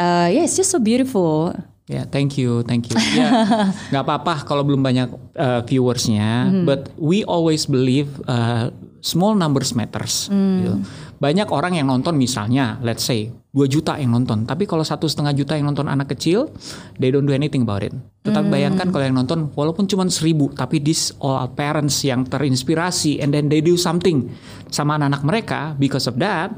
[0.00, 1.52] uh, yeah, it's just so beautiful.
[1.84, 2.96] Ya, thank you, thank you.
[3.12, 3.44] Ya,
[3.92, 10.28] nggak apa-apa kalau belum banyak uh, viewersnya, but we always believe uh, small numbers matters.
[10.32, 10.80] gitu.
[11.18, 15.34] Banyak orang yang nonton misalnya, let's say 2 juta yang nonton, tapi kalau satu setengah
[15.34, 16.54] juta yang nonton anak kecil,
[17.02, 17.90] they don't do anything about it.
[18.22, 23.34] Tetapi bayangkan kalau yang nonton walaupun cuma seribu, tapi this all parents yang terinspirasi and
[23.34, 24.30] then they do something
[24.70, 26.54] sama anak-anak mereka because of that,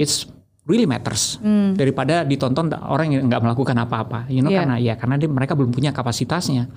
[0.00, 0.24] it's
[0.64, 1.36] really matters.
[1.76, 4.24] Daripada ditonton orang yang nggak melakukan apa-apa.
[4.32, 4.60] You know Iya.
[4.64, 6.68] karena ya karena dia, mereka belum punya kapasitasnya.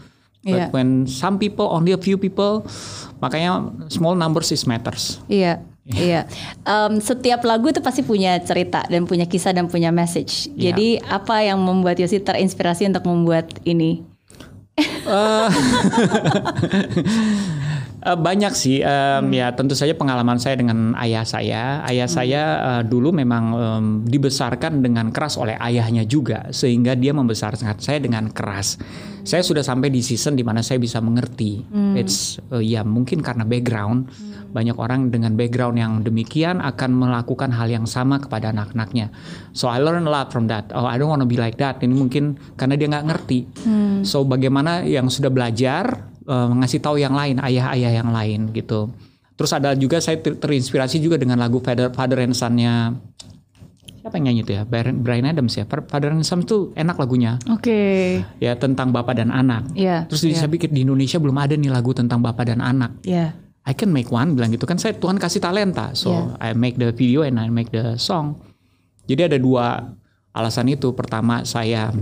[0.41, 0.73] But Iya.
[0.73, 2.65] when some people only a few people
[3.21, 5.21] makanya small numbers is matters.
[5.29, 6.29] Iya, iya.
[6.61, 10.49] Em, setiap lagu itu pasti punya cerita dan punya kisah dan punya message.
[10.53, 10.71] Iya.
[10.73, 14.11] Jadi apa yang membuat Yosi terinspirasi untuk membuat ini?
[14.82, 15.47] Eh,
[18.01, 23.13] banyak sih em, ya tentu saja pengalaman saya dengan ayah saya ayah saya eh, dulu
[23.13, 28.82] memang em, dibesarkan dengan keras oleh ayahnya juga sehingga dia membesarkan saya dengan keras
[29.21, 31.61] saya sudah sampai di season di mana saya bisa mengerti
[31.93, 34.09] it's eh, ya mungkin karena background
[34.52, 39.10] banyak orang dengan background yang demikian akan melakukan hal yang sama kepada anak-anaknya.
[39.52, 40.70] So I learn a lot from that.
[40.72, 41.80] Oh I don't want to be like that.
[41.80, 43.39] Ini mungkin karena dia nggak ngerti.
[44.04, 48.91] So bagaimana yang sudah belajar eh, ngasih tahu yang lain ayah-ayah yang lain gitu.
[49.39, 52.93] Terus ada juga saya ter- terinspirasi juga dengan lagu Father Father and Son-nya
[54.02, 54.62] siapa yang nyanyi itu ya?
[54.66, 55.66] Brian Brian Adams ya?
[55.66, 57.38] Father and Son itu enak lagunya.
[57.45, 58.22] Oke.
[58.41, 59.70] ya tentang bapak dan anak.
[59.78, 60.10] Iya.
[60.10, 62.97] terus di- saya pikir di Indonesia belum ada nih lagu tentang bapak dan anak.
[63.06, 63.38] Iya.
[63.62, 64.66] I can make one bilang gitu.
[64.66, 65.93] Kan saya Tuhan kasih talenta.
[65.93, 66.26] So Yeah.
[66.41, 68.41] I make the video and I make the song.
[69.05, 69.93] Jadi ada dua
[70.32, 70.89] alasan itu.
[70.91, 71.93] Pertama saya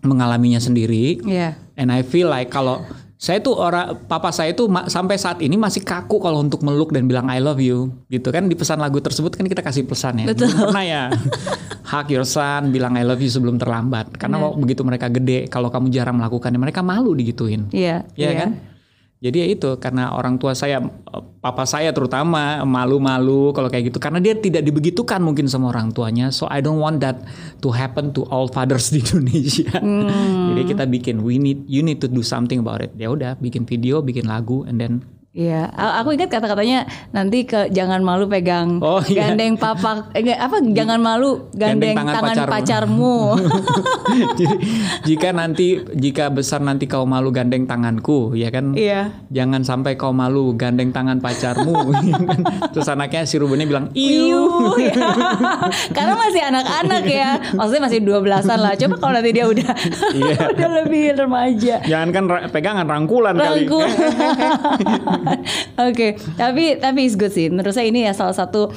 [0.00, 1.20] mengalaminya sendiri.
[1.22, 1.56] Iya.
[1.76, 2.84] and I feel like kalau
[3.16, 6.88] saya tuh orang papa saya tuh ma- sampai saat ini masih kaku kalau untuk meluk
[6.88, 7.92] dan bilang I love you.
[8.08, 10.26] Gitu kan di pesan lagu tersebut kan kita kasih pesan ya.
[10.32, 10.48] Betul.
[10.48, 11.02] Belum pernah ya?
[11.90, 14.16] Hug your son bilang I love you sebelum terlambat.
[14.16, 17.68] Karena waktu begitu mereka gede kalau kamu jarang melakukannya mereka malu digituin.
[17.70, 18.08] Iya.
[18.16, 18.30] Iya.
[18.34, 18.50] kan?
[19.20, 20.80] Jadi ya itu karena orang tua saya,
[21.44, 26.32] papa saya terutama malu-malu kalau kayak gitu karena dia tidak dibegitukan mungkin sama orang tuanya.
[26.32, 27.20] So I don't want that
[27.60, 29.76] to happen to all fathers di Indonesia.
[30.48, 32.96] Jadi kita bikin we need you need to do something about it.
[32.96, 38.02] Ya udah bikin video, bikin lagu and then Iya, aku ingat kata-katanya nanti ke jangan
[38.02, 39.30] malu pegang Oh, iya.
[39.30, 42.50] gandeng papa eh, apa jangan malu gandeng, Gandeng tangan tangan, pacarmu.
[42.50, 43.16] pacarmu.
[44.42, 44.54] Jadi
[45.06, 48.74] jika nanti jika besar nanti kau malu gandeng tanganku, ya kan?
[48.74, 49.14] Iya.
[49.30, 51.78] Jangan sampai kau malu gandeng tangan pacarmu.
[51.94, 52.40] ya kan?
[52.74, 54.42] Terus anaknya si Rubennya bilang, "Iu." Iu,
[54.82, 55.14] ya.
[55.94, 57.30] Karena masih anak-anak ya.
[57.54, 58.74] Maksudnya masih 12-an lah.
[58.74, 59.70] Coba kalau nanti dia udah
[60.10, 60.36] Iya.
[60.50, 61.74] udah lebih remaja.
[61.86, 63.70] Jangan kan ra- pegangan rangkulan kali.
[65.88, 67.48] Oke, tapi tapi it's good sih.
[67.48, 68.70] Menurut saya ini ya salah satu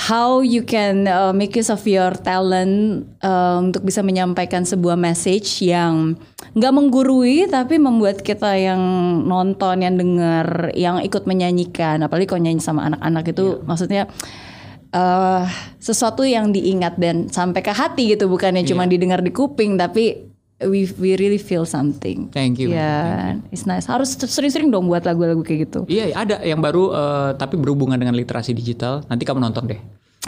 [0.00, 5.60] how you can uh, make use of your talent uh, untuk bisa menyampaikan sebuah message
[5.60, 6.16] yang
[6.56, 8.80] nggak menggurui tapi membuat kita yang
[9.28, 14.08] nonton, yang dengar, yang ikut menyanyikan, apalagi kalau nyanyi sama anak-anak itu maksudnya
[14.90, 15.44] eh
[15.78, 18.26] sesuatu yang diingat dan sampai ke hati gitu.
[18.26, 20.29] Bukannya cuma didengar di kuping tapi
[20.68, 22.28] we we really feel something.
[22.32, 22.72] Thank you.
[22.72, 23.88] Ya, it's nice.
[23.88, 25.80] Harus sering-sering dong buat lagu-lagu kayak gitu.
[25.88, 29.04] Iya, ada yang baru eh, tapi berhubungan dengan literasi digital.
[29.08, 29.80] Nanti kamu nonton deh.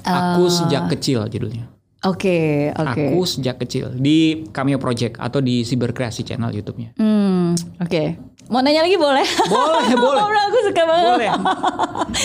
[0.02, 1.68] Aku sejak kecil judulnya.
[2.02, 2.98] Oke, oke.
[2.98, 6.98] Aku sejak kecil di Cameo Project atau di Cyber Kreasi channel YouTube-nya.
[6.98, 8.02] Hmm, oke.
[8.50, 9.22] Mau nanya lagi boleh?
[9.46, 10.18] Boleh, boleh.
[10.18, 11.06] Ngobrol aku suka banget.
[11.14, 11.30] Boleh.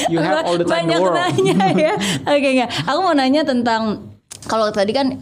[0.09, 1.17] You have all the time in Banyak the world.
[1.21, 1.93] nanya ya.
[2.33, 2.69] Oke, enggak.
[2.89, 4.11] Aku mau nanya tentang
[4.49, 5.21] kalau tadi kan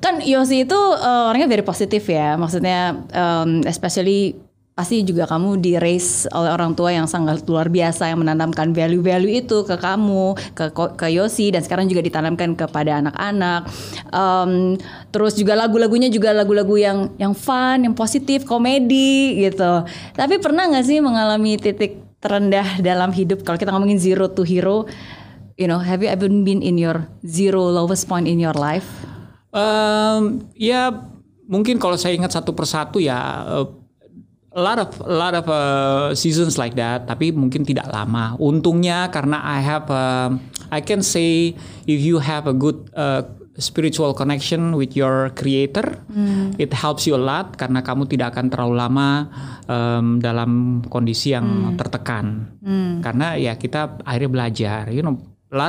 [0.00, 2.36] kan Yosi itu eh, orangnya very positif ya.
[2.36, 8.12] Maksudnya um, especially pasti juga kamu di raise oleh orang tua yang sangat luar biasa
[8.12, 10.68] yang menanamkan value-value itu ke kamu, ke
[11.00, 13.64] ke Yosi dan sekarang juga ditanamkan kepada anak-anak.
[14.12, 14.76] Um,
[15.16, 19.88] terus juga lagu-lagunya juga lagu-lagu yang yang fun, yang positif, komedi gitu.
[20.12, 24.84] Tapi pernah nggak sih mengalami titik terendah dalam hidup kalau kita ngomongin zero to hero?
[25.56, 29.15] You know, have you ever been in your zero lowest point in your life?
[29.54, 30.90] Um, ya
[31.46, 33.18] mungkin kalau saya ingat satu persatu ya.
[33.46, 33.86] Uh,
[34.56, 39.12] a lot of a lot of uh, seasons like that tapi mungkin tidak lama untungnya
[39.12, 40.32] karena I have uh,
[40.72, 41.52] I can say
[41.84, 43.28] if you have a good uh,
[43.60, 46.56] spiritual connection with your creator hmm.
[46.56, 49.28] it helps you a lot karena kamu tidak akan terlalu lama
[49.68, 51.76] um, dalam kondisi yang hmm.
[51.76, 53.04] tertekan hmm.
[53.04, 55.20] karena ya kita akhirnya belajar you know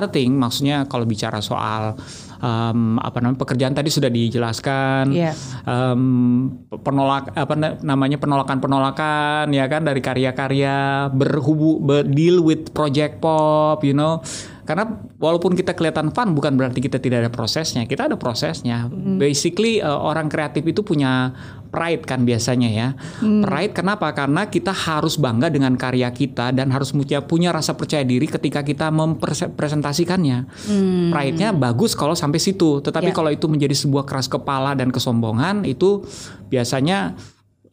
[0.10, 1.94] thing maksudnya kalau bicara soal
[2.42, 5.38] um, apa namanya pekerjaan tadi sudah dijelaskan yeah.
[5.70, 6.50] um,
[6.82, 7.54] penolak apa
[7.86, 14.22] namanya penolakan penolakan ya kan dari karya-karya berhubu ber deal with project pop you know
[14.68, 14.84] karena
[15.16, 19.16] walaupun kita kelihatan fun bukan berarti kita tidak ada prosesnya kita ada prosesnya mm.
[19.16, 21.32] basically uh, orang kreatif itu punya
[21.72, 22.88] pride kan biasanya ya
[23.24, 23.48] mm.
[23.48, 28.04] pride kenapa karena kita harus bangga dengan karya kita dan harus punya punya rasa percaya
[28.04, 31.16] diri ketika kita mempresentasikannya mm.
[31.16, 33.16] pride-nya bagus kalau sampai situ tetapi yeah.
[33.16, 36.04] kalau itu menjadi sebuah keras kepala dan kesombongan itu
[36.52, 37.16] biasanya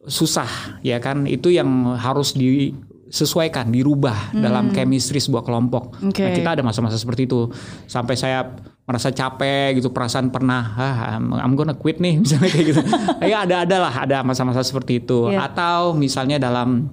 [0.07, 2.71] susah ya kan itu yang harus di
[3.15, 4.43] sesuaikan, dirubah hmm.
[4.43, 5.95] dalam chemistry sebuah kelompok.
[6.11, 6.27] Okay.
[6.27, 7.47] Nah, kita ada masa-masa seperti itu.
[7.87, 8.51] Sampai saya
[8.83, 12.81] merasa capek gitu, perasaan pernah, ah, I'm gonna quit nih misalnya kayak gitu.
[13.23, 15.31] ya ada ada lah, ada masa-masa seperti itu.
[15.31, 15.47] Yeah.
[15.47, 16.91] Atau misalnya dalam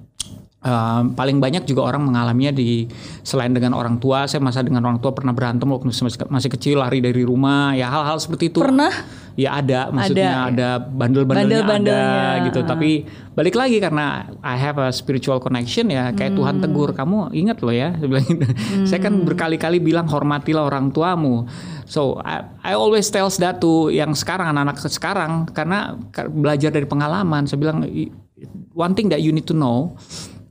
[0.63, 2.87] Uh, paling banyak juga orang mengalaminya di
[3.19, 4.23] selain dengan orang tua.
[4.31, 5.91] Saya masa dengan orang tua pernah berantem waktu
[6.31, 7.75] masih, kecil lari dari rumah.
[7.75, 8.63] Ya hal-hal seperti itu.
[8.63, 8.87] Pernah?
[9.35, 12.63] Ya ada, maksudnya ada, ada bandel-bandelnya Bandel ada gitu.
[12.63, 13.03] Tapi
[13.35, 16.15] balik lagi karena I have a spiritual connection ya.
[16.15, 16.39] Kayak hmm.
[16.39, 17.91] Tuhan tegur kamu ingat loh ya.
[17.99, 18.87] hmm.
[18.87, 21.43] Saya kan berkali-kali bilang hormatilah orang tuamu.
[21.83, 25.99] So I, I always tells that to yang sekarang anak-anak sekarang karena
[26.31, 27.51] belajar dari pengalaman.
[27.51, 27.83] Saya bilang
[28.71, 29.99] one thing that you need to know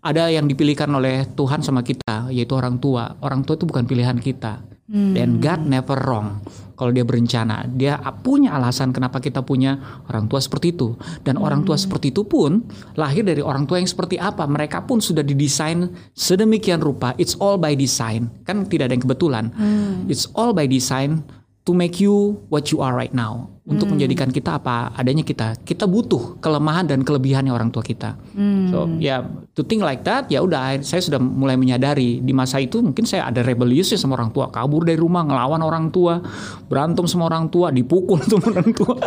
[0.03, 3.15] ada yang dipilihkan oleh Tuhan sama kita yaitu orang tua.
[3.23, 4.59] Orang tua itu bukan pilihan kita.
[4.91, 5.15] Hmm.
[5.15, 6.43] Dan God never wrong.
[6.75, 7.95] Kalau dia berencana, dia
[8.27, 10.99] punya alasan kenapa kita punya orang tua seperti itu.
[11.23, 11.47] Dan hmm.
[11.47, 11.85] orang tua hmm.
[11.87, 12.67] seperti itu pun
[12.99, 14.43] lahir dari orang tua yang seperti apa.
[14.45, 17.15] Mereka pun sudah didesain sedemikian rupa.
[17.17, 18.43] It's all by design.
[18.43, 19.45] Kan tidak ada yang kebetulan.
[19.55, 20.11] Hmm.
[20.11, 21.23] It's all by design
[21.63, 23.95] to make you what you are right now untuk hmm.
[23.95, 28.75] menjadikan kita apa adanya kita kita butuh kelemahan dan kelebihannya orang tua kita hmm.
[28.75, 29.21] so ya yeah,
[29.55, 33.31] to think like that ya udah saya sudah mulai menyadari di masa itu mungkin saya
[33.31, 36.19] ada rebellious sama orang tua kabur dari rumah ngelawan orang tua
[36.67, 38.99] berantem sama orang tua dipukul sama orang tua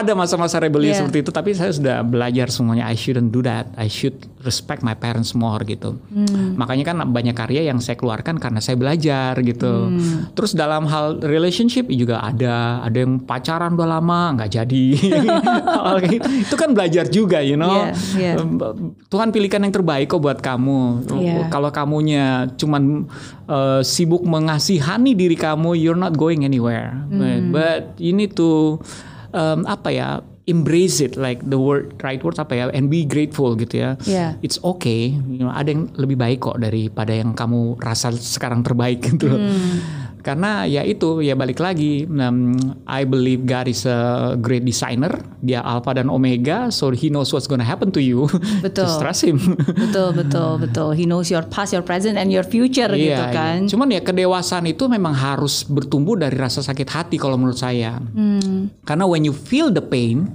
[0.00, 1.04] ada masa-masa rebellious yeah.
[1.04, 4.96] seperti itu tapi saya sudah belajar semuanya I shouldn't do that I should respect my
[4.96, 6.56] parents more gitu hmm.
[6.56, 10.32] makanya kan banyak karya yang saya keluarkan karena saya belajar gitu hmm.
[10.32, 14.86] terus dalam hal relationship juga ada ada yang pacaran udah lama nggak jadi
[16.44, 18.74] itu kan belajar juga you know yeah, yeah.
[19.08, 21.48] Tuhan pilihkan yang terbaik kok buat kamu yeah.
[21.48, 23.08] kalau kamunya cuman
[23.48, 27.18] uh, sibuk mengasihani diri kamu you're not going anywhere mm.
[27.18, 28.78] but, but you need to
[29.34, 30.08] um, apa ya
[30.48, 33.90] embrace it like the word right word apa ya and be grateful gitu ya.
[34.08, 34.40] Yeah.
[34.40, 39.04] It's okay, you know, ada yang lebih baik kok daripada yang kamu rasa sekarang terbaik
[39.04, 39.28] gitu.
[39.28, 42.52] Mm karena ya itu ya balik lagi um,
[42.84, 47.48] I believe God is a great designer dia alpha dan omega so he knows what's
[47.48, 48.28] gonna happen to you
[48.64, 49.38] betul just trust him
[49.88, 53.34] betul betul betul he knows your past your present and your future yeah, gitu iya.
[53.34, 53.70] kan yeah.
[53.72, 58.84] cuman ya kedewasaan itu memang harus bertumbuh dari rasa sakit hati kalau menurut saya hmm.
[58.84, 60.28] karena when you feel the pain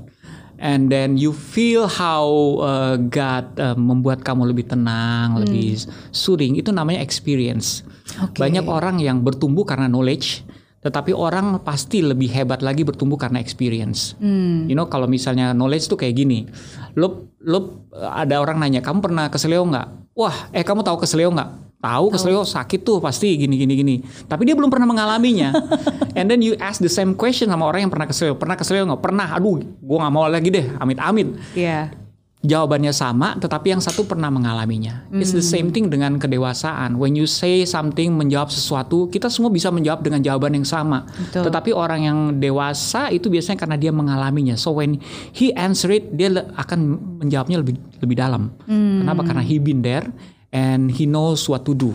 [0.64, 2.24] and then you feel how
[2.64, 5.39] uh, God uh, membuat kamu lebih tenang, hmm.
[5.43, 5.84] lebih
[6.16, 6.55] soothing.
[6.55, 7.84] Itu namanya experience.
[8.07, 8.39] Okay.
[8.39, 10.47] Banyak orang yang bertumbuh karena knowledge,
[10.80, 14.16] tetapi orang pasti lebih hebat lagi bertumbuh karena experience.
[14.24, 14.66] Hmm.
[14.72, 16.47] You know, kalau misalnya knowledge tuh kayak gini,
[16.95, 20.16] lo lo ada orang nanya, kamu pernah keselio nggak?
[20.16, 21.72] Wah, eh kamu tahu keselio nggak?
[21.84, 23.95] Tahu keselio sakit tuh pasti gini gini gini.
[24.23, 25.51] Tapi dia belum pernah mengalaminya.
[26.17, 29.03] And then you ask the same question sama orang yang pernah keselio pernah keselio nggak?
[29.03, 29.36] Pernah.
[29.36, 30.71] Aduh gue nggak mau lagi deh.
[30.79, 31.91] Amit amit yeah.
[32.39, 35.03] jawabannya sama tetapi yang satu pernah mengalaminya.
[35.11, 35.19] Mm.
[35.19, 36.95] it's the same thing dengan kedewasaan.
[36.95, 41.03] When you say something menjawab sesuatu kita semua bisa menjawab dengan jawaban yang sama.
[41.03, 41.51] Betul.
[41.51, 44.55] tetapi orang yang dewasa itu biasanya karena dia mengalaminya.
[44.55, 45.03] So when
[45.36, 46.79] he answer it dia akan
[47.27, 48.55] menjawabnya lebih lebih dalam.
[48.71, 49.03] Mm.
[49.03, 49.21] kenapa?
[49.27, 50.07] Karena he been there
[50.54, 51.91] and he knows what to do.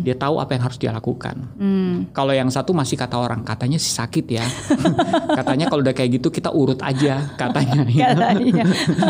[0.00, 1.34] Dia tahu apa yang harus dia lakukan.
[2.14, 4.46] Kalau yang satu masih kata orang, katanya sih sakit ya.
[5.38, 7.82] katanya kalau udah kayak gitu kita urut aja katanya.
[8.10, 8.64] Katanya.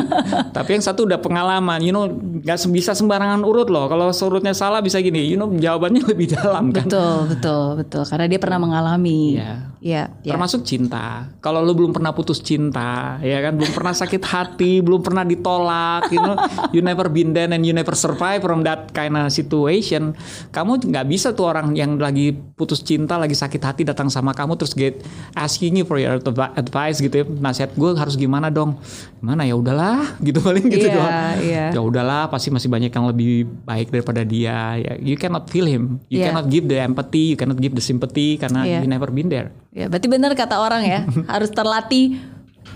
[0.57, 3.87] Tapi yang satu udah pengalaman, you know, nggak bisa sembarangan urut loh.
[3.87, 6.89] Kalau urutnya salah bisa gini, you know, jawabannya lebih dalam kan.
[6.89, 8.03] betul, betul, betul.
[8.09, 9.37] Karena dia pernah mengalami.
[9.37, 9.71] Iya.
[9.81, 10.37] Iya, iya.
[10.37, 11.33] Termasuk cinta.
[11.41, 16.13] Kalau lu belum pernah putus cinta, ya kan, belum pernah sakit hati, belum pernah ditolak,
[16.13, 16.37] you know,
[16.69, 20.13] you never been there and you never survive from that kind of situation.
[20.53, 24.61] Kamu nggak bisa tuh orang yang lagi putus cinta, lagi sakit hati datang sama kamu
[24.61, 25.01] terus get
[25.33, 27.25] asking you for your advi- advice gitu ya.
[27.25, 28.77] Nasihat gue harus gimana dong?
[29.17, 31.37] Gimana ya udahlah, gitu paling gitu Iya, doang.
[31.41, 31.67] iya.
[31.73, 34.77] Ya udahlah, pasti masih banyak yang lebih baik daripada dia.
[34.77, 36.05] Ya, you cannot feel him.
[36.13, 36.37] You Iya.
[36.37, 38.85] cannot give the empathy, you cannot give the sympathy karena Iya.
[38.85, 39.49] you never been there.
[39.71, 41.01] Ya, berarti benar kata orang ya,
[41.33, 42.19] harus terlatih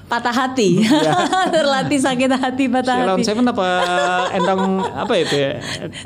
[0.07, 0.79] patah hati.
[1.55, 3.27] terlatih sakit hati, patah Sheila on hati.
[3.27, 3.67] Seven apa
[4.31, 4.61] Endang
[4.95, 5.53] apa itu ya?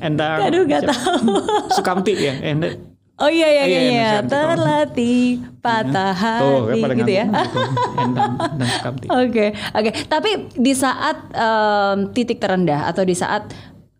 [0.01, 1.45] Endang Aduh, nggak tahu.
[1.77, 2.35] Sukamti ya.
[2.41, 2.97] Endang.
[3.19, 4.11] Oh iya iya Iya, iya, iya, iya.
[4.23, 7.27] Terlatih patah Tuh, kan hati pada gitu ya.
[9.11, 9.91] Oke, oke.
[10.07, 13.51] Tapi di saat em, titik terendah atau di saat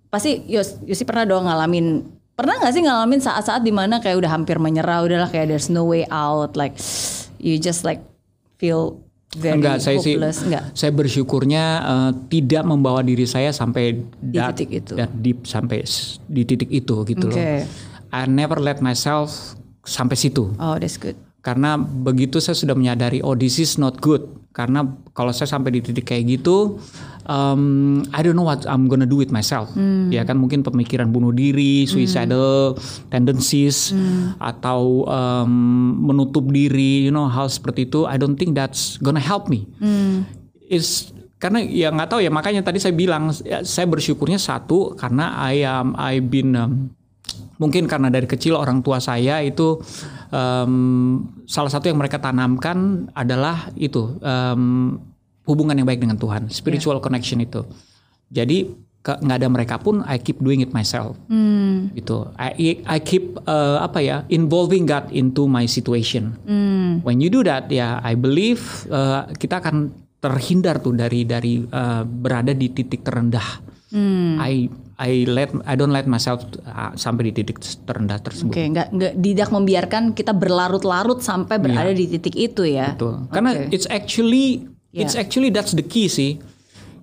[0.09, 4.31] pasti Yos, Yosi pernah dong ngalamin pernah nggak sih ngalamin saat-saat di mana kayak udah
[4.31, 6.79] hampir menyerah, udahlah kayak there's no way out, like
[7.43, 7.99] you just like
[8.63, 9.03] feel
[9.35, 10.71] very Enggak, saya sih hopeless, enggak?
[10.73, 14.95] saya bersyukurnya eh, tidak membawa diri saya sampai Di that- titik itu.
[14.95, 15.83] that deep sampai
[16.31, 17.35] di titik itu gitu Oke.
[17.35, 17.67] loh.
[18.09, 20.55] I never let myself sampai situ.
[20.57, 21.19] Oh, that's good.
[21.39, 24.27] Karena begitu saya sudah menyadari oh this is not good.
[24.49, 24.83] Karena
[25.15, 26.83] kalau saya sampai di titik kayak gitu
[27.31, 29.71] um, I don't know what I'm gonna do with myself.
[30.11, 32.75] Ya kan mungkin pemikiran bunuh diri suicidal
[33.13, 33.95] tendencies
[34.43, 35.53] atau um,
[36.11, 38.09] menutup diri you know hal seperti itu.
[38.09, 39.71] I don't think that's gonna help me.
[40.67, 45.39] Is karena ya nggak tahu ya makanya tadi saya bilang ya, saya bersyukurnya satu karena
[45.39, 46.98] I am I been um,
[47.59, 49.83] mungkin karena dari kecil orang tua saya itu
[50.31, 54.97] um, salah satu yang mereka tanamkan adalah itu um,
[55.45, 57.67] hubungan yang baik dengan Tuhan spiritual connection itu.
[58.31, 61.17] Jadi nggak ada mereka pun I keep doing it myself.
[61.27, 61.91] Hmm.
[61.97, 62.29] gitu.
[62.39, 66.39] I I keep uh, apa ya involving God into my situation.
[66.47, 66.79] Hmm.
[67.03, 72.03] when you do that ya I believe uh, kita akan terhindar tuh dari dari uh,
[72.03, 74.37] berada di titik terendah Hmm.
[74.37, 74.69] I
[75.01, 77.57] I let I don't let myself uh, sampai di titik
[77.89, 82.93] terendah tersebut Oke, nggak nggak tidak membiarkan kita berlarut-larut sampai berada di titik itu ya.
[82.93, 83.25] Betul.
[83.33, 83.73] Karena Oke.
[83.73, 86.37] it's actually it's actually that's the key sih.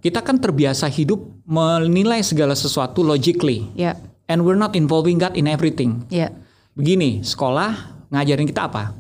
[0.06, 1.18] Kita kan terbiasa hidup
[1.50, 3.98] menilai segala sesuatu logically Ya,
[4.30, 6.06] and we're not involving God in everything.
[6.14, 6.30] ya.
[6.78, 7.72] Begini, sekolah
[8.14, 8.94] ngajarin kita apa?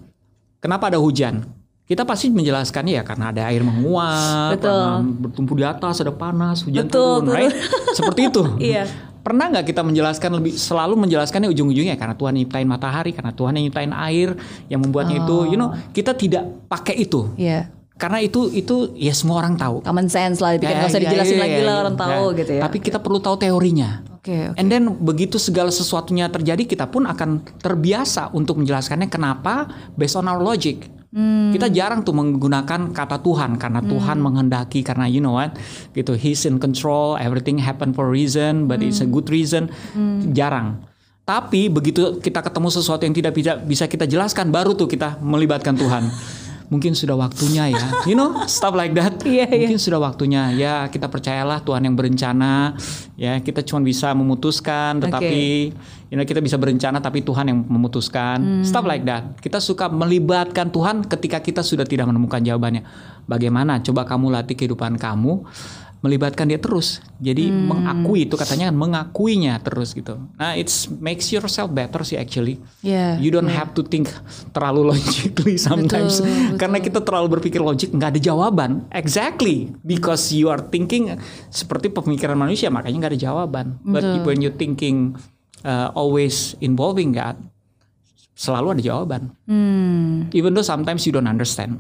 [0.63, 1.45] Kenapa ada hujan?
[1.85, 4.73] Kita pasti menjelaskannya ya karena ada air menguap, Betul.
[4.73, 7.37] karena bertumpuk di atas, ada panas, hujan Betul, turun, betul.
[7.37, 7.53] right?
[7.93, 8.41] Seperti itu.
[8.73, 8.83] Iya.
[9.21, 13.57] Pernah nggak kita menjelaskan lebih selalu menjelaskannya ujung-ujungnya karena Tuhan yang nyiptain matahari, karena Tuhan
[13.57, 14.37] yang nyiptain air,
[14.69, 17.33] yang membuatnya itu, you know, kita tidak pakai itu.
[17.33, 17.73] Iya.
[17.97, 19.81] Karena itu itu ya semua orang tahu.
[19.81, 21.81] Common sense lah, pikir nggak usah Ya, ya, dijelasin ya, lagi ya, lah ya.
[21.81, 22.37] orang tahu Ya.
[22.37, 22.61] gitu ya.
[22.69, 23.89] Tapi kita perlu tahu teorinya.
[24.13, 24.57] Oke, oke.
[24.61, 30.25] And then begitu segala sesuatunya terjadi kita pun akan terbiasa untuk menjelaskannya kenapa based on
[30.25, 30.85] our logic.
[31.15, 31.55] Hmm.
[31.55, 35.55] Kita jarang tuh menggunakan kata Tuhan karena Tuhan menghendaki karena you know what
[35.95, 39.15] gitu He's in control everything happen for reason but it's a Hmm.
[39.15, 39.71] good reason
[40.35, 40.83] jarang.
[41.25, 45.73] Tapi begitu kita ketemu sesuatu yang tidak bisa bisa kita jelaskan baru tuh kita melibatkan
[45.73, 46.03] Tuhan.
[46.67, 49.21] Mungkin sudah waktunya ya, you know, stuff like that.
[49.25, 49.67] Iya, iya.
[49.69, 52.73] Mungkin sudah waktunya ya kita percayalah Tuhan yang berencana.
[53.15, 55.71] Ya kita cuma bisa memutuskan, tetapi
[56.09, 58.61] you know, kita bisa berencana tapi Tuhan yang memutuskan.
[58.65, 59.37] Stuff like that.
[59.41, 62.85] Kita suka melibatkan Tuhan ketika kita sudah tidak menemukan jawabannya.
[63.25, 63.81] Bagaimana?
[63.81, 65.45] Coba kamu latih kehidupan kamu
[66.05, 67.01] melibatkan dia terus.
[67.17, 70.21] Jadi mengakui itu katanya kan mengakuinya terus gitu.
[70.37, 72.61] Nah, it's makes yourself better sih actually.
[72.85, 74.13] Iya, You don't have to think
[74.53, 76.21] terlalu logically sometimes.
[76.21, 78.85] Betul, Karena kita terlalu berpikir logik nggak ada jawaban.
[78.93, 81.17] Exactly because you are thinking
[81.49, 83.65] seperti pemikiran manusia makanya nggak ada jawaban.
[83.81, 85.17] But when you thinking
[85.65, 87.41] uh, always involving God,
[88.35, 89.21] selalu ada jawaban.
[89.47, 91.79] Hmm, Even though sometimes you don't understand,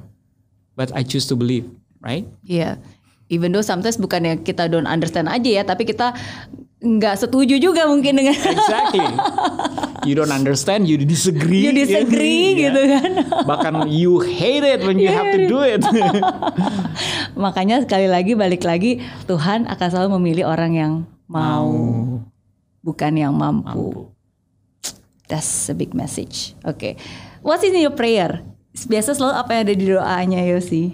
[0.73, 1.67] but I choose to believe,
[1.99, 2.25] right?
[2.41, 2.79] iya.
[3.27, 6.13] Even though sometimes bukannya kita don't understand aja ya, tapi kita
[6.77, 9.01] nggak setuju juga mungkin dengan Exactly.
[10.05, 11.65] you don't understand, you disagree.
[11.65, 12.69] you disagree Iya.
[12.69, 13.11] gitu kan.
[13.49, 15.81] Bahkan you hate it when you have to do it.
[17.43, 20.93] Makanya sekali lagi balik lagi Tuhan akan selalu memilih orang yang
[21.25, 21.73] mau,
[22.85, 24.13] bukan yang mampu.
[25.25, 26.53] That's a big message.
[26.61, 27.01] Oke.
[27.41, 28.45] What's in your prayer?
[28.75, 30.93] Biasa selalu apa yang ada di doanya Yosi?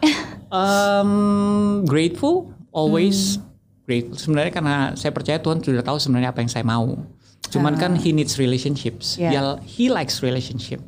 [0.54, 3.42] um, grateful always.
[3.84, 4.16] grateful.
[4.16, 6.96] Sebenarnya karena saya percaya Tuhan sudah tahu sebenarnya apa yang saya mau.
[7.52, 9.20] Cuman kan he needs relationships.
[9.20, 9.30] Yeah.
[9.34, 10.80] Dia he likes relationship.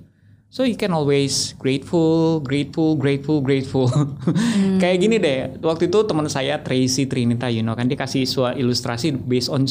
[0.48, 3.92] So you can always grateful, grateful, grateful, grateful.
[4.80, 5.60] Kayak gini deh.
[5.60, 9.68] Waktu itu teman saya Tracy Trinita, you know kan dia kasih suatu ilustrasi based on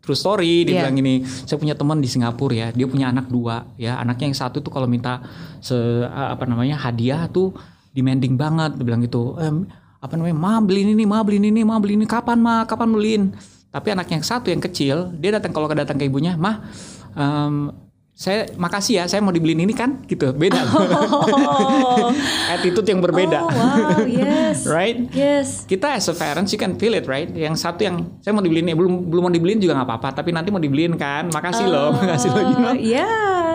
[0.00, 0.64] true story.
[0.64, 0.82] Dia Yeah.
[0.88, 4.00] bilang gini, saya punya teman di Singapura ya, dia punya anak dua ya.
[4.00, 5.20] Anaknya yang satu tuh kalau minta
[5.60, 5.76] se
[6.08, 7.52] apa namanya hadiah tuh
[7.96, 8.76] demanding banget.
[8.76, 9.32] Dia bilang gitu.
[9.40, 9.64] "Em,
[9.96, 10.36] apa namanya?
[10.36, 12.08] Ma beliin ini, ma beliin ini, ma beliin ini.
[12.08, 12.68] Kapan ma?
[12.68, 13.32] Kapan beliin?
[13.72, 16.64] Tapi anak yang satu yang kecil, dia datang kalau datang ke ibunya, mah,
[17.12, 17.68] em,
[18.16, 20.32] saya makasih ya, saya mau dibeliin ini kan, gitu.
[20.32, 20.56] Beda.
[20.64, 22.08] Oh,
[22.56, 23.44] Attitude yang berbeda.
[23.44, 24.64] oh wow, yes.
[24.72, 25.04] right?
[25.12, 25.68] Yes.
[25.68, 27.28] Kita as a parents you can feel it, right?
[27.28, 30.32] Yang satu yang saya mau dibeliin, eh, belum belum mau dibeliin juga nggak apa-apa, tapi
[30.32, 32.72] nanti mau dibeliin kan, makasih loh, makasih loh, you know.
[32.72, 33.45] Oh, yeah.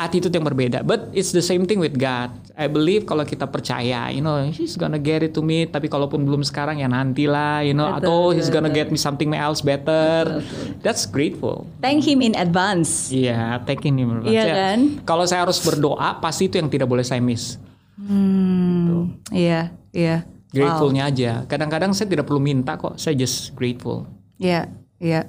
[0.00, 2.32] Attitude yang berbeda, but it's the same thing with God.
[2.56, 6.24] I believe kalau kita percaya, you know, He's gonna get it to me, tapi kalaupun
[6.24, 9.60] belum sekarang ya nantilah, you know, Betul, atau He's betul, gonna get me something else
[9.60, 10.40] better.
[10.80, 11.68] That's grateful.
[11.84, 13.12] Thank him in advance.
[13.12, 14.24] Iya, taking him.
[14.24, 14.78] Iya Saya- kan?
[15.04, 17.60] Kalau saya harus berdoa, pasti itu yang tidak boleh saya miss.
[18.00, 19.20] Hmm.
[19.28, 20.24] Iya, iya.
[20.48, 21.44] Gratefulnya aja.
[21.44, 24.08] Kadang-kadang saya tidak perlu minta kok, saya just grateful.
[24.40, 24.66] Iya,
[24.96, 25.28] iya.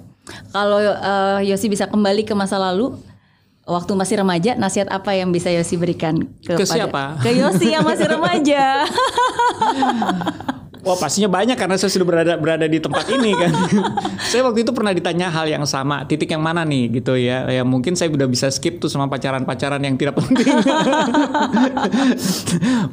[0.56, 2.96] Kalau eh, Yosi bisa kembali ke masa lalu,
[3.66, 7.04] waktu masih remaja, nasihat apa yang bisa Yosi berikan kepada siapa?
[7.22, 8.64] Ke Yosi yang masih remaja.
[10.82, 13.54] Wah pastinya banyak karena saya sudah berada berada di tempat ini kan.
[14.34, 17.46] saya waktu itu pernah ditanya hal yang sama, titik yang mana nih gitu ya.
[17.54, 20.42] Ya mungkin saya udah bisa skip tuh sama pacaran-pacaran yang tidak penting.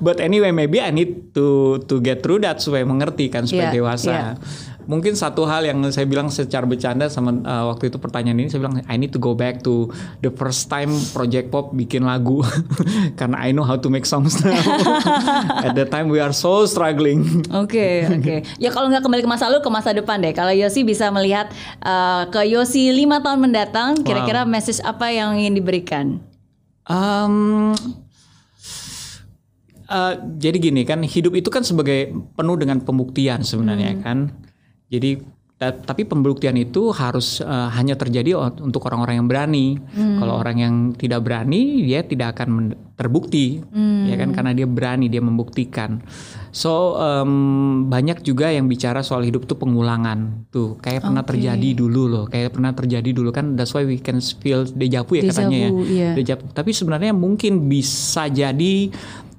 [0.04, 3.76] But anyway, maybe I need to to get through that supaya mengerti kan supaya Yeah,
[3.80, 4.12] dewasa.
[4.12, 4.32] yeah.
[4.88, 8.64] Mungkin satu hal yang saya bilang secara bercanda sama uh, waktu itu pertanyaan ini saya
[8.64, 9.92] bilang I need to go back to
[10.24, 12.40] the first time Project Pop bikin lagu
[13.20, 14.56] karena I know how to make songs now.
[15.68, 17.44] At that time we are so struggling.
[17.52, 18.48] Oke, oke.
[18.56, 20.32] Ya kalau nggak kembali ke masa lalu, ke masa depan deh.
[20.32, 21.52] Kalau Yosi bisa melihat
[21.84, 26.06] eh, ke Yosi lima tahun mendatang, kira-kira message apa yang ingin diberikan?
[26.88, 27.76] Um,
[29.84, 32.08] eh, jadi gini kan hidup itu kan sebagai
[32.40, 34.47] penuh dengan pembuktian sebenarnya kan.
[34.88, 35.20] Jadi
[35.58, 39.66] ta- tapi pembuktian itu harus eh, hanya terjadi untuk orang-orang yang berani.
[39.92, 43.60] Kalau orang yang tidak berani dia tidak akan terbukti.
[44.08, 44.32] Ya kan?
[44.32, 46.00] Karena dia berani dia membuktikan.
[46.48, 50.48] So em, banyak juga yang bicara soal hidup itu pengulangan.
[50.48, 52.24] Tuh kayak pernah terjadi dulu loh.
[52.26, 53.28] Kayak pernah terjadi dulu.
[53.34, 56.10] Kan that's why we can feel deja vu ya Deja katanya vu, ya iya.
[56.16, 56.48] Deja vu.
[56.48, 58.90] Tapi sebenarnya mungkin bisa jadi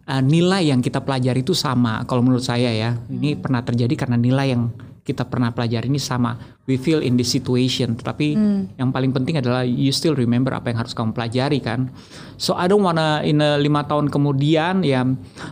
[0.05, 2.05] uh, nilai yang kita pelajari itu sama.
[2.05, 4.69] Kalau menurut saya ya, ini pernah terjadi karena nilai yang
[5.09, 6.37] kita pernah pelajari ini sama.
[6.69, 7.97] We feel in this situation.
[7.97, 8.37] Tapi
[8.77, 11.89] yang paling penting adalah you still remember apa yang harus kamu pelajari kan.
[12.37, 15.01] So I don't wanna in a lima tahun kemudian ya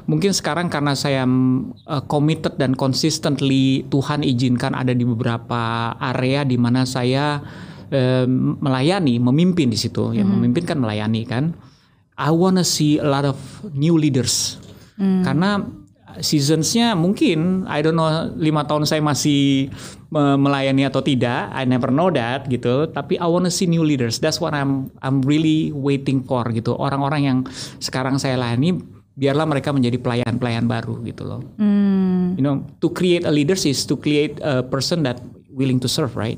[0.05, 6.61] mungkin sekarang karena saya uh, committed dan consistently Tuhan izinkan ada di beberapa area di
[6.61, 7.41] mana saya
[7.89, 8.29] eh,
[8.61, 10.13] melayani, memimpin di situ.
[10.13, 11.57] Ya memimpin kan melayani kan.
[12.13, 13.41] I wanna see a lot of
[13.73, 14.61] new leaders.
[14.97, 15.61] Karena
[16.19, 19.69] seasonsnya mungkin I don't know lima tahun saya masih
[20.09, 21.49] me- melayani atau tidak.
[21.53, 22.89] I never know that gitu.
[22.89, 24.19] Tapi I wanna see new leaders.
[24.21, 26.73] That's what I'm I'm really waiting for gitu.
[26.77, 27.37] Orang-orang yang
[27.77, 28.77] sekarang saya layani
[29.17, 31.41] biarlah mereka menjadi pelayan-pelayan baru gitu loh.
[32.37, 35.17] You know, to create a leaders is to create a person that
[35.49, 36.37] willing to serve, right?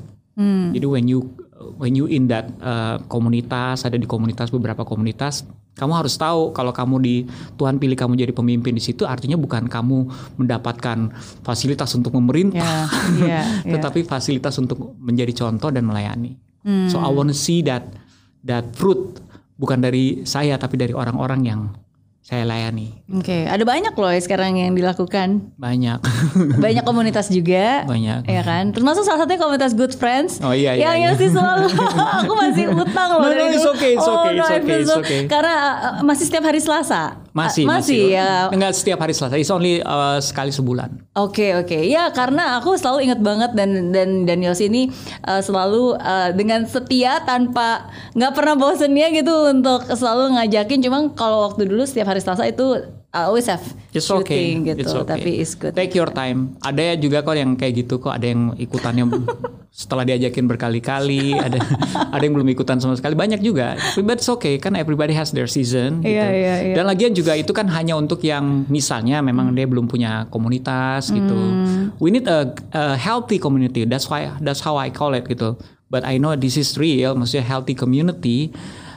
[0.72, 1.28] Jadi when you
[1.76, 5.44] when you in that uh, komunitas ada di komunitas beberapa komunitas,
[5.80, 7.16] kamu harus tahu kalau kamu di
[7.56, 9.98] Tuhan pilih kamu jadi pemimpin di situ artinya bukan kamu
[10.36, 11.08] mendapatkan
[11.40, 12.84] fasilitas untuk memerintah,
[13.16, 13.72] Ya, ya, ya.
[13.80, 16.36] tetapi fasilitas untuk menjadi contoh dan melayani.
[16.92, 17.88] So I want to see that
[18.44, 19.16] that fruit
[19.56, 21.60] bukan dari saya tapi dari orang-orang yang
[22.30, 22.94] saya layani.
[23.10, 25.50] Oke, ada banyak loh ya sekarang yang dilakukan.
[25.58, 25.98] Banyak.
[26.64, 27.82] Banyak komunitas juga.
[27.90, 28.22] Banyak.
[28.30, 28.70] Ya kan?
[28.70, 30.38] Termasuk salah satunya komunitas Good Friends.
[30.38, 31.10] Oh, iya, iya, Yang iya.
[31.10, 31.66] Yosi selalu
[32.22, 34.62] aku masih utang loh No, no, dari it's okay, it's Oh, okay, no, it's okay,
[34.62, 35.20] I'm it's okay.
[35.26, 35.54] Karena
[35.98, 37.18] uh, masih setiap hari Selasa.
[37.30, 38.50] Masih, Uh, masih, ya.
[38.50, 41.00] Enggak setiap hari Selasa, it's only uh, sekali sebulan.
[41.14, 44.90] Oke oke ya karena aku selalu ingat banget dan dan dan Yosi ini
[45.26, 51.46] uh, selalu uh, dengan setia tanpa nggak pernah bosennya gitu untuk selalu ngajakin cuma kalau
[51.50, 55.10] waktu dulu setiap hari Selasa itu I always have It's okay, shooting gitu it's okay.
[55.18, 55.74] tapi it's good.
[55.74, 56.54] Take your time.
[56.62, 59.02] Ada juga kok yang kayak gitu kok, ada yang ikutannya
[59.82, 61.58] setelah diajakin berkali-kali, ada
[62.14, 63.74] ada yang belum ikutan sama sekali, banyak juga.
[63.98, 66.14] But it's okay, kan everybody has their season gitu.
[66.14, 66.74] Iya, iya, iya.
[66.78, 71.34] Dan lagian juga itu kan hanya untuk yang misalnya memang dia belum punya komunitas gitu.
[71.34, 71.90] Hmm.
[71.98, 73.90] We need a, a healthy community.
[73.90, 75.58] That's why that's how I call it gitu.
[75.90, 78.54] But I know this is real, maksudnya healthy community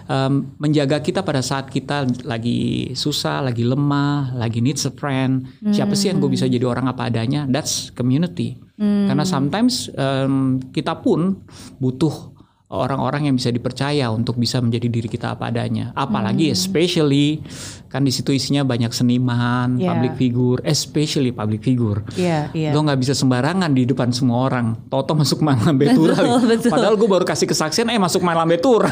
[0.09, 5.45] um, menjaga kita pada saat kita lagi susah, lagi lemah, lagi needs a friend.
[5.61, 7.45] Siapa sih yang gue bisa jadi orang apa adanya?
[7.45, 8.57] That's community.
[8.73, 11.45] Karena sometimes em, kita pun
[11.77, 12.32] butuh
[12.74, 15.94] orang-orang yang bisa dipercaya untuk bisa menjadi diri kita apa adanya.
[15.94, 17.45] Apalagi especially
[17.88, 19.94] kan di situ isinya banyak seniman, Yeah.
[19.94, 22.02] public figure, especially public figure.
[22.18, 22.74] Iya, iya.
[22.74, 24.90] Lo nggak bisa sembarangan di depan semua orang.
[24.90, 25.78] Toto masuk malam.
[25.82, 26.18] Betul,
[26.50, 26.74] betul.
[26.74, 28.90] Padahal gue baru kasih kesaksian, eh masuk malam betura.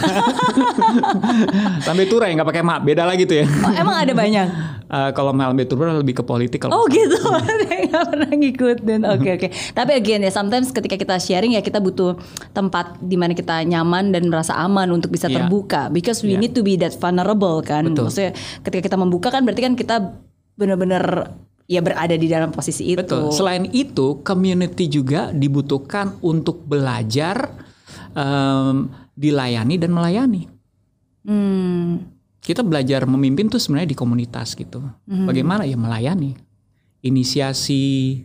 [1.87, 3.45] Lambe tura ya nggak pakai mak, beda lagi tuh ya.
[3.47, 4.47] Oh, emang ada banyak?
[4.91, 6.67] Eh, kalau malam betura lebih ke politik.
[6.67, 9.07] Kalau Oh gitu, nggak pernah ngikutin.
[9.07, 9.47] Oke oke.
[9.71, 12.19] Tapi again ya, sometimes ketika kita sharing ya kita butuh
[12.51, 15.47] tempat di mana kita nyaman dan merasa aman untuk bisa Iya.
[15.47, 15.87] terbuka.
[15.87, 16.39] Because we Iya.
[16.43, 17.87] need to be that vulnerable kan.
[17.87, 18.11] Betul.
[18.11, 18.31] Maksudnya
[18.67, 19.95] ketika kita membuka kan berarti kan kita
[20.59, 21.31] benar-benar
[21.71, 22.99] ya berada di dalam posisi itu.
[22.99, 23.31] Betul.
[23.31, 27.47] Selain itu, community juga dibutuhkan untuk belajar,
[28.11, 30.51] em, dilayani dan melayani.
[31.23, 32.11] Hmm.
[32.41, 34.81] Kita belajar memimpin tuh sebenarnya di komunitas gitu.
[35.07, 35.29] Mhm.
[35.29, 36.33] Bagaimana ya melayani,
[37.05, 38.19] inisiasi.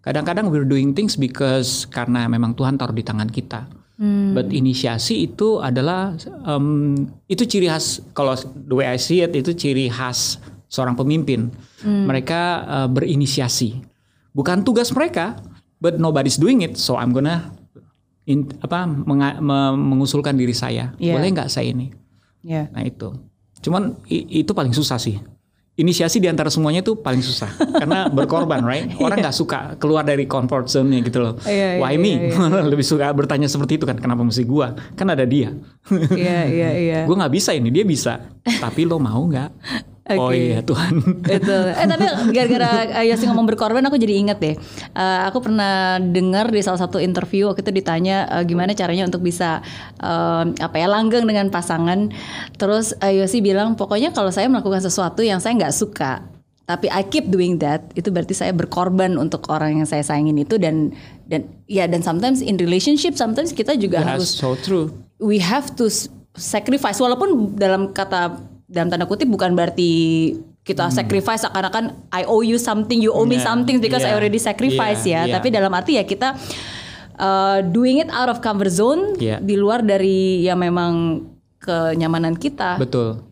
[0.00, 3.68] Kadang-kadang we're doing things because karena memang Tuhan taruh di tangan kita.
[3.98, 4.30] Hmm.
[4.30, 6.14] But inisiasi itu adalah
[6.46, 6.94] em,
[7.26, 10.38] itu ciri khas kalau the way I see it itu ciri khas
[10.70, 11.50] seorang pemimpin.
[11.82, 12.06] Hmm.
[12.06, 13.82] Mereka eh, berinisiasi.
[14.30, 15.42] Bukan tugas mereka,
[15.82, 16.78] but nobody's doing it.
[16.78, 17.50] So I'm gonna
[18.22, 20.94] in, apa menga- me- mengusulkan diri saya.
[20.96, 21.18] Yeah.
[21.18, 21.90] Boleh nggak saya ini?
[22.46, 22.70] Ya.
[22.70, 23.10] Nah itu.
[23.58, 25.18] Cuman i- itu paling susah sih.
[25.78, 28.90] Inisiasi di antara semuanya itu paling susah karena berkorban, right?
[29.04, 31.38] Orang nggak suka keluar dari comfort zone-nya gitu loh.
[31.46, 32.34] Iya, iya, Why me?
[32.34, 33.94] iya, Lebih suka bertanya seperti itu kan.
[33.94, 34.74] Kenapa mesti gua?
[34.98, 35.54] Kan ada dia.
[36.10, 36.98] Iya iya iya.
[37.08, 38.18] Gua nggak bisa ini, dia bisa.
[38.42, 39.50] Tapi lo mau nggak?
[40.16, 40.40] Oh Oke.
[40.40, 41.04] iya Tuhan.
[41.20, 41.76] Betul.
[41.76, 42.68] Eh tapi gara-gara
[43.04, 44.54] eh, Yosi ngomong berkorban aku jadi inget deh.
[44.96, 49.20] Eh, aku pernah dengar di salah satu interview waktu itu ditanya eh, gimana caranya untuk
[49.20, 49.60] bisa
[50.00, 52.08] eh, apa ya langgeng dengan pasangan.
[52.56, 56.24] Terus eh, Yosi bilang pokoknya kalau saya melakukan sesuatu yang saya nggak suka
[56.68, 60.60] tapi I keep doing that itu berarti saya berkorban untuk orang yang saya sayangin itu
[60.60, 60.92] dan
[61.24, 64.92] dan ya dan sometimes in relationship sometimes kita juga That's harus so true.
[65.16, 65.88] we have to
[66.36, 68.36] sacrifice walaupun dalam kata
[68.68, 69.90] dalam tanda kutip bukan berarti
[70.60, 73.40] kita sacrifice seakan-akan I owe you something you owe me Hmm.
[73.40, 75.34] Yeah, something because I yeah, already sacrifice yeah, ya yeah.
[75.40, 76.36] tapi dalam arti ya kita
[77.16, 79.40] uh, doing it out of comfort zone Yeah.
[79.40, 81.24] di luar dari ya memang
[81.58, 83.24] kenyamanan kita Betul.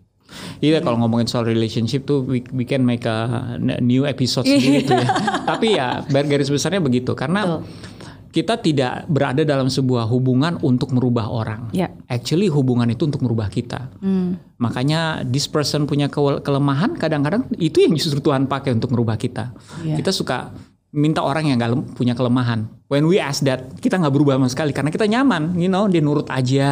[0.58, 4.98] Iya kalau ngomongin soal relationship tuh we, we can make a new episode sendiri tuh
[4.98, 5.08] ya.
[5.54, 7.62] Tapi ya garis besarnya begitu karena
[8.36, 11.72] kita tidak berada dalam sebuah hubungan untuk merubah orang.
[11.72, 11.88] Ya.
[12.04, 13.88] Actually hubungan itu untuk merubah kita.
[14.60, 19.56] Makanya this person punya ke- kelemahan kadang-kadang itu yang justru Tuhan pakai untuk merubah kita.
[19.80, 19.96] Iya.
[19.96, 20.52] Kita suka
[20.92, 22.68] minta orang yang gak punya kelemahan.
[22.86, 25.98] When we ask that, kita nggak berubah sama sekali karena kita nyaman, you know, dia
[25.98, 26.70] nurut aja.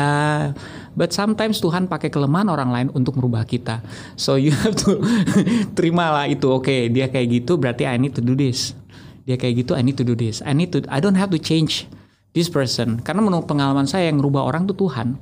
[0.94, 3.82] But sometimes Tuhan pakai kelemahan orang lain untuk merubah kita.
[4.14, 5.02] So you have to
[5.76, 6.46] terimalah itu.
[6.52, 8.78] Oke, dia kayak gitu berarti I need to do this.
[9.24, 10.44] Dia kayak gitu I need to do this.
[10.44, 11.88] I need to I don't have to change
[12.32, 15.16] this person karena menurut pengalaman saya yang merubah orang tuh Tuhan.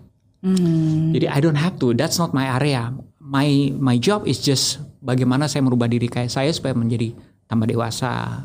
[1.14, 1.94] Jadi I don't have to.
[1.94, 2.90] That's not my area.
[3.22, 7.14] My my job is just bagaimana saya merubah diri kayak saya supaya menjadi
[7.46, 8.42] tambah dewasa.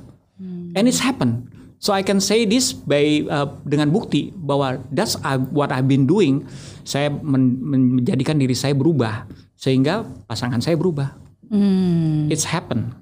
[0.77, 1.49] And it's happened.
[1.77, 6.05] So I can say this by uh, dengan bukti bahwa that's uh, what I've been
[6.05, 6.45] doing.
[6.85, 9.25] Saya men- men- menjadikan diri saya berubah
[9.57, 11.17] sehingga pasangan saya berubah.
[11.49, 12.93] Hmm, It's happened.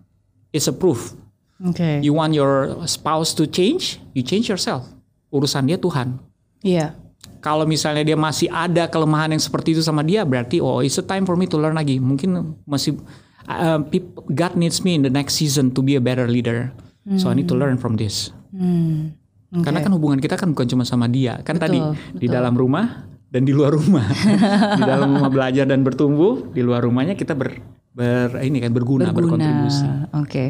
[0.55, 1.15] It's a proof.
[1.63, 2.03] Oke.
[2.03, 4.91] You want your spouse to change, you change yourself.
[5.31, 6.19] Urusan dia Tuhan.
[6.59, 6.99] Iya.
[7.39, 11.05] Kalau misalnya dia masih ada kelemahan yang seperti itu sama dia, berarti oh it's a
[11.05, 12.01] time for me to learn lagi.
[12.01, 12.99] Mungkin masih
[13.47, 16.73] uh, peop- God needs me in the next season to be a better leader.
[17.21, 18.33] So I need to learn from this.
[18.49, 19.13] Hmm.
[19.53, 23.05] Karena kan hubungan kita kan bukan cuma sama dia, kan tadi Betul, di dalam rumah
[23.29, 24.09] dan di luar rumah.
[24.79, 27.61] di dalam rumah belajar dan bertumbuh, di luar rumahnya kita ber,
[27.93, 29.85] ber ini kan berguna, berkontribusi.
[30.17, 30.43] Oke.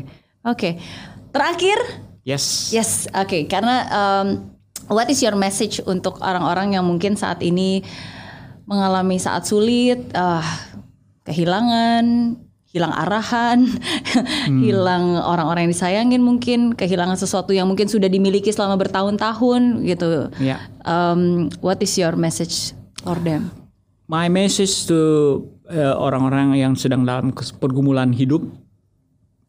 [0.45, 0.77] Oke.
[1.33, 2.73] Terakhir Yes.
[2.73, 3.45] Yes, oke.
[3.45, 4.49] Karena um,
[4.89, 7.85] what is your message untuk orang-orang yang mungkin saat ini
[8.65, 10.41] mengalami saat sulit, ah,
[11.21, 12.33] kehilangan,
[12.65, 13.69] hilang arahan,
[14.65, 20.33] hilang orang-orang yang disayangin mungkin, kehilangan sesuatu yang mungkin sudah dimiliki selama bertahun-tahun gitu.
[20.41, 20.65] Ya.
[20.81, 22.73] Um, what is your message
[23.05, 23.53] for them?
[24.09, 24.97] My message to
[25.69, 28.41] uh, orang-orang yang sedang dalam pergumulan hidup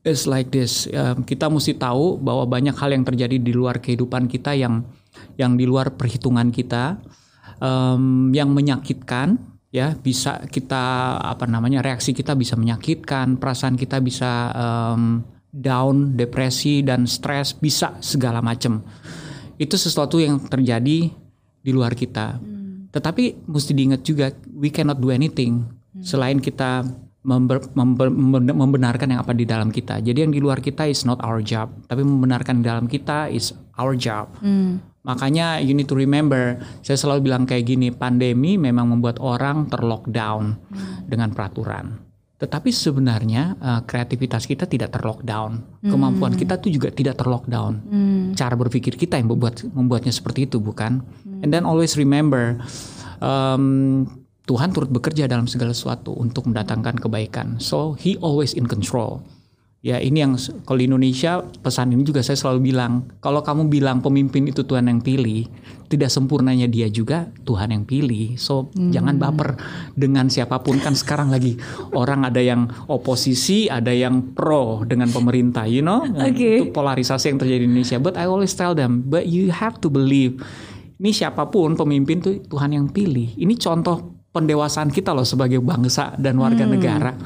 [0.07, 0.87] is like this.
[0.95, 4.87] Um, kita mesti tahu bahwa banyak hal yang terjadi di luar kehidupan kita yang
[5.35, 7.03] yang di luar perhitungan kita,
[7.59, 9.59] um, yang menyakitkan.
[9.75, 15.21] Ya, bisa kita apa namanya reaksi kita bisa menyakitkan, perasaan kita bisa um,
[15.53, 18.81] down, depresi dan stres bisa segala macam.
[19.61, 21.13] Itu sesuatu yang terjadi
[21.61, 22.41] di luar kita.
[22.89, 25.67] Tetapi mesti diingat juga we cannot do anything
[26.01, 26.85] selain kita
[27.27, 28.15] member- member-
[28.55, 29.99] membenarkan yang apa di dalam kita.
[29.99, 33.51] Jadi yang di luar kita is not our job, tapi membenarkan di dalam kita is
[33.75, 34.31] our job.
[35.03, 40.59] Makanya you need to remember, saya selalu bilang kayak gini, pandemi memang membuat orang terlockdown
[41.07, 42.07] dengan peraturan.
[42.37, 47.73] Tetapi sebenarnya uh, kreativitas kita tidak terlockdown, kemampuan kita tuh juga tidak terlockdown.
[48.37, 51.01] Cara berpikir kita yang membuat membuatnya seperti itu, bukan?
[51.41, 52.61] And then always remember,
[53.25, 54.05] um,
[54.47, 57.59] Tuhan turut bekerja dalam segala sesuatu untuk mendatangkan kebaikan.
[57.59, 59.27] So he always in control.
[59.85, 60.35] Ya ini yang
[60.67, 64.91] kalau di Indonesia pesan ini juga saya selalu bilang kalau kamu bilang pemimpin itu Tuhan
[64.91, 65.47] yang pilih
[65.87, 69.55] tidak sempurnanya dia juga Tuhan yang pilih so jangan baper
[69.95, 71.55] dengan siapa pun kan sekarang lagi
[71.95, 76.67] orang ada yang oposisi ada yang pro dengan pemerintah you know Oke.
[76.67, 79.89] itu polarisasi yang terjadi di Indonesia but I always tell them but you have to
[79.93, 80.43] believe
[80.99, 86.13] ini siapa pun pemimpin tuh Tuhan yang pilih ini contoh pendewasaan kita loh sebagai bangsa
[86.21, 87.17] dan warga negara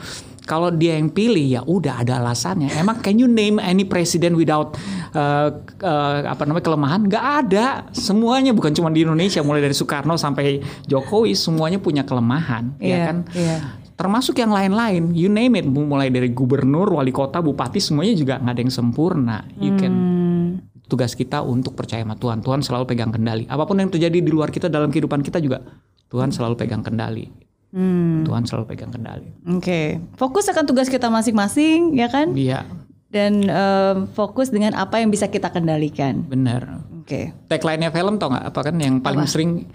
[0.51, 2.75] kalau dia yang pilih ya udah ada alasannya.
[2.75, 4.75] Emang can you name any president without
[5.15, 7.07] uh, uh, apa namanya kelemahan?
[7.07, 7.67] Gak ada.
[7.95, 10.59] Semuanya bukan cuma di Indonesia, mulai dari Soekarno sampai
[10.91, 13.17] Jokowi semuanya punya kelemahan, ya Iya, kan?
[13.31, 13.57] iya.
[13.95, 18.55] Termasuk yang lain-lain, you name it, mulai dari gubernur, wali kota, bupati, semuanya juga nggak
[18.57, 19.39] ada yang sempurna.
[19.61, 20.47] You can Hmm,
[20.91, 22.43] tugas kita untuk percaya sama Tuhan.
[22.43, 23.47] Tuhan selalu pegang kendali.
[23.47, 25.63] Apa pun yang terjadi di luar kita dalam kehidupan kita juga
[26.11, 27.31] Tuhan selalu pegang kendali.
[27.71, 29.31] hmm, Tuhan selalu pegang kendali.
[29.49, 32.35] Oke, fokus akan tugas kita masing-masing, ya kan?
[32.35, 32.67] Iya,
[33.07, 36.23] Dan em, fokus dengan apa yang bisa kita kendalikan.
[36.23, 36.83] benar.
[37.01, 37.35] Oke.
[37.47, 39.67] tagline-nya film tau nggak apa kan yang paling sering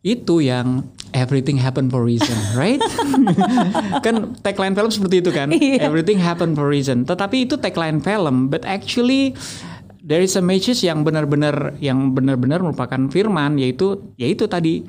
[0.00, 2.78] itu yang everything happen for reason, right?
[4.04, 5.82] kan tagline film seperti itu kan, Iya.
[5.84, 7.02] everything happen for reason.
[7.02, 9.34] Tetapi itu tagline film, but actually
[9.98, 14.86] there is a message yang benar-benar yang benar-benar merupakan firman yaitu yaitu tadi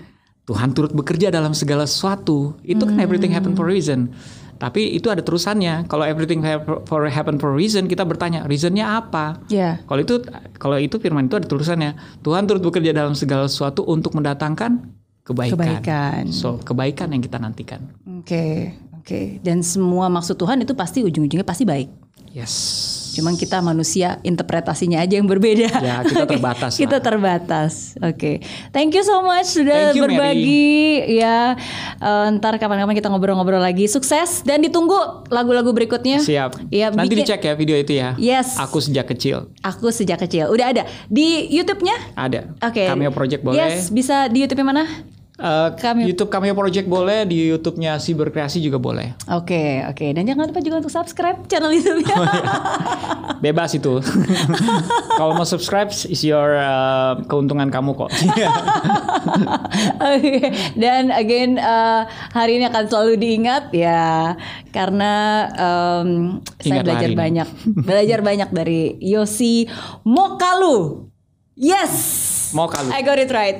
[0.50, 2.58] Tuhan turut bekerja dalam segala sesuatu.
[2.66, 4.10] Itu kan everything happen for reason.
[4.58, 5.86] Tapi itu ada terusannya.
[5.86, 6.42] Kalau everything
[6.90, 9.40] for happen for reason, kita bertanya, reasonnya apa?
[9.48, 9.80] Ya.
[9.86, 10.20] Kalau itu
[10.58, 11.96] kalau itu firman itu ada tulisannya
[12.26, 14.90] Tuhan turut bekerja dalam segala sesuatu untuk mendatangkan
[15.24, 15.54] kebaikan.
[15.56, 16.22] Kebaikan.
[16.34, 17.88] So kebaikan yang kita nantikan.
[18.20, 19.40] Oke, oke.
[19.46, 21.88] Dan semua maksud Tuhan itu pasti ujung-ujungnya pasti baik.
[22.36, 22.99] Yes.
[23.12, 25.70] Cuman kita manusia interpretasinya aja yang berbeda.
[25.72, 26.80] Ya, kita Oke, terbatas lah.
[26.80, 27.72] kita terbatas.
[28.00, 28.40] Oke.
[28.70, 30.80] Thank you so much sudah you, berbagi.
[31.16, 31.58] Ya,
[31.96, 33.86] eh, ntar kapan-kapan kita ngobrol-ngobrol lagi.
[33.86, 34.96] Sukses dan ditunggu
[35.28, 36.20] lagu-lagu berikutnya.
[36.20, 36.70] Siap.
[36.70, 38.14] Iya, Nanti bikin- dicek ya video itu ya.
[38.16, 38.56] Yes.
[38.58, 40.48] Aku sejak kecil Aku sejak kecil.
[40.48, 41.96] Udah ada di YouTube-nya?
[42.14, 42.52] ada.
[42.60, 42.86] Oke.
[42.86, 43.58] Cameo Project boleh.
[43.60, 44.84] Yes, bisa di YouTube-nya mana?
[45.40, 46.04] Eh, Cameo.
[46.04, 49.16] YouTube Cameo Project boleh, di YouTube-nya Si Berkreasi juga boleh.
[49.32, 50.12] Oke, oke.
[50.12, 52.16] Dan jangan lupa juga untuk subscribe channel YouTube-nya.
[53.46, 54.04] Bebas itu.
[55.20, 58.12] Kalau mau subscribe is your eh, keuntungan kamu kok.
[60.12, 60.52] Oke.
[60.76, 62.02] Dan again eh,
[62.36, 64.36] hari ini akan selalu diingat ya
[64.76, 66.10] karena em,
[66.60, 67.16] saya belajar ini.
[67.16, 67.48] banyak
[67.80, 69.72] belajar banyak dari Yosi
[70.04, 71.08] Mokalu.
[71.56, 72.39] Yes.
[72.52, 72.90] Mokalu.
[72.90, 73.58] I got it right.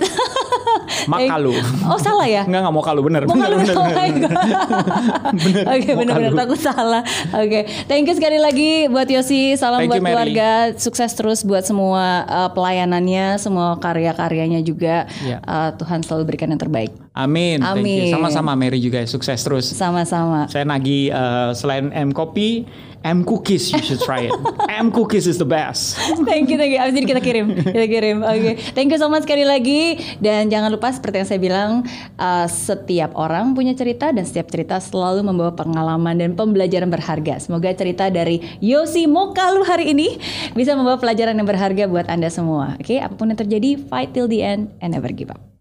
[1.12, 1.54] Makalu.
[1.86, 2.44] oh salah ya?
[2.44, 3.22] Enggak enggak mau kalu bener.
[3.26, 3.56] Mokalu.
[3.62, 4.30] bener, Oh bener, bener.
[4.30, 5.70] God.
[5.78, 6.42] Oke benar-benar Mokalu.
[6.42, 7.02] takut salah.
[7.32, 9.56] Oke, thank you sekali lagi buat Yosi.
[9.56, 10.14] Salam Thank buat you, Mary.
[10.14, 10.50] keluarga.
[10.76, 15.06] Sukses terus buat semua uh, pelayanannya, semua karya-karyanya juga.
[15.22, 15.40] Ya.
[15.46, 16.92] Uh, Tuhan selalu berikan yang terbaik.
[17.20, 17.60] Amin.
[17.60, 18.08] Amin.
[18.08, 19.68] Sama-sama Mary juga sukses terus.
[19.68, 20.48] Sama-sama.
[20.48, 22.64] Saya nagih eh, selain M kopi,
[23.04, 24.36] M cookies you should try it.
[24.84, 25.96] M cookies is the best.
[26.28, 26.80] thank you, thank you.
[26.80, 28.18] Abis ini kita kirim, kita kirim.
[28.28, 30.00] Oke, thank you so much sekali lagi.
[30.20, 31.72] Dan jangan lupa seperti yang saya bilang,
[32.20, 37.40] uh, setiap orang punya cerita dan setiap cerita selalu membawa pengalaman dan pembelajaran berharga.
[37.40, 40.20] Semoga cerita dari Yosi Mokalu hari ini
[40.52, 42.76] bisa membawa pelajaran yang berharga buat anda semua.
[42.84, 45.49] Oke, apa pun yang terjadi, fight till the end and never give up.